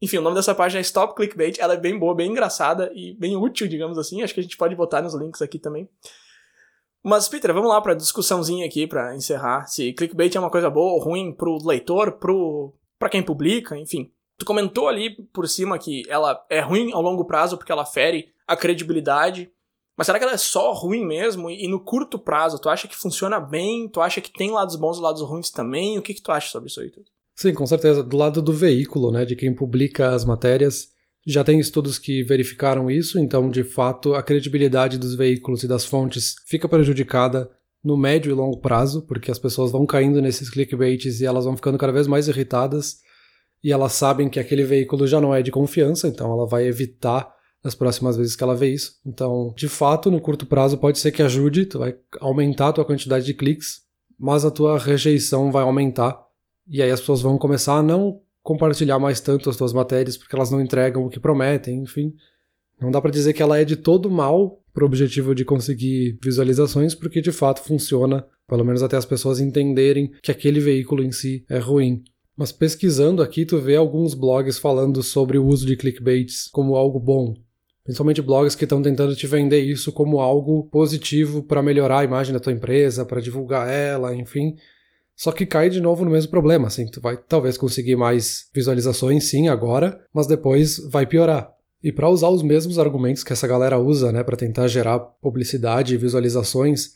Enfim, 0.00 0.18
o 0.18 0.22
nome 0.22 0.36
dessa 0.36 0.54
página 0.54 0.78
é 0.78 0.82
Stop 0.82 1.14
Clickbait. 1.14 1.58
Ela 1.58 1.74
é 1.74 1.76
bem 1.76 1.98
boa, 1.98 2.14
bem 2.14 2.30
engraçada 2.30 2.90
e 2.94 3.14
bem 3.14 3.36
útil, 3.36 3.66
digamos 3.66 3.98
assim. 3.98 4.22
Acho 4.22 4.32
que 4.32 4.40
a 4.40 4.42
gente 4.42 4.56
pode 4.56 4.76
botar 4.76 5.02
nos 5.02 5.14
links 5.14 5.42
aqui 5.42 5.58
também. 5.58 5.88
Mas, 7.04 7.28
Peter, 7.28 7.52
vamos 7.54 7.68
lá 7.68 7.80
pra 7.80 7.94
discussãozinha 7.94 8.66
aqui 8.66 8.86
para 8.86 9.14
encerrar. 9.14 9.66
Se 9.66 9.92
clickbait 9.92 10.34
é 10.34 10.40
uma 10.40 10.50
coisa 10.50 10.68
boa 10.68 10.92
ou 10.92 10.98
ruim 10.98 11.32
pro 11.32 11.58
leitor, 11.64 12.12
pro 12.12 12.74
para 12.98 13.08
quem 13.08 13.22
publica, 13.22 13.76
enfim. 13.76 14.10
Tu 14.36 14.44
comentou 14.44 14.88
ali 14.88 15.10
por 15.32 15.48
cima 15.48 15.78
que 15.78 16.02
ela 16.08 16.44
é 16.50 16.60
ruim 16.60 16.92
ao 16.92 17.02
longo 17.02 17.24
prazo 17.24 17.56
porque 17.56 17.72
ela 17.72 17.84
fere 17.84 18.32
a 18.46 18.56
credibilidade. 18.56 19.50
Mas 19.96 20.06
será 20.06 20.18
que 20.18 20.24
ela 20.24 20.34
é 20.34 20.38
só 20.38 20.72
ruim 20.72 21.04
mesmo? 21.04 21.50
E 21.50 21.66
no 21.66 21.80
curto 21.80 22.18
prazo, 22.18 22.60
tu 22.60 22.68
acha 22.68 22.86
que 22.86 22.96
funciona 22.96 23.40
bem? 23.40 23.88
Tu 23.88 24.00
acha 24.00 24.20
que 24.20 24.32
tem 24.32 24.50
lados 24.50 24.76
bons 24.76 24.98
e 24.98 25.00
lados 25.00 25.22
ruins 25.22 25.50
também? 25.50 25.98
O 25.98 26.02
que, 26.02 26.14
que 26.14 26.22
tu 26.22 26.30
acha 26.30 26.50
sobre 26.50 26.68
isso 26.68 26.80
aí? 26.80 26.92
Sim, 27.34 27.52
com 27.52 27.66
certeza. 27.66 28.02
Do 28.02 28.16
lado 28.16 28.40
do 28.40 28.52
veículo, 28.52 29.10
né, 29.10 29.24
de 29.24 29.34
quem 29.34 29.52
publica 29.52 30.10
as 30.10 30.24
matérias, 30.24 30.92
já 31.30 31.44
tem 31.44 31.60
estudos 31.60 31.98
que 31.98 32.22
verificaram 32.22 32.90
isso, 32.90 33.18
então, 33.18 33.50
de 33.50 33.62
fato, 33.62 34.14
a 34.14 34.22
credibilidade 34.22 34.96
dos 34.96 35.14
veículos 35.14 35.62
e 35.62 35.68
das 35.68 35.84
fontes 35.84 36.36
fica 36.46 36.68
prejudicada 36.68 37.50
no 37.84 37.96
médio 37.96 38.30
e 38.30 38.34
longo 38.34 38.58
prazo, 38.58 39.02
porque 39.02 39.30
as 39.30 39.38
pessoas 39.38 39.70
vão 39.70 39.84
caindo 39.84 40.22
nesses 40.22 40.48
clickbaits 40.48 41.20
e 41.20 41.26
elas 41.26 41.44
vão 41.44 41.54
ficando 41.54 41.76
cada 41.76 41.92
vez 41.92 42.06
mais 42.06 42.28
irritadas 42.28 42.96
e 43.62 43.70
elas 43.70 43.92
sabem 43.92 44.28
que 44.28 44.40
aquele 44.40 44.64
veículo 44.64 45.06
já 45.06 45.20
não 45.20 45.34
é 45.34 45.42
de 45.42 45.50
confiança, 45.50 46.08
então 46.08 46.32
ela 46.32 46.46
vai 46.46 46.66
evitar 46.66 47.30
nas 47.62 47.74
próximas 47.74 48.16
vezes 48.16 48.34
que 48.34 48.42
ela 48.42 48.54
vê 48.54 48.72
isso. 48.72 48.94
Então, 49.04 49.52
de 49.56 49.68
fato, 49.68 50.10
no 50.10 50.20
curto 50.20 50.46
prazo 50.46 50.78
pode 50.78 50.98
ser 50.98 51.12
que 51.12 51.22
ajude, 51.22 51.66
tu 51.66 51.78
vai 51.78 51.94
aumentar 52.20 52.68
a 52.68 52.72
tua 52.72 52.84
quantidade 52.84 53.26
de 53.26 53.34
cliques, 53.34 53.82
mas 54.18 54.44
a 54.44 54.50
tua 54.50 54.78
rejeição 54.78 55.52
vai 55.52 55.62
aumentar 55.62 56.18
e 56.66 56.82
aí 56.82 56.90
as 56.90 57.00
pessoas 57.00 57.20
vão 57.20 57.36
começar 57.38 57.74
a 57.74 57.82
não 57.82 58.20
compartilhar 58.48 58.98
mais 58.98 59.20
tanto 59.20 59.50
as 59.50 59.56
suas 59.56 59.74
matérias 59.74 60.16
porque 60.16 60.34
elas 60.34 60.50
não 60.50 60.58
entregam 60.58 61.04
o 61.04 61.10
que 61.10 61.20
prometem, 61.20 61.82
enfim. 61.82 62.14
Não 62.80 62.90
dá 62.90 62.98
para 62.98 63.10
dizer 63.10 63.34
que 63.34 63.42
ela 63.42 63.58
é 63.58 63.64
de 63.64 63.76
todo 63.76 64.10
mal 64.10 64.62
pro 64.72 64.86
objetivo 64.86 65.34
de 65.34 65.44
conseguir 65.44 66.18
visualizações, 66.24 66.94
porque 66.94 67.20
de 67.20 67.30
fato 67.30 67.60
funciona, 67.62 68.24
pelo 68.48 68.64
menos 68.64 68.82
até 68.82 68.96
as 68.96 69.04
pessoas 69.04 69.38
entenderem 69.38 70.10
que 70.22 70.30
aquele 70.30 70.60
veículo 70.60 71.02
em 71.02 71.12
si 71.12 71.44
é 71.46 71.58
ruim. 71.58 72.02
Mas 72.34 72.50
pesquisando 72.50 73.22
aqui, 73.22 73.44
tu 73.44 73.58
vê 73.58 73.76
alguns 73.76 74.14
blogs 74.14 74.56
falando 74.56 75.02
sobre 75.02 75.36
o 75.36 75.44
uso 75.44 75.66
de 75.66 75.76
clickbaits 75.76 76.48
como 76.48 76.74
algo 76.74 76.98
bom. 76.98 77.34
Principalmente 77.84 78.22
blogs 78.22 78.54
que 78.54 78.64
estão 78.64 78.80
tentando 78.80 79.14
te 79.14 79.26
vender 79.26 79.60
isso 79.60 79.92
como 79.92 80.20
algo 80.20 80.64
positivo 80.70 81.42
para 81.42 81.62
melhorar 81.62 81.98
a 81.98 82.04
imagem 82.04 82.32
da 82.32 82.40
tua 82.40 82.52
empresa, 82.54 83.04
para 83.04 83.20
divulgar 83.20 83.68
ela, 83.68 84.14
enfim. 84.14 84.56
Só 85.18 85.32
que 85.32 85.44
cai 85.44 85.68
de 85.68 85.80
novo 85.80 86.04
no 86.04 86.12
mesmo 86.12 86.30
problema, 86.30 86.68
assim, 86.68 86.86
tu 86.86 87.00
vai 87.00 87.16
talvez 87.16 87.58
conseguir 87.58 87.96
mais 87.96 88.48
visualizações 88.54 89.24
sim 89.24 89.48
agora, 89.48 90.00
mas 90.14 90.28
depois 90.28 90.78
vai 90.92 91.06
piorar. 91.06 91.52
E 91.82 91.90
para 91.90 92.08
usar 92.08 92.28
os 92.28 92.40
mesmos 92.40 92.78
argumentos 92.78 93.24
que 93.24 93.32
essa 93.32 93.48
galera 93.48 93.80
usa, 93.80 94.12
né, 94.12 94.22
para 94.22 94.36
tentar 94.36 94.68
gerar 94.68 95.00
publicidade 95.00 95.92
e 95.92 95.96
visualizações, 95.96 96.92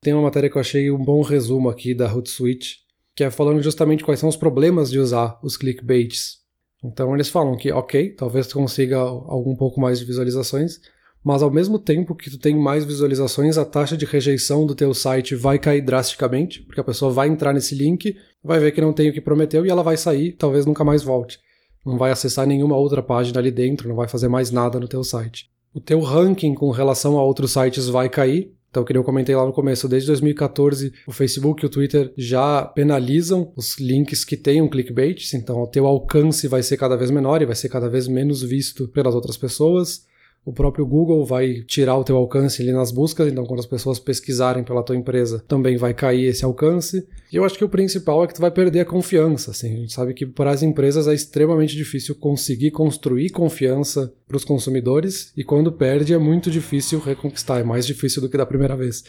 tem 0.00 0.14
uma 0.14 0.22
matéria 0.22 0.48
que 0.48 0.56
eu 0.56 0.60
achei 0.60 0.90
um 0.90 1.04
bom 1.04 1.20
resumo 1.20 1.68
aqui 1.68 1.92
da 1.92 2.10
Hootsuite, 2.10 2.78
que 3.14 3.22
é 3.22 3.30
falando 3.30 3.60
justamente 3.60 4.02
quais 4.02 4.18
são 4.18 4.30
os 4.30 4.36
problemas 4.36 4.90
de 4.90 4.98
usar 4.98 5.38
os 5.42 5.58
clickbaits. 5.58 6.38
Então 6.82 7.14
eles 7.14 7.28
falam 7.28 7.54
que, 7.54 7.70
ok, 7.70 8.14
talvez 8.14 8.46
tu 8.46 8.54
consiga 8.54 8.96
algum 8.96 9.54
pouco 9.54 9.78
mais 9.78 9.98
de 9.98 10.06
visualizações, 10.06 10.80
mas 11.24 11.42
ao 11.42 11.50
mesmo 11.50 11.78
tempo 11.78 12.14
que 12.14 12.30
tu 12.30 12.38
tem 12.38 12.56
mais 12.56 12.84
visualizações, 12.84 13.58
a 13.58 13.64
taxa 13.64 13.96
de 13.96 14.04
rejeição 14.04 14.64
do 14.64 14.74
teu 14.74 14.94
site 14.94 15.34
vai 15.34 15.58
cair 15.58 15.82
drasticamente, 15.82 16.62
porque 16.62 16.80
a 16.80 16.84
pessoa 16.84 17.12
vai 17.12 17.28
entrar 17.28 17.52
nesse 17.52 17.74
link, 17.74 18.16
vai 18.42 18.58
ver 18.58 18.72
que 18.72 18.80
não 18.80 18.92
tem 18.92 19.10
o 19.10 19.12
que 19.12 19.20
prometeu 19.20 19.66
e 19.66 19.70
ela 19.70 19.82
vai 19.82 19.96
sair, 19.96 20.32
talvez 20.32 20.64
nunca 20.64 20.84
mais 20.84 21.02
volte. 21.02 21.38
Não 21.84 21.98
vai 21.98 22.10
acessar 22.10 22.46
nenhuma 22.46 22.76
outra 22.76 23.02
página 23.02 23.38
ali 23.40 23.50
dentro, 23.50 23.88
não 23.88 23.96
vai 23.96 24.08
fazer 24.08 24.28
mais 24.28 24.50
nada 24.50 24.78
no 24.78 24.88
teu 24.88 25.02
site. 25.02 25.50
O 25.74 25.80
teu 25.80 26.00
ranking 26.00 26.54
com 26.54 26.70
relação 26.70 27.18
a 27.18 27.24
outros 27.24 27.52
sites 27.52 27.88
vai 27.88 28.08
cair, 28.08 28.52
então, 28.70 28.84
que 28.84 28.94
eu 28.94 29.02
comentei 29.02 29.34
lá 29.34 29.46
no 29.46 29.52
começo, 29.52 29.88
desde 29.88 30.08
2014, 30.08 30.92
o 31.06 31.12
Facebook 31.12 31.64
e 31.64 31.66
o 31.66 31.70
Twitter 31.70 32.12
já 32.18 32.62
penalizam 32.62 33.50
os 33.56 33.78
links 33.78 34.26
que 34.26 34.36
tenham 34.36 34.68
clickbait, 34.68 35.32
então 35.34 35.62
o 35.62 35.66
teu 35.66 35.86
alcance 35.86 36.46
vai 36.46 36.62
ser 36.62 36.76
cada 36.76 36.94
vez 36.94 37.10
menor 37.10 37.40
e 37.40 37.46
vai 37.46 37.56
ser 37.56 37.70
cada 37.70 37.88
vez 37.88 38.06
menos 38.06 38.42
visto 38.42 38.86
pelas 38.88 39.14
outras 39.14 39.38
pessoas 39.38 40.06
o 40.44 40.52
próprio 40.52 40.86
Google 40.86 41.26
vai 41.26 41.62
tirar 41.66 41.96
o 41.96 42.04
teu 42.04 42.16
alcance 42.16 42.62
ali 42.62 42.72
nas 42.72 42.90
buscas, 42.90 43.30
então 43.30 43.44
quando 43.44 43.60
as 43.60 43.66
pessoas 43.66 43.98
pesquisarem 43.98 44.64
pela 44.64 44.82
tua 44.82 44.96
empresa, 44.96 45.44
também 45.46 45.76
vai 45.76 45.92
cair 45.92 46.24
esse 46.24 46.44
alcance. 46.44 47.06
E 47.30 47.36
eu 47.36 47.44
acho 47.44 47.58
que 47.58 47.64
o 47.64 47.68
principal 47.68 48.24
é 48.24 48.26
que 48.26 48.34
tu 48.34 48.40
vai 48.40 48.50
perder 48.50 48.80
a 48.80 48.84
confiança, 48.84 49.50
assim. 49.50 49.74
A 49.74 49.76
gente 49.76 49.92
sabe 49.92 50.14
que 50.14 50.24
para 50.24 50.50
as 50.50 50.62
empresas 50.62 51.06
é 51.06 51.12
extremamente 51.12 51.76
difícil 51.76 52.14
conseguir 52.14 52.70
construir 52.70 53.30
confiança 53.30 54.12
para 54.26 54.36
os 54.36 54.44
consumidores 54.44 55.32
e 55.36 55.44
quando 55.44 55.70
perde 55.70 56.14
é 56.14 56.18
muito 56.18 56.50
difícil 56.50 56.98
reconquistar, 56.98 57.60
é 57.60 57.64
mais 57.64 57.86
difícil 57.86 58.22
do 58.22 58.28
que 58.28 58.38
da 58.38 58.46
primeira 58.46 58.76
vez. 58.76 59.04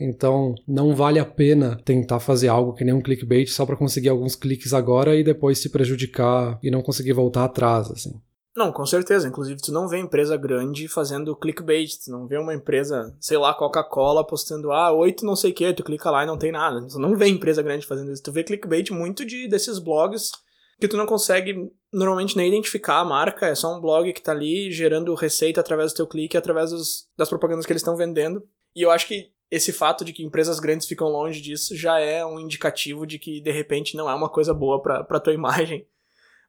Então, 0.00 0.54
não 0.66 0.96
vale 0.96 1.18
a 1.18 1.24
pena 1.26 1.78
tentar 1.84 2.20
fazer 2.20 2.48
algo 2.48 2.72
que 2.72 2.82
nem 2.82 2.94
um 2.94 3.02
clickbait 3.02 3.46
só 3.48 3.66
para 3.66 3.76
conseguir 3.76 4.08
alguns 4.08 4.34
cliques 4.34 4.72
agora 4.72 5.14
e 5.14 5.22
depois 5.22 5.58
se 5.58 5.68
prejudicar 5.68 6.58
e 6.62 6.70
não 6.70 6.80
conseguir 6.80 7.12
voltar 7.12 7.44
atrás, 7.44 7.90
assim. 7.90 8.18
Não, 8.60 8.70
com 8.70 8.84
certeza. 8.84 9.26
Inclusive, 9.26 9.58
tu 9.58 9.72
não 9.72 9.88
vê 9.88 9.96
empresa 9.96 10.36
grande 10.36 10.86
fazendo 10.86 11.34
clickbait. 11.34 11.96
Tu 12.04 12.10
não 12.10 12.26
vê 12.26 12.36
uma 12.36 12.52
empresa, 12.52 13.16
sei 13.18 13.38
lá, 13.38 13.54
Coca-Cola 13.54 14.22
postando, 14.22 14.70
ah, 14.70 14.92
oito 14.92 15.24
não 15.24 15.34
sei 15.34 15.50
o 15.50 15.54
que, 15.54 15.72
tu 15.72 15.82
clica 15.82 16.10
lá 16.10 16.24
e 16.24 16.26
não 16.26 16.36
tem 16.36 16.52
nada. 16.52 16.86
Tu 16.86 16.98
não 16.98 17.16
vê 17.16 17.26
empresa 17.26 17.62
grande 17.62 17.86
fazendo 17.86 18.12
isso. 18.12 18.22
Tu 18.22 18.30
vê 18.30 18.44
clickbait 18.44 18.90
muito 18.90 19.24
de 19.24 19.48
desses 19.48 19.78
blogs 19.78 20.30
que 20.78 20.86
tu 20.86 20.98
não 20.98 21.06
consegue 21.06 21.72
normalmente 21.90 22.36
nem 22.36 22.48
identificar 22.48 22.98
a 22.98 23.04
marca. 23.04 23.46
É 23.46 23.54
só 23.54 23.74
um 23.74 23.80
blog 23.80 24.12
que 24.12 24.20
tá 24.20 24.32
ali 24.32 24.70
gerando 24.70 25.14
receita 25.14 25.58
através 25.58 25.94
do 25.94 25.96
teu 25.96 26.06
clique, 26.06 26.36
através 26.36 26.70
dos, 26.70 27.08
das 27.16 27.30
propagandas 27.30 27.64
que 27.64 27.72
eles 27.72 27.80
estão 27.80 27.96
vendendo. 27.96 28.46
E 28.76 28.82
eu 28.82 28.90
acho 28.90 29.06
que 29.08 29.30
esse 29.50 29.72
fato 29.72 30.04
de 30.04 30.12
que 30.12 30.22
empresas 30.22 30.60
grandes 30.60 30.86
ficam 30.86 31.08
longe 31.08 31.40
disso 31.40 31.74
já 31.74 31.98
é 31.98 32.26
um 32.26 32.38
indicativo 32.38 33.06
de 33.06 33.18
que, 33.18 33.40
de 33.40 33.50
repente, 33.50 33.96
não 33.96 34.08
é 34.08 34.14
uma 34.14 34.28
coisa 34.28 34.52
boa 34.52 34.82
pra 34.82 35.18
tua 35.18 35.32
imagem. 35.32 35.86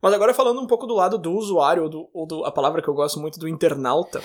Mas 0.01 0.13
agora 0.13 0.33
falando 0.33 0.59
um 0.59 0.67
pouco 0.67 0.87
do 0.87 0.95
lado 0.95 1.17
do 1.17 1.33
usuário, 1.33 1.83
ou, 1.83 1.89
do, 1.89 2.09
ou 2.13 2.25
do, 2.25 2.45
a 2.45 2.51
palavra 2.51 2.81
que 2.81 2.87
eu 2.87 2.93
gosto 2.93 3.19
muito, 3.19 3.39
do 3.39 3.47
internauta, 3.47 4.21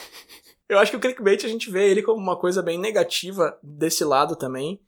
eu 0.69 0.79
acho 0.79 0.91
que 0.91 0.97
o 0.97 1.01
clickbait 1.01 1.45
a 1.45 1.49
gente 1.49 1.71
vê 1.71 1.91
ele 1.91 2.03
como 2.03 2.21
uma 2.21 2.37
coisa 2.37 2.63
bem 2.63 2.79
negativa 2.79 3.59
desse 3.63 4.05
lado 4.05 4.37
também. 4.37 4.81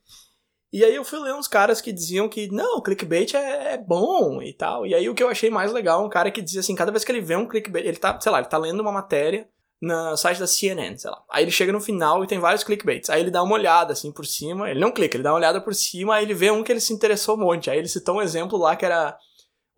E 0.73 0.85
aí 0.85 0.95
eu 0.95 1.05
fui 1.05 1.19
ler 1.19 1.35
uns 1.35 1.49
caras 1.49 1.81
que 1.81 1.93
diziam 1.93 2.29
que, 2.29 2.51
não, 2.53 2.83
clickbait 2.83 3.35
é, 3.35 3.75
é, 3.75 3.79
bom 3.79 4.43
e 4.43 4.53
tal. 4.53 4.87
E 4.87 4.95
aí 4.95 5.09
o 5.09 5.15
que 5.15 5.23
eu 5.23 5.29
achei 5.29 5.49
mais 5.49 5.73
legal, 5.73 6.05
um 6.05 6.11
cara 6.11 6.31
que 6.31 6.43
dizia 6.43 6.61
assim, 6.61 6.75
cada 6.75 6.91
vez 6.91 7.05
que 7.05 7.13
ele 7.13 7.23
vê 7.23 7.37
um 7.37 7.49
clickbait, 7.49 7.87
ele 7.87 7.97
tá, 7.97 8.19
sei 8.21 8.31
lá, 8.31 8.39
ele 8.39 8.49
tá 8.49 8.59
lendo 8.59 8.81
uma 8.81 8.93
matéria, 8.93 9.49
no 9.81 10.17
site 10.17 10.41
da 10.41 10.47
CNN, 10.47 10.99
sei 10.99 11.11
lá. 11.11 11.23
Aí 11.31 11.45
ele 11.45 11.51
chega 11.51 11.73
no 11.73 11.81
final 11.81 12.23
e 12.25 12.27
tem 12.27 12.39
vários 12.39 12.65
clickbaits. 12.65 13.09
Aí 13.11 13.21
ele 13.21 13.31
dá 13.31 13.43
uma 13.43 13.55
olhada 13.55 13.93
assim 13.93 14.13
por 14.13 14.27
cima, 14.27 14.71
ele 14.71 14.81
não 14.81 14.91
clica, 14.91 15.17
ele 15.17 15.23
dá 15.23 15.31
uma 15.31 15.39
olhada 15.39 15.61
por 15.61 15.75
cima, 15.75 16.17
aí 16.17 16.25
ele 16.25 16.35
vê 16.35 16.51
um 16.51 16.63
que 16.63 16.73
ele 16.73 16.81
se 16.81 16.93
interessou 16.93 17.37
um 17.37 17.41
monte. 17.41 17.71
Aí 17.71 17.79
ele 17.79 17.89
citou 17.89 18.17
um 18.17 18.23
exemplo 18.23 18.59
lá 18.59 18.75
que 18.75 18.85
era 18.85 19.17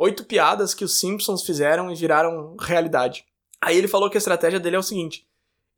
oito 0.01 0.25
piadas 0.25 0.73
que 0.73 0.85
os 0.85 0.99
Simpsons 0.99 1.43
fizeram 1.43 1.93
e 1.93 1.95
viraram 1.95 2.57
realidade. 2.59 3.25
Aí 3.61 3.77
ele 3.77 3.87
falou 3.87 4.09
que 4.09 4.17
a 4.17 4.19
estratégia 4.19 4.59
dele 4.59 4.77
é 4.77 4.79
o 4.79 4.83
seguinte: 4.83 5.27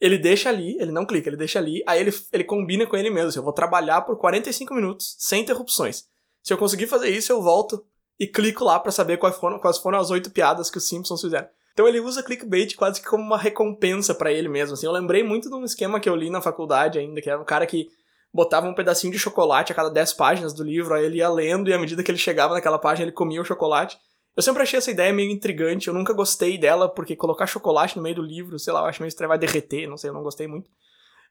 ele 0.00 0.16
deixa 0.16 0.48
ali, 0.48 0.76
ele 0.80 0.92
não 0.92 1.04
clica, 1.04 1.28
ele 1.28 1.36
deixa 1.36 1.58
ali, 1.58 1.82
aí 1.86 2.00
ele, 2.00 2.14
ele 2.32 2.44
combina 2.44 2.86
com 2.86 2.96
ele 2.96 3.10
mesmo. 3.10 3.28
Assim, 3.28 3.38
eu 3.40 3.44
vou 3.44 3.52
trabalhar 3.52 4.02
por 4.02 4.16
45 4.16 4.72
minutos, 4.74 5.16
sem 5.18 5.42
interrupções. 5.42 6.04
Se 6.42 6.52
eu 6.52 6.58
conseguir 6.58 6.86
fazer 6.86 7.10
isso, 7.10 7.32
eu 7.32 7.42
volto 7.42 7.84
e 8.18 8.26
clico 8.26 8.64
lá 8.64 8.78
para 8.78 8.92
saber 8.92 9.16
quais 9.16 9.36
foram, 9.36 9.58
quais 9.58 9.78
foram 9.78 9.98
as 9.98 10.10
oito 10.10 10.30
piadas 10.30 10.70
que 10.70 10.78
os 10.78 10.88
Simpsons 10.88 11.20
fizeram. 11.20 11.48
Então 11.72 11.88
ele 11.88 12.00
usa 12.00 12.22
clickbait 12.22 12.76
quase 12.76 13.00
que 13.00 13.08
como 13.08 13.24
uma 13.24 13.38
recompensa 13.38 14.14
para 14.14 14.30
ele 14.30 14.48
mesmo. 14.48 14.74
Assim, 14.74 14.86
eu 14.86 14.92
lembrei 14.92 15.22
muito 15.22 15.48
de 15.48 15.54
um 15.54 15.64
esquema 15.64 15.98
que 15.98 16.08
eu 16.08 16.14
li 16.14 16.30
na 16.30 16.42
faculdade 16.42 16.98
ainda, 16.98 17.20
que 17.20 17.30
era 17.30 17.40
um 17.40 17.44
cara 17.44 17.66
que 17.66 17.88
botava 18.32 18.68
um 18.68 18.74
pedacinho 18.74 19.12
de 19.12 19.18
chocolate 19.18 19.72
a 19.72 19.74
cada 19.74 19.90
10 19.90 20.12
páginas 20.14 20.52
do 20.52 20.62
livro, 20.62 20.94
aí 20.94 21.04
ele 21.04 21.18
ia 21.18 21.28
lendo 21.28 21.68
e 21.68 21.72
à 21.72 21.78
medida 21.78 22.02
que 22.02 22.10
ele 22.10 22.18
chegava 22.18 22.54
naquela 22.54 22.78
página 22.78 23.04
ele 23.04 23.12
comia 23.12 23.40
o 23.40 23.44
chocolate. 23.44 23.98
Eu 24.36 24.42
sempre 24.42 24.62
achei 24.62 24.78
essa 24.78 24.90
ideia 24.90 25.12
meio 25.12 25.30
intrigante, 25.30 25.88
eu 25.88 25.94
nunca 25.94 26.12
gostei 26.12 26.56
dela, 26.56 26.88
porque 26.88 27.14
colocar 27.14 27.46
chocolate 27.46 27.96
no 27.96 28.02
meio 28.02 28.16
do 28.16 28.22
livro, 28.22 28.58
sei 28.58 28.72
lá, 28.72 28.80
eu 28.80 28.86
acho 28.86 29.02
meio 29.02 29.08
estranho, 29.08 29.28
vai 29.28 29.38
derreter, 29.38 29.86
não 29.86 29.98
sei, 29.98 30.08
eu 30.08 30.14
não 30.14 30.22
gostei 30.22 30.46
muito. 30.46 30.70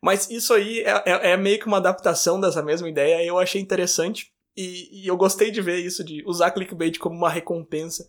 Mas 0.01 0.29
isso 0.29 0.53
aí 0.53 0.81
é, 0.81 1.03
é, 1.05 1.31
é 1.31 1.37
meio 1.37 1.59
que 1.59 1.67
uma 1.67 1.77
adaptação 1.77 2.39
dessa 2.39 2.61
mesma 2.61 2.87
ideia, 2.87 3.25
eu 3.25 3.39
achei 3.39 3.59
interessante, 3.59 4.31
e, 4.55 5.03
e 5.03 5.07
eu 5.07 5.17
gostei 5.17 5.49
de 5.49 5.61
ver 5.61 5.77
isso, 5.77 6.03
de 6.03 6.23
usar 6.27 6.51
clickbait 6.51 6.97
como 6.99 7.15
uma 7.15 7.29
recompensa. 7.29 8.07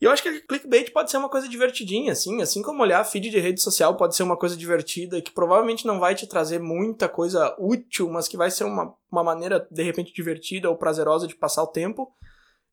E 0.00 0.04
eu 0.04 0.10
acho 0.10 0.22
que 0.22 0.40
clickbait 0.40 0.90
pode 0.90 1.10
ser 1.10 1.16
uma 1.16 1.28
coisa 1.28 1.48
divertidinha, 1.48 2.12
assim, 2.12 2.42
assim 2.42 2.60
como 2.60 2.82
olhar 2.82 3.04
feed 3.04 3.30
de 3.30 3.38
rede 3.38 3.62
social 3.62 3.96
pode 3.96 4.16
ser 4.16 4.24
uma 4.24 4.36
coisa 4.36 4.56
divertida, 4.56 5.22
que 5.22 5.30
provavelmente 5.30 5.86
não 5.86 6.00
vai 6.00 6.14
te 6.14 6.26
trazer 6.26 6.58
muita 6.58 7.08
coisa 7.08 7.54
útil, 7.58 8.10
mas 8.10 8.26
que 8.26 8.36
vai 8.36 8.50
ser 8.50 8.64
uma, 8.64 8.94
uma 9.10 9.22
maneira, 9.22 9.66
de 9.70 9.82
repente, 9.82 10.12
divertida 10.12 10.68
ou 10.68 10.76
prazerosa 10.76 11.26
de 11.26 11.36
passar 11.36 11.62
o 11.62 11.68
tempo 11.68 12.12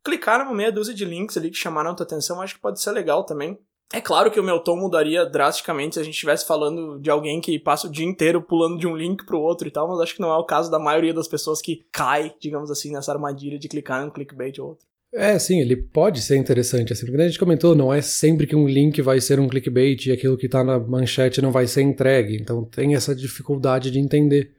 clicar 0.04 0.40
numa 0.40 0.54
meia 0.54 0.72
dúzia 0.72 0.94
de 0.94 1.06
links 1.06 1.38
ali 1.38 1.50
que 1.50 1.58
chamaram 1.58 1.92
a 1.92 1.94
tua 1.94 2.06
atenção, 2.06 2.42
acho 2.42 2.56
que 2.56 2.62
pode 2.62 2.82
ser 2.82 2.92
legal 2.92 3.24
também. 3.24 3.58
É 3.92 4.00
claro 4.00 4.30
que 4.30 4.40
o 4.40 4.44
meu 4.44 4.60
tom 4.60 4.76
mudaria 4.76 5.26
drasticamente 5.26 5.96
se 5.96 6.00
a 6.00 6.04
gente 6.04 6.14
estivesse 6.14 6.46
falando 6.46 7.00
de 7.00 7.10
alguém 7.10 7.42
que 7.42 7.58
passa 7.58 7.88
o 7.88 7.92
dia 7.92 8.06
inteiro 8.06 8.40
pulando 8.40 8.78
de 8.78 8.86
um 8.86 8.96
link 8.96 9.26
pro 9.26 9.40
outro 9.40 9.68
e 9.68 9.72
tal, 9.72 9.88
mas 9.88 10.00
acho 10.00 10.16
que 10.16 10.22
não 10.22 10.30
é 10.30 10.38
o 10.38 10.46
caso 10.46 10.70
da 10.70 10.78
maioria 10.78 11.14
das 11.14 11.28
pessoas 11.28 11.60
que 11.60 11.88
cai, 11.92 12.32
digamos 12.40 12.70
assim, 12.70 12.92
nessa 12.92 13.12
armadilha 13.12 13.58
de 13.58 13.68
clicar 13.68 14.04
em 14.04 14.08
um 14.08 14.12
clickbait 14.12 14.60
ou 14.60 14.70
outro. 14.70 14.86
É, 15.12 15.40
sim, 15.40 15.60
ele 15.60 15.76
pode 15.76 16.22
ser 16.22 16.38
interessante, 16.38 16.94
assim, 16.94 17.08
porque 17.08 17.20
a 17.20 17.28
gente 17.28 17.40
comentou, 17.40 17.74
não 17.74 17.92
é 17.92 18.00
sempre 18.00 18.46
que 18.46 18.56
um 18.56 18.68
link 18.68 19.02
vai 19.02 19.20
ser 19.20 19.40
um 19.40 19.50
clickbait 19.50 20.06
e 20.06 20.12
aquilo 20.12 20.38
que 20.38 20.48
tá 20.48 20.64
na 20.64 20.78
manchete 20.78 21.42
não 21.42 21.52
vai 21.52 21.66
ser 21.66 21.82
entregue, 21.82 22.38
então 22.40 22.64
tem 22.64 22.94
essa 22.94 23.16
dificuldade 23.16 23.90
de 23.90 23.98
entender. 23.98 24.54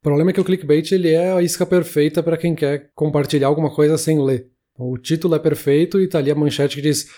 O 0.00 0.02
problema 0.02 0.28
é 0.28 0.34
que 0.34 0.40
o 0.42 0.44
clickbait 0.44 0.92
ele 0.92 1.12
é 1.12 1.32
a 1.32 1.40
isca 1.40 1.64
perfeita 1.64 2.22
para 2.22 2.36
quem 2.36 2.54
quer 2.54 2.90
compartilhar 2.94 3.48
alguma 3.48 3.74
coisa 3.74 3.96
sem 3.96 4.22
ler. 4.22 4.50
O 4.78 4.96
título 4.96 5.34
é 5.34 5.38
perfeito 5.40 6.00
e 6.00 6.06
tá 6.08 6.18
ali 6.18 6.30
a 6.30 6.34
manchete 6.36 6.76
que 6.76 6.82
diz: 6.82 7.08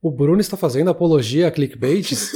O 0.00 0.10
Bruno 0.10 0.40
está 0.40 0.56
fazendo 0.56 0.88
apologia 0.88 1.48
a 1.48 1.50
clickbaits? 1.50 2.30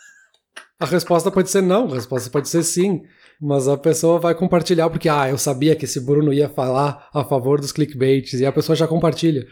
a 0.80 0.86
resposta 0.86 1.30
pode 1.30 1.50
ser 1.50 1.60
não, 1.60 1.86
a 1.86 1.94
resposta 1.94 2.30
pode 2.30 2.48
ser 2.48 2.62
sim. 2.62 3.02
Mas 3.38 3.68
a 3.68 3.76
pessoa 3.76 4.18
vai 4.18 4.34
compartilhar 4.34 4.88
porque, 4.90 5.08
ah, 5.08 5.28
eu 5.28 5.38
sabia 5.38 5.74
que 5.74 5.84
esse 5.84 6.00
Bruno 6.00 6.32
ia 6.32 6.48
falar 6.48 7.08
a 7.12 7.24
favor 7.24 7.58
dos 7.58 7.72
clickbaits, 7.72 8.34
e 8.34 8.44
a 8.44 8.52
pessoa 8.52 8.76
já 8.76 8.86
compartilha. 8.86 9.46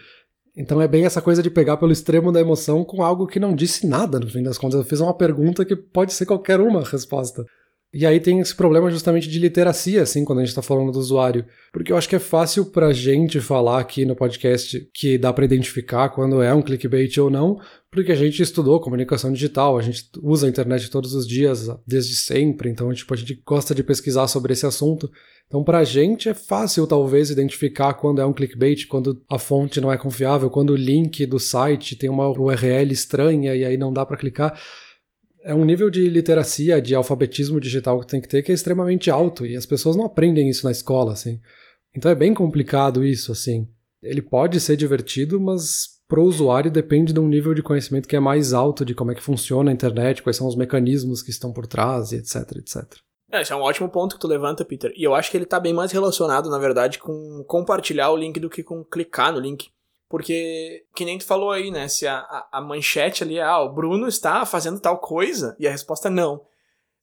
Então 0.57 0.83
é 0.83 0.89
bem 0.89 1.07
essa 1.07 1.23
coisa 1.23 1.43
de 1.43 1.49
pegar 1.49 1.77
pelo 1.77 1.93
extremo 1.93 2.33
da 2.33 2.41
emoção 2.41 2.85
com 2.85 3.03
algo 3.03 3.27
que 3.27 3.39
não 3.39 3.55
disse 3.55 3.87
nada, 3.87 4.19
no 4.19 4.29
fim 4.29 4.43
das 4.43 4.59
contas. 4.59 4.81
Eu 4.81 4.85
fiz 4.85 5.01
uma 5.01 5.17
pergunta 5.17 5.65
que 5.65 5.77
pode 5.77 6.13
ser 6.13 6.27
qualquer 6.27 6.61
uma 6.61 6.83
resposta. 6.83 7.45
E 7.93 8.05
aí 8.05 8.21
tem 8.21 8.39
esse 8.41 8.55
problema 8.55 8.91
justamente 8.91 9.29
de 9.29 9.39
literacia, 9.39 10.03
assim, 10.03 10.23
quando 10.23 10.41
a 10.41 10.43
gente 10.43 10.51
está 10.51 10.61
falando 10.61 10.93
do 10.93 10.99
usuário. 10.99 11.47
Porque 11.73 11.91
eu 11.91 11.97
acho 11.97 12.09
que 12.09 12.17
é 12.17 12.19
fácil 12.19 12.67
pra 12.67 12.93
gente 12.93 13.41
falar 13.41 13.81
aqui 13.81 14.05
no 14.05 14.15
podcast 14.15 14.87
que 14.93 15.17
dá 15.17 15.33
para 15.33 15.47
identificar 15.47 16.11
quando 16.11 16.43
é 16.43 16.53
um 16.53 16.61
clickbait 16.61 17.17
ou 17.19 17.31
não, 17.31 17.59
porque 17.91 18.13
a 18.13 18.15
gente 18.15 18.43
estudou 18.43 18.79
comunicação 18.79 19.33
digital, 19.33 19.79
a 19.79 19.83
gente 19.83 20.05
usa 20.23 20.47
a 20.47 20.51
internet 20.51 20.91
todos 20.91 21.15
os 21.15 21.27
dias, 21.27 21.67
desde 21.87 22.15
sempre, 22.15 22.69
então 22.69 22.93
tipo, 22.93 23.15
a 23.15 23.17
gente 23.17 23.43
gosta 23.47 23.75
de 23.75 23.83
pesquisar 23.83 24.29
sobre 24.29 24.53
esse 24.53 24.67
assunto. 24.67 25.11
Então, 25.47 25.65
pra 25.65 25.83
gente 25.83 26.29
é 26.29 26.35
fácil, 26.35 26.87
talvez, 26.87 27.31
identificar 27.31 27.95
quando 27.95 28.21
é 28.21 28.27
um 28.27 28.35
clickbait, 28.35 28.87
quando 28.87 29.23
a 29.31 29.39
fonte 29.39 29.81
não 29.81 29.91
é 29.91 29.97
confiável, 29.97 30.51
quando 30.51 30.71
o 30.71 30.77
link 30.77 31.25
do 31.25 31.39
site 31.39 31.97
tem 31.97 32.11
uma 32.11 32.29
URL 32.29 32.93
estranha 32.93 33.55
e 33.55 33.65
aí 33.65 33.79
não 33.79 33.91
dá 33.91 34.05
para 34.05 34.19
clicar 34.19 34.61
é 35.43 35.55
um 35.55 35.65
nível 35.65 35.91
de 35.91 36.09
literacia, 36.09 36.81
de 36.81 36.95
alfabetismo 36.95 37.61
digital 37.61 38.01
que 38.01 38.07
tem 38.07 38.21
que 38.21 38.29
ter 38.29 38.43
que 38.43 38.51
é 38.51 38.55
extremamente 38.55 39.11
alto 39.11 39.47
e 39.47 39.57
as 39.57 39.67
pessoas 39.67 39.97
não 39.97 40.05
aprendem 40.05 40.49
isso 40.49 40.65
na 40.65 40.73
escola, 40.73 41.13
assim. 41.13 41.41
Então 41.97 42.11
é 42.11 42.15
bem 42.15 42.35
complicado 42.35 43.05
isso, 43.05 43.33
assim. 43.33 43.69
Ele 44.03 44.23
pode 44.23 44.61
ser 44.61 44.77
divertido, 44.77 45.41
mas 45.41 45.99
pro 46.07 46.23
usuário 46.23 46.71
depende 46.71 47.13
de 47.13 47.21
um 47.21 47.29
nível 47.29 47.53
de 47.53 47.63
conhecimento 47.63 48.09
que 48.09 48.17
é 48.17 48.21
mais 48.21 48.53
alto 48.53 48.85
de 48.85 48.95
como 48.95 49.11
é 49.11 49.15
que 49.15 49.23
funciona 49.23 49.71
a 49.71 49.75
internet, 49.75 50.23
quais 50.23 50.37
são 50.37 50.47
os 50.47 50.57
mecanismos 50.57 51.23
que 51.23 51.31
estão 51.31 51.53
por 51.53 51.67
trás, 51.67 52.13
etc, 52.13 52.57
etc. 52.57 52.99
É, 53.31 53.43
esse 53.43 53.53
é 53.53 53.57
um 53.57 53.61
ótimo 53.61 53.91
ponto 53.91 54.15
que 54.15 54.21
tu 54.21 54.27
levanta, 54.27 54.65
Peter. 54.65 54.91
E 54.97 55.05
eu 55.05 55.15
acho 55.15 55.31
que 55.31 55.37
ele 55.37 55.45
tá 55.45 55.61
bem 55.61 55.75
mais 55.75 55.93
relacionado, 55.93 56.49
na 56.49 56.59
verdade, 56.59 56.99
com 56.99 57.45
compartilhar 57.47 58.11
o 58.11 58.17
link 58.17 58.41
do 58.41 58.49
que 58.49 58.63
com 58.63 58.83
clicar 58.83 59.33
no 59.33 59.41
link. 59.41 59.69
Porque, 60.09 60.87
que 60.95 61.05
nem 61.05 61.19
tu 61.19 61.25
falou 61.25 61.51
aí, 61.51 61.71
né? 61.71 61.87
Se 61.87 62.07
a, 62.07 62.47
a, 62.51 62.61
manchete 62.61 63.23
ali 63.23 63.39
é, 63.39 63.43
ah, 63.43 63.61
o 63.61 63.73
Bruno 63.73 64.09
está 64.09 64.45
fazendo 64.47 64.81
tal 64.81 64.99
coisa, 64.99 65.55
e 65.59 65.69
a 65.69 65.71
resposta 65.71 66.09
é 66.09 66.11
não. 66.11 66.43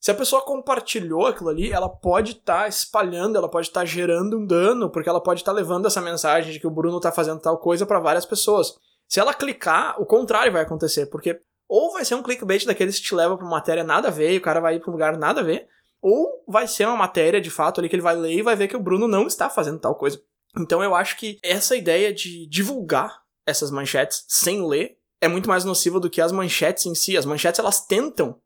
Se 0.00 0.10
a 0.10 0.14
pessoa 0.14 0.42
compartilhou 0.42 1.26
aquilo 1.26 1.48
ali, 1.48 1.72
ela 1.72 1.88
pode 1.88 2.32
estar 2.32 2.62
tá 2.62 2.68
espalhando, 2.68 3.36
ela 3.36 3.48
pode 3.48 3.68
estar 3.68 3.80
tá 3.80 3.86
gerando 3.86 4.38
um 4.38 4.46
dano, 4.46 4.90
porque 4.90 5.08
ela 5.08 5.22
pode 5.22 5.40
estar 5.40 5.52
tá 5.52 5.56
levando 5.56 5.86
essa 5.86 6.00
mensagem 6.00 6.52
de 6.52 6.60
que 6.60 6.66
o 6.66 6.70
Bruno 6.70 6.96
está 6.98 7.12
fazendo 7.12 7.40
tal 7.40 7.58
coisa 7.58 7.86
para 7.86 8.00
várias 8.00 8.26
pessoas. 8.26 8.74
Se 9.08 9.20
ela 9.20 9.32
clicar, 9.32 10.00
o 10.00 10.06
contrário 10.06 10.52
vai 10.52 10.62
acontecer, 10.62 11.06
porque 11.06 11.40
ou 11.68 11.92
vai 11.92 12.04
ser 12.04 12.14
um 12.14 12.22
clickbait 12.22 12.64
daqueles 12.64 12.98
que 12.98 13.06
te 13.06 13.14
leva 13.14 13.36
para 13.36 13.44
uma 13.44 13.56
matéria 13.56 13.82
nada 13.82 14.08
a 14.08 14.10
ver 14.10 14.32
e 14.32 14.38
o 14.38 14.42
cara 14.42 14.60
vai 14.60 14.76
ir 14.76 14.80
para 14.80 14.90
um 14.90 14.92
lugar 14.92 15.16
nada 15.16 15.40
a 15.40 15.44
ver, 15.44 15.66
ou 16.00 16.44
vai 16.46 16.68
ser 16.68 16.86
uma 16.86 16.96
matéria 16.96 17.40
de 17.40 17.50
fato 17.50 17.80
ali 17.80 17.88
que 17.88 17.96
ele 17.96 18.02
vai 18.02 18.14
ler 18.14 18.32
e 18.32 18.42
vai 18.42 18.54
ver 18.54 18.68
que 18.68 18.76
o 18.76 18.82
Bruno 18.82 19.08
não 19.08 19.26
está 19.26 19.48
fazendo 19.50 19.78
tal 19.78 19.94
coisa. 19.94 20.20
Então 20.58 20.82
eu 20.82 20.94
acho 20.94 21.16
que 21.16 21.38
essa 21.42 21.76
ideia 21.76 22.12
de 22.12 22.46
divulgar 22.46 23.22
essas 23.46 23.70
manchetes 23.70 24.24
sem 24.28 24.66
ler 24.66 24.98
é 25.20 25.28
muito 25.28 25.48
mais 25.48 25.64
nociva 25.64 26.00
do 26.00 26.10
que 26.10 26.20
as 26.20 26.32
manchetes 26.32 26.86
em 26.86 26.94
si. 26.94 27.16
As 27.16 27.26
manchetes 27.26 27.60
elas 27.60 27.86
tentam 27.86 28.40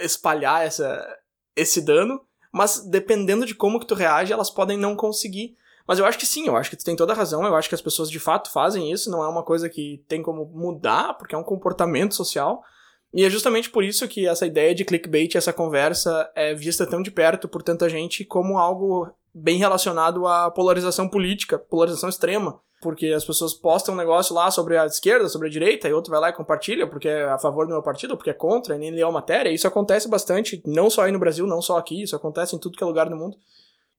espalhar 0.00 0.64
essa, 0.64 1.06
esse 1.54 1.80
dano, 1.80 2.20
mas 2.52 2.84
dependendo 2.88 3.46
de 3.46 3.54
como 3.54 3.80
que 3.80 3.86
tu 3.86 3.94
reage, 3.94 4.32
elas 4.32 4.50
podem 4.50 4.76
não 4.78 4.96
conseguir. 4.96 5.56
Mas 5.86 5.98
eu 5.98 6.04
acho 6.04 6.18
que 6.18 6.26
sim, 6.26 6.46
eu 6.46 6.56
acho 6.56 6.68
que 6.68 6.76
tu 6.76 6.84
tem 6.84 6.96
toda 6.96 7.12
a 7.12 7.16
razão, 7.16 7.44
eu 7.44 7.54
acho 7.54 7.68
que 7.68 7.74
as 7.74 7.80
pessoas 7.80 8.10
de 8.10 8.18
fato 8.18 8.50
fazem 8.50 8.90
isso, 8.90 9.10
não 9.10 9.22
é 9.22 9.28
uma 9.28 9.44
coisa 9.44 9.68
que 9.68 10.04
tem 10.08 10.20
como 10.20 10.44
mudar, 10.46 11.14
porque 11.14 11.34
é 11.34 11.38
um 11.38 11.44
comportamento 11.44 12.14
social. 12.14 12.62
E 13.14 13.24
é 13.24 13.30
justamente 13.30 13.70
por 13.70 13.84
isso 13.84 14.06
que 14.08 14.26
essa 14.26 14.46
ideia 14.46 14.74
de 14.74 14.84
clickbait, 14.84 15.36
essa 15.36 15.52
conversa, 15.52 16.30
é 16.34 16.54
vista 16.54 16.84
tão 16.84 17.00
de 17.00 17.10
perto 17.10 17.48
por 17.48 17.62
tanta 17.62 17.88
gente 17.88 18.24
como 18.24 18.58
algo 18.58 19.08
bem 19.36 19.58
relacionado 19.58 20.26
à 20.26 20.50
polarização 20.50 21.08
política, 21.08 21.58
polarização 21.58 22.08
extrema. 22.08 22.58
Porque 22.82 23.06
as 23.08 23.24
pessoas 23.24 23.54
postam 23.54 23.94
um 23.94 23.96
negócio 23.96 24.34
lá 24.34 24.50
sobre 24.50 24.76
a 24.76 24.84
esquerda, 24.84 25.28
sobre 25.28 25.48
a 25.48 25.50
direita, 25.50 25.88
e 25.88 25.92
outro 25.92 26.10
vai 26.10 26.20
lá 26.20 26.28
e 26.28 26.34
compartilha 26.34 26.86
porque 26.86 27.08
é 27.08 27.24
a 27.24 27.38
favor 27.38 27.66
do 27.66 27.72
meu 27.72 27.82
partido, 27.82 28.16
porque 28.16 28.30
é 28.30 28.34
contra, 28.34 28.76
e 28.76 28.78
nem 28.78 28.90
leu 28.90 29.08
a 29.08 29.12
matéria. 29.12 29.50
Isso 29.50 29.66
acontece 29.66 30.08
bastante, 30.08 30.62
não 30.66 30.90
só 30.90 31.02
aí 31.02 31.12
no 31.12 31.18
Brasil, 31.18 31.46
não 31.46 31.62
só 31.62 31.78
aqui, 31.78 32.02
isso 32.02 32.14
acontece 32.14 32.54
em 32.54 32.58
tudo 32.58 32.76
que 32.76 32.84
é 32.84 32.86
lugar 32.86 33.08
do 33.08 33.16
mundo. 33.16 33.36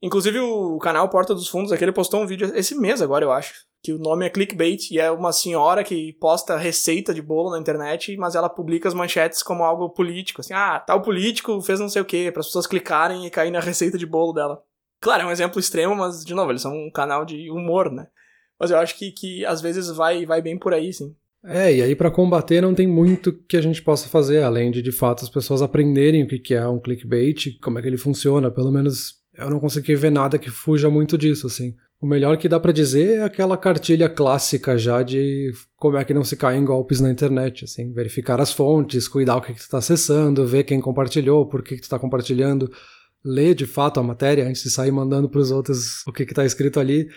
Inclusive 0.02 0.40
o 0.40 0.78
canal 0.78 1.10
Porta 1.10 1.34
dos 1.34 1.48
Fundos, 1.48 1.72
aquele 1.72 1.92
postou 1.92 2.22
um 2.22 2.28
vídeo 2.28 2.52
esse 2.56 2.76
mês 2.76 3.02
agora, 3.02 3.26
eu 3.26 3.32
acho, 3.32 3.54
que 3.82 3.92
o 3.92 3.98
nome 3.98 4.28
é 4.28 4.30
Clickbait, 4.30 4.92
e 4.92 5.00
é 5.00 5.10
uma 5.10 5.32
senhora 5.32 5.84
que 5.84 6.14
posta 6.14 6.56
receita 6.56 7.16
de 7.16 7.22
bolo 7.22 7.50
na 7.50 7.60
internet, 7.60 8.16
mas 8.16 8.36
ela 8.36 8.48
publica 8.48 8.88
as 8.88 8.94
manchetes 8.94 9.42
como 9.42 9.64
algo 9.64 9.90
político, 9.90 10.42
assim, 10.42 10.54
ah, 10.54 10.80
tal 10.80 11.02
político 11.02 11.60
fez 11.62 11.80
não 11.80 11.90
sei 11.90 12.04
o 12.04 12.06
que, 12.06 12.32
para 12.32 12.42
as 12.42 12.46
pessoas 12.46 12.68
clicarem 12.68 13.26
e 13.26 13.32
cair 13.32 13.50
na 13.50 13.60
receita 13.60 13.98
de 13.98 14.06
bolo 14.06 14.34
dela. 14.34 14.62
Claro, 15.00 15.24
é 15.24 15.26
um 15.26 15.32
exemplo 15.32 15.60
extremo, 15.60 15.96
mas, 15.96 16.24
de 16.24 16.34
novo, 16.34 16.52
eles 16.52 16.62
são 16.62 16.74
um 16.74 16.92
canal 16.92 17.26
de 17.26 17.50
humor, 17.52 17.92
né? 17.92 18.08
Mas 18.60 18.72
eu 18.72 18.78
acho 18.78 18.98
que, 18.98 19.12
que 19.12 19.46
às 19.46 19.62
vezes 19.62 19.90
vai, 19.90 20.26
vai 20.26 20.42
bem 20.42 20.58
por 20.58 20.74
aí, 20.74 20.92
sim. 20.92 21.16
É, 21.46 21.74
e 21.74 21.82
aí 21.82 21.96
para 21.96 22.12
combater 22.12 22.62
não 22.62 22.74
tem 22.74 22.88
muito 22.88 23.32
que 23.32 23.56
a 23.56 23.62
gente 23.62 23.82
possa 23.82 24.10
fazer, 24.10 24.44
além 24.44 24.72
de 24.72 24.82
de 24.82 24.92
fato 24.92 25.24
as 25.24 25.30
pessoas 25.30 25.62
aprenderem 25.62 26.24
o 26.24 26.28
que 26.28 26.54
é 26.54 26.68
um 26.68 26.80
clickbait, 26.80 27.58
como 27.62 27.78
é 27.78 27.82
que 27.82 27.88
ele 27.88 27.98
funciona. 27.98 28.52
Pelo 28.52 28.72
menos 28.72 29.14
eu 29.38 29.50
não 29.50 29.60
consegui 29.60 29.96
ver 29.96 30.12
nada 30.12 30.40
que 30.40 30.50
fuja 30.50 30.90
muito 30.90 31.18
disso, 31.18 31.48
assim. 31.48 31.76
O 32.02 32.06
melhor 32.06 32.38
que 32.38 32.50
dá 32.50 32.60
para 32.60 32.72
dizer 32.72 33.20
é 33.20 33.24
aquela 33.24 33.58
cartilha 33.58 34.10
clássica 34.10 34.78
já 34.78 35.02
de 35.02 35.52
como 35.76 35.98
é 35.98 36.04
que 36.04 36.14
não 36.14 36.24
se 36.24 36.36
cai 36.36 36.58
em 36.58 36.66
golpes 36.66 37.00
na 37.00 37.10
internet, 37.10 37.66
assim, 37.66 37.92
verificar 37.92 38.40
as 38.40 38.52
fontes, 38.52 39.08
cuidar 39.08 39.38
o 39.38 39.42
que, 39.42 39.54
que 39.54 39.60
tu 39.60 39.70
tá 39.70 39.80
acessando, 39.80 40.46
ver 40.46 40.64
quem 40.64 40.80
compartilhou, 40.80 41.48
por 41.48 41.64
que, 41.64 41.76
que 41.76 41.82
tu 41.82 41.90
tá 41.90 41.98
compartilhando 41.98 42.70
ler 43.28 43.54
de 43.54 43.66
fato 43.66 44.00
a 44.00 44.04
matéria 44.04 44.48
antes 44.48 44.64
de 44.64 44.72
sair 44.72 44.92
mandando 44.92 45.30
para 45.30 45.42
os 45.42 45.52
outros 45.52 46.02
o 46.08 46.14
que 46.14 46.24
está 46.24 46.46
escrito 46.46 46.80
ali. 46.80 47.08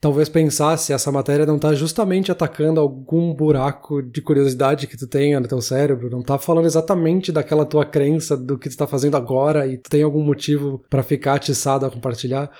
talvez 0.00 0.28
pensar 0.28 0.76
se 0.76 0.92
essa 0.92 1.10
matéria 1.12 1.46
não 1.46 1.56
está 1.56 1.72
justamente 1.72 2.32
atacando 2.32 2.80
algum 2.80 3.32
buraco 3.32 4.02
de 4.02 4.20
curiosidade 4.20 4.86
que 4.86 4.96
tu 4.96 5.06
tenha 5.06 5.40
no 5.40 5.48
teu 5.48 5.60
cérebro, 5.60 6.10
não 6.10 6.20
está 6.20 6.36
falando 6.36 6.66
exatamente 6.66 7.30
daquela 7.30 7.64
tua 7.64 7.84
crença 7.86 8.36
do 8.36 8.58
que 8.58 8.68
tu 8.68 8.72
está 8.72 8.86
fazendo 8.86 9.16
agora 9.16 9.66
e 9.66 9.78
tu 9.78 9.88
tem 9.88 10.02
algum 10.02 10.22
motivo 10.22 10.84
para 10.90 11.02
ficar 11.02 11.34
atiçado 11.34 11.86
a 11.86 11.90
compartilhar. 11.90 12.50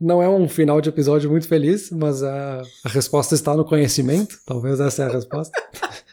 Não 0.00 0.22
é 0.22 0.28
um 0.28 0.48
final 0.48 0.80
de 0.80 0.88
episódio 0.88 1.30
muito 1.30 1.46
feliz, 1.46 1.90
mas 1.90 2.22
a, 2.22 2.62
a 2.84 2.88
resposta 2.88 3.34
está 3.34 3.54
no 3.54 3.66
conhecimento. 3.66 4.38
Talvez 4.46 4.80
essa 4.80 5.02
é 5.02 5.06
a 5.06 5.12
resposta. 5.12 5.52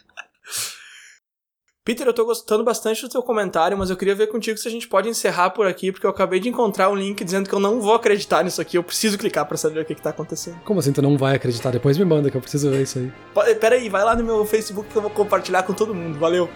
Peter, 1.88 2.06
eu 2.06 2.12
tô 2.12 2.26
gostando 2.26 2.62
bastante 2.62 3.00
do 3.00 3.08
teu 3.08 3.22
comentário, 3.22 3.74
mas 3.78 3.88
eu 3.88 3.96
queria 3.96 4.14
ver 4.14 4.26
contigo 4.26 4.58
se 4.58 4.68
a 4.68 4.70
gente 4.70 4.86
pode 4.86 5.08
encerrar 5.08 5.48
por 5.48 5.66
aqui, 5.66 5.90
porque 5.90 6.04
eu 6.04 6.10
acabei 6.10 6.38
de 6.38 6.46
encontrar 6.46 6.90
um 6.90 6.94
link 6.94 7.24
dizendo 7.24 7.48
que 7.48 7.54
eu 7.54 7.58
não 7.58 7.80
vou 7.80 7.94
acreditar 7.94 8.44
nisso 8.44 8.60
aqui, 8.60 8.76
eu 8.76 8.82
preciso 8.82 9.16
clicar 9.16 9.46
para 9.46 9.56
saber 9.56 9.80
o 9.80 9.84
que, 9.86 9.94
que 9.94 10.02
tá 10.02 10.10
acontecendo. 10.10 10.60
Como 10.66 10.80
assim 10.80 10.92
tu 10.92 11.00
não 11.00 11.16
vai 11.16 11.36
acreditar? 11.36 11.70
Depois 11.70 11.96
me 11.96 12.04
manda 12.04 12.30
que 12.30 12.36
eu 12.36 12.42
preciso 12.42 12.68
ver 12.68 12.82
isso 12.82 12.98
aí. 12.98 13.10
Pera 13.54 13.76
aí, 13.76 13.88
vai 13.88 14.04
lá 14.04 14.14
no 14.14 14.22
meu 14.22 14.44
Facebook 14.44 14.86
que 14.90 14.96
eu 14.96 15.00
vou 15.00 15.10
compartilhar 15.10 15.62
com 15.62 15.72
todo 15.72 15.94
mundo. 15.94 16.18
Valeu. 16.18 16.50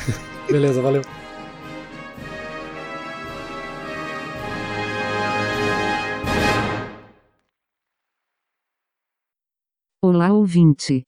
Beleza, 0.50 0.80
valeu. 0.80 1.02
Olá 10.02 10.32
ouvinte. 10.32 11.07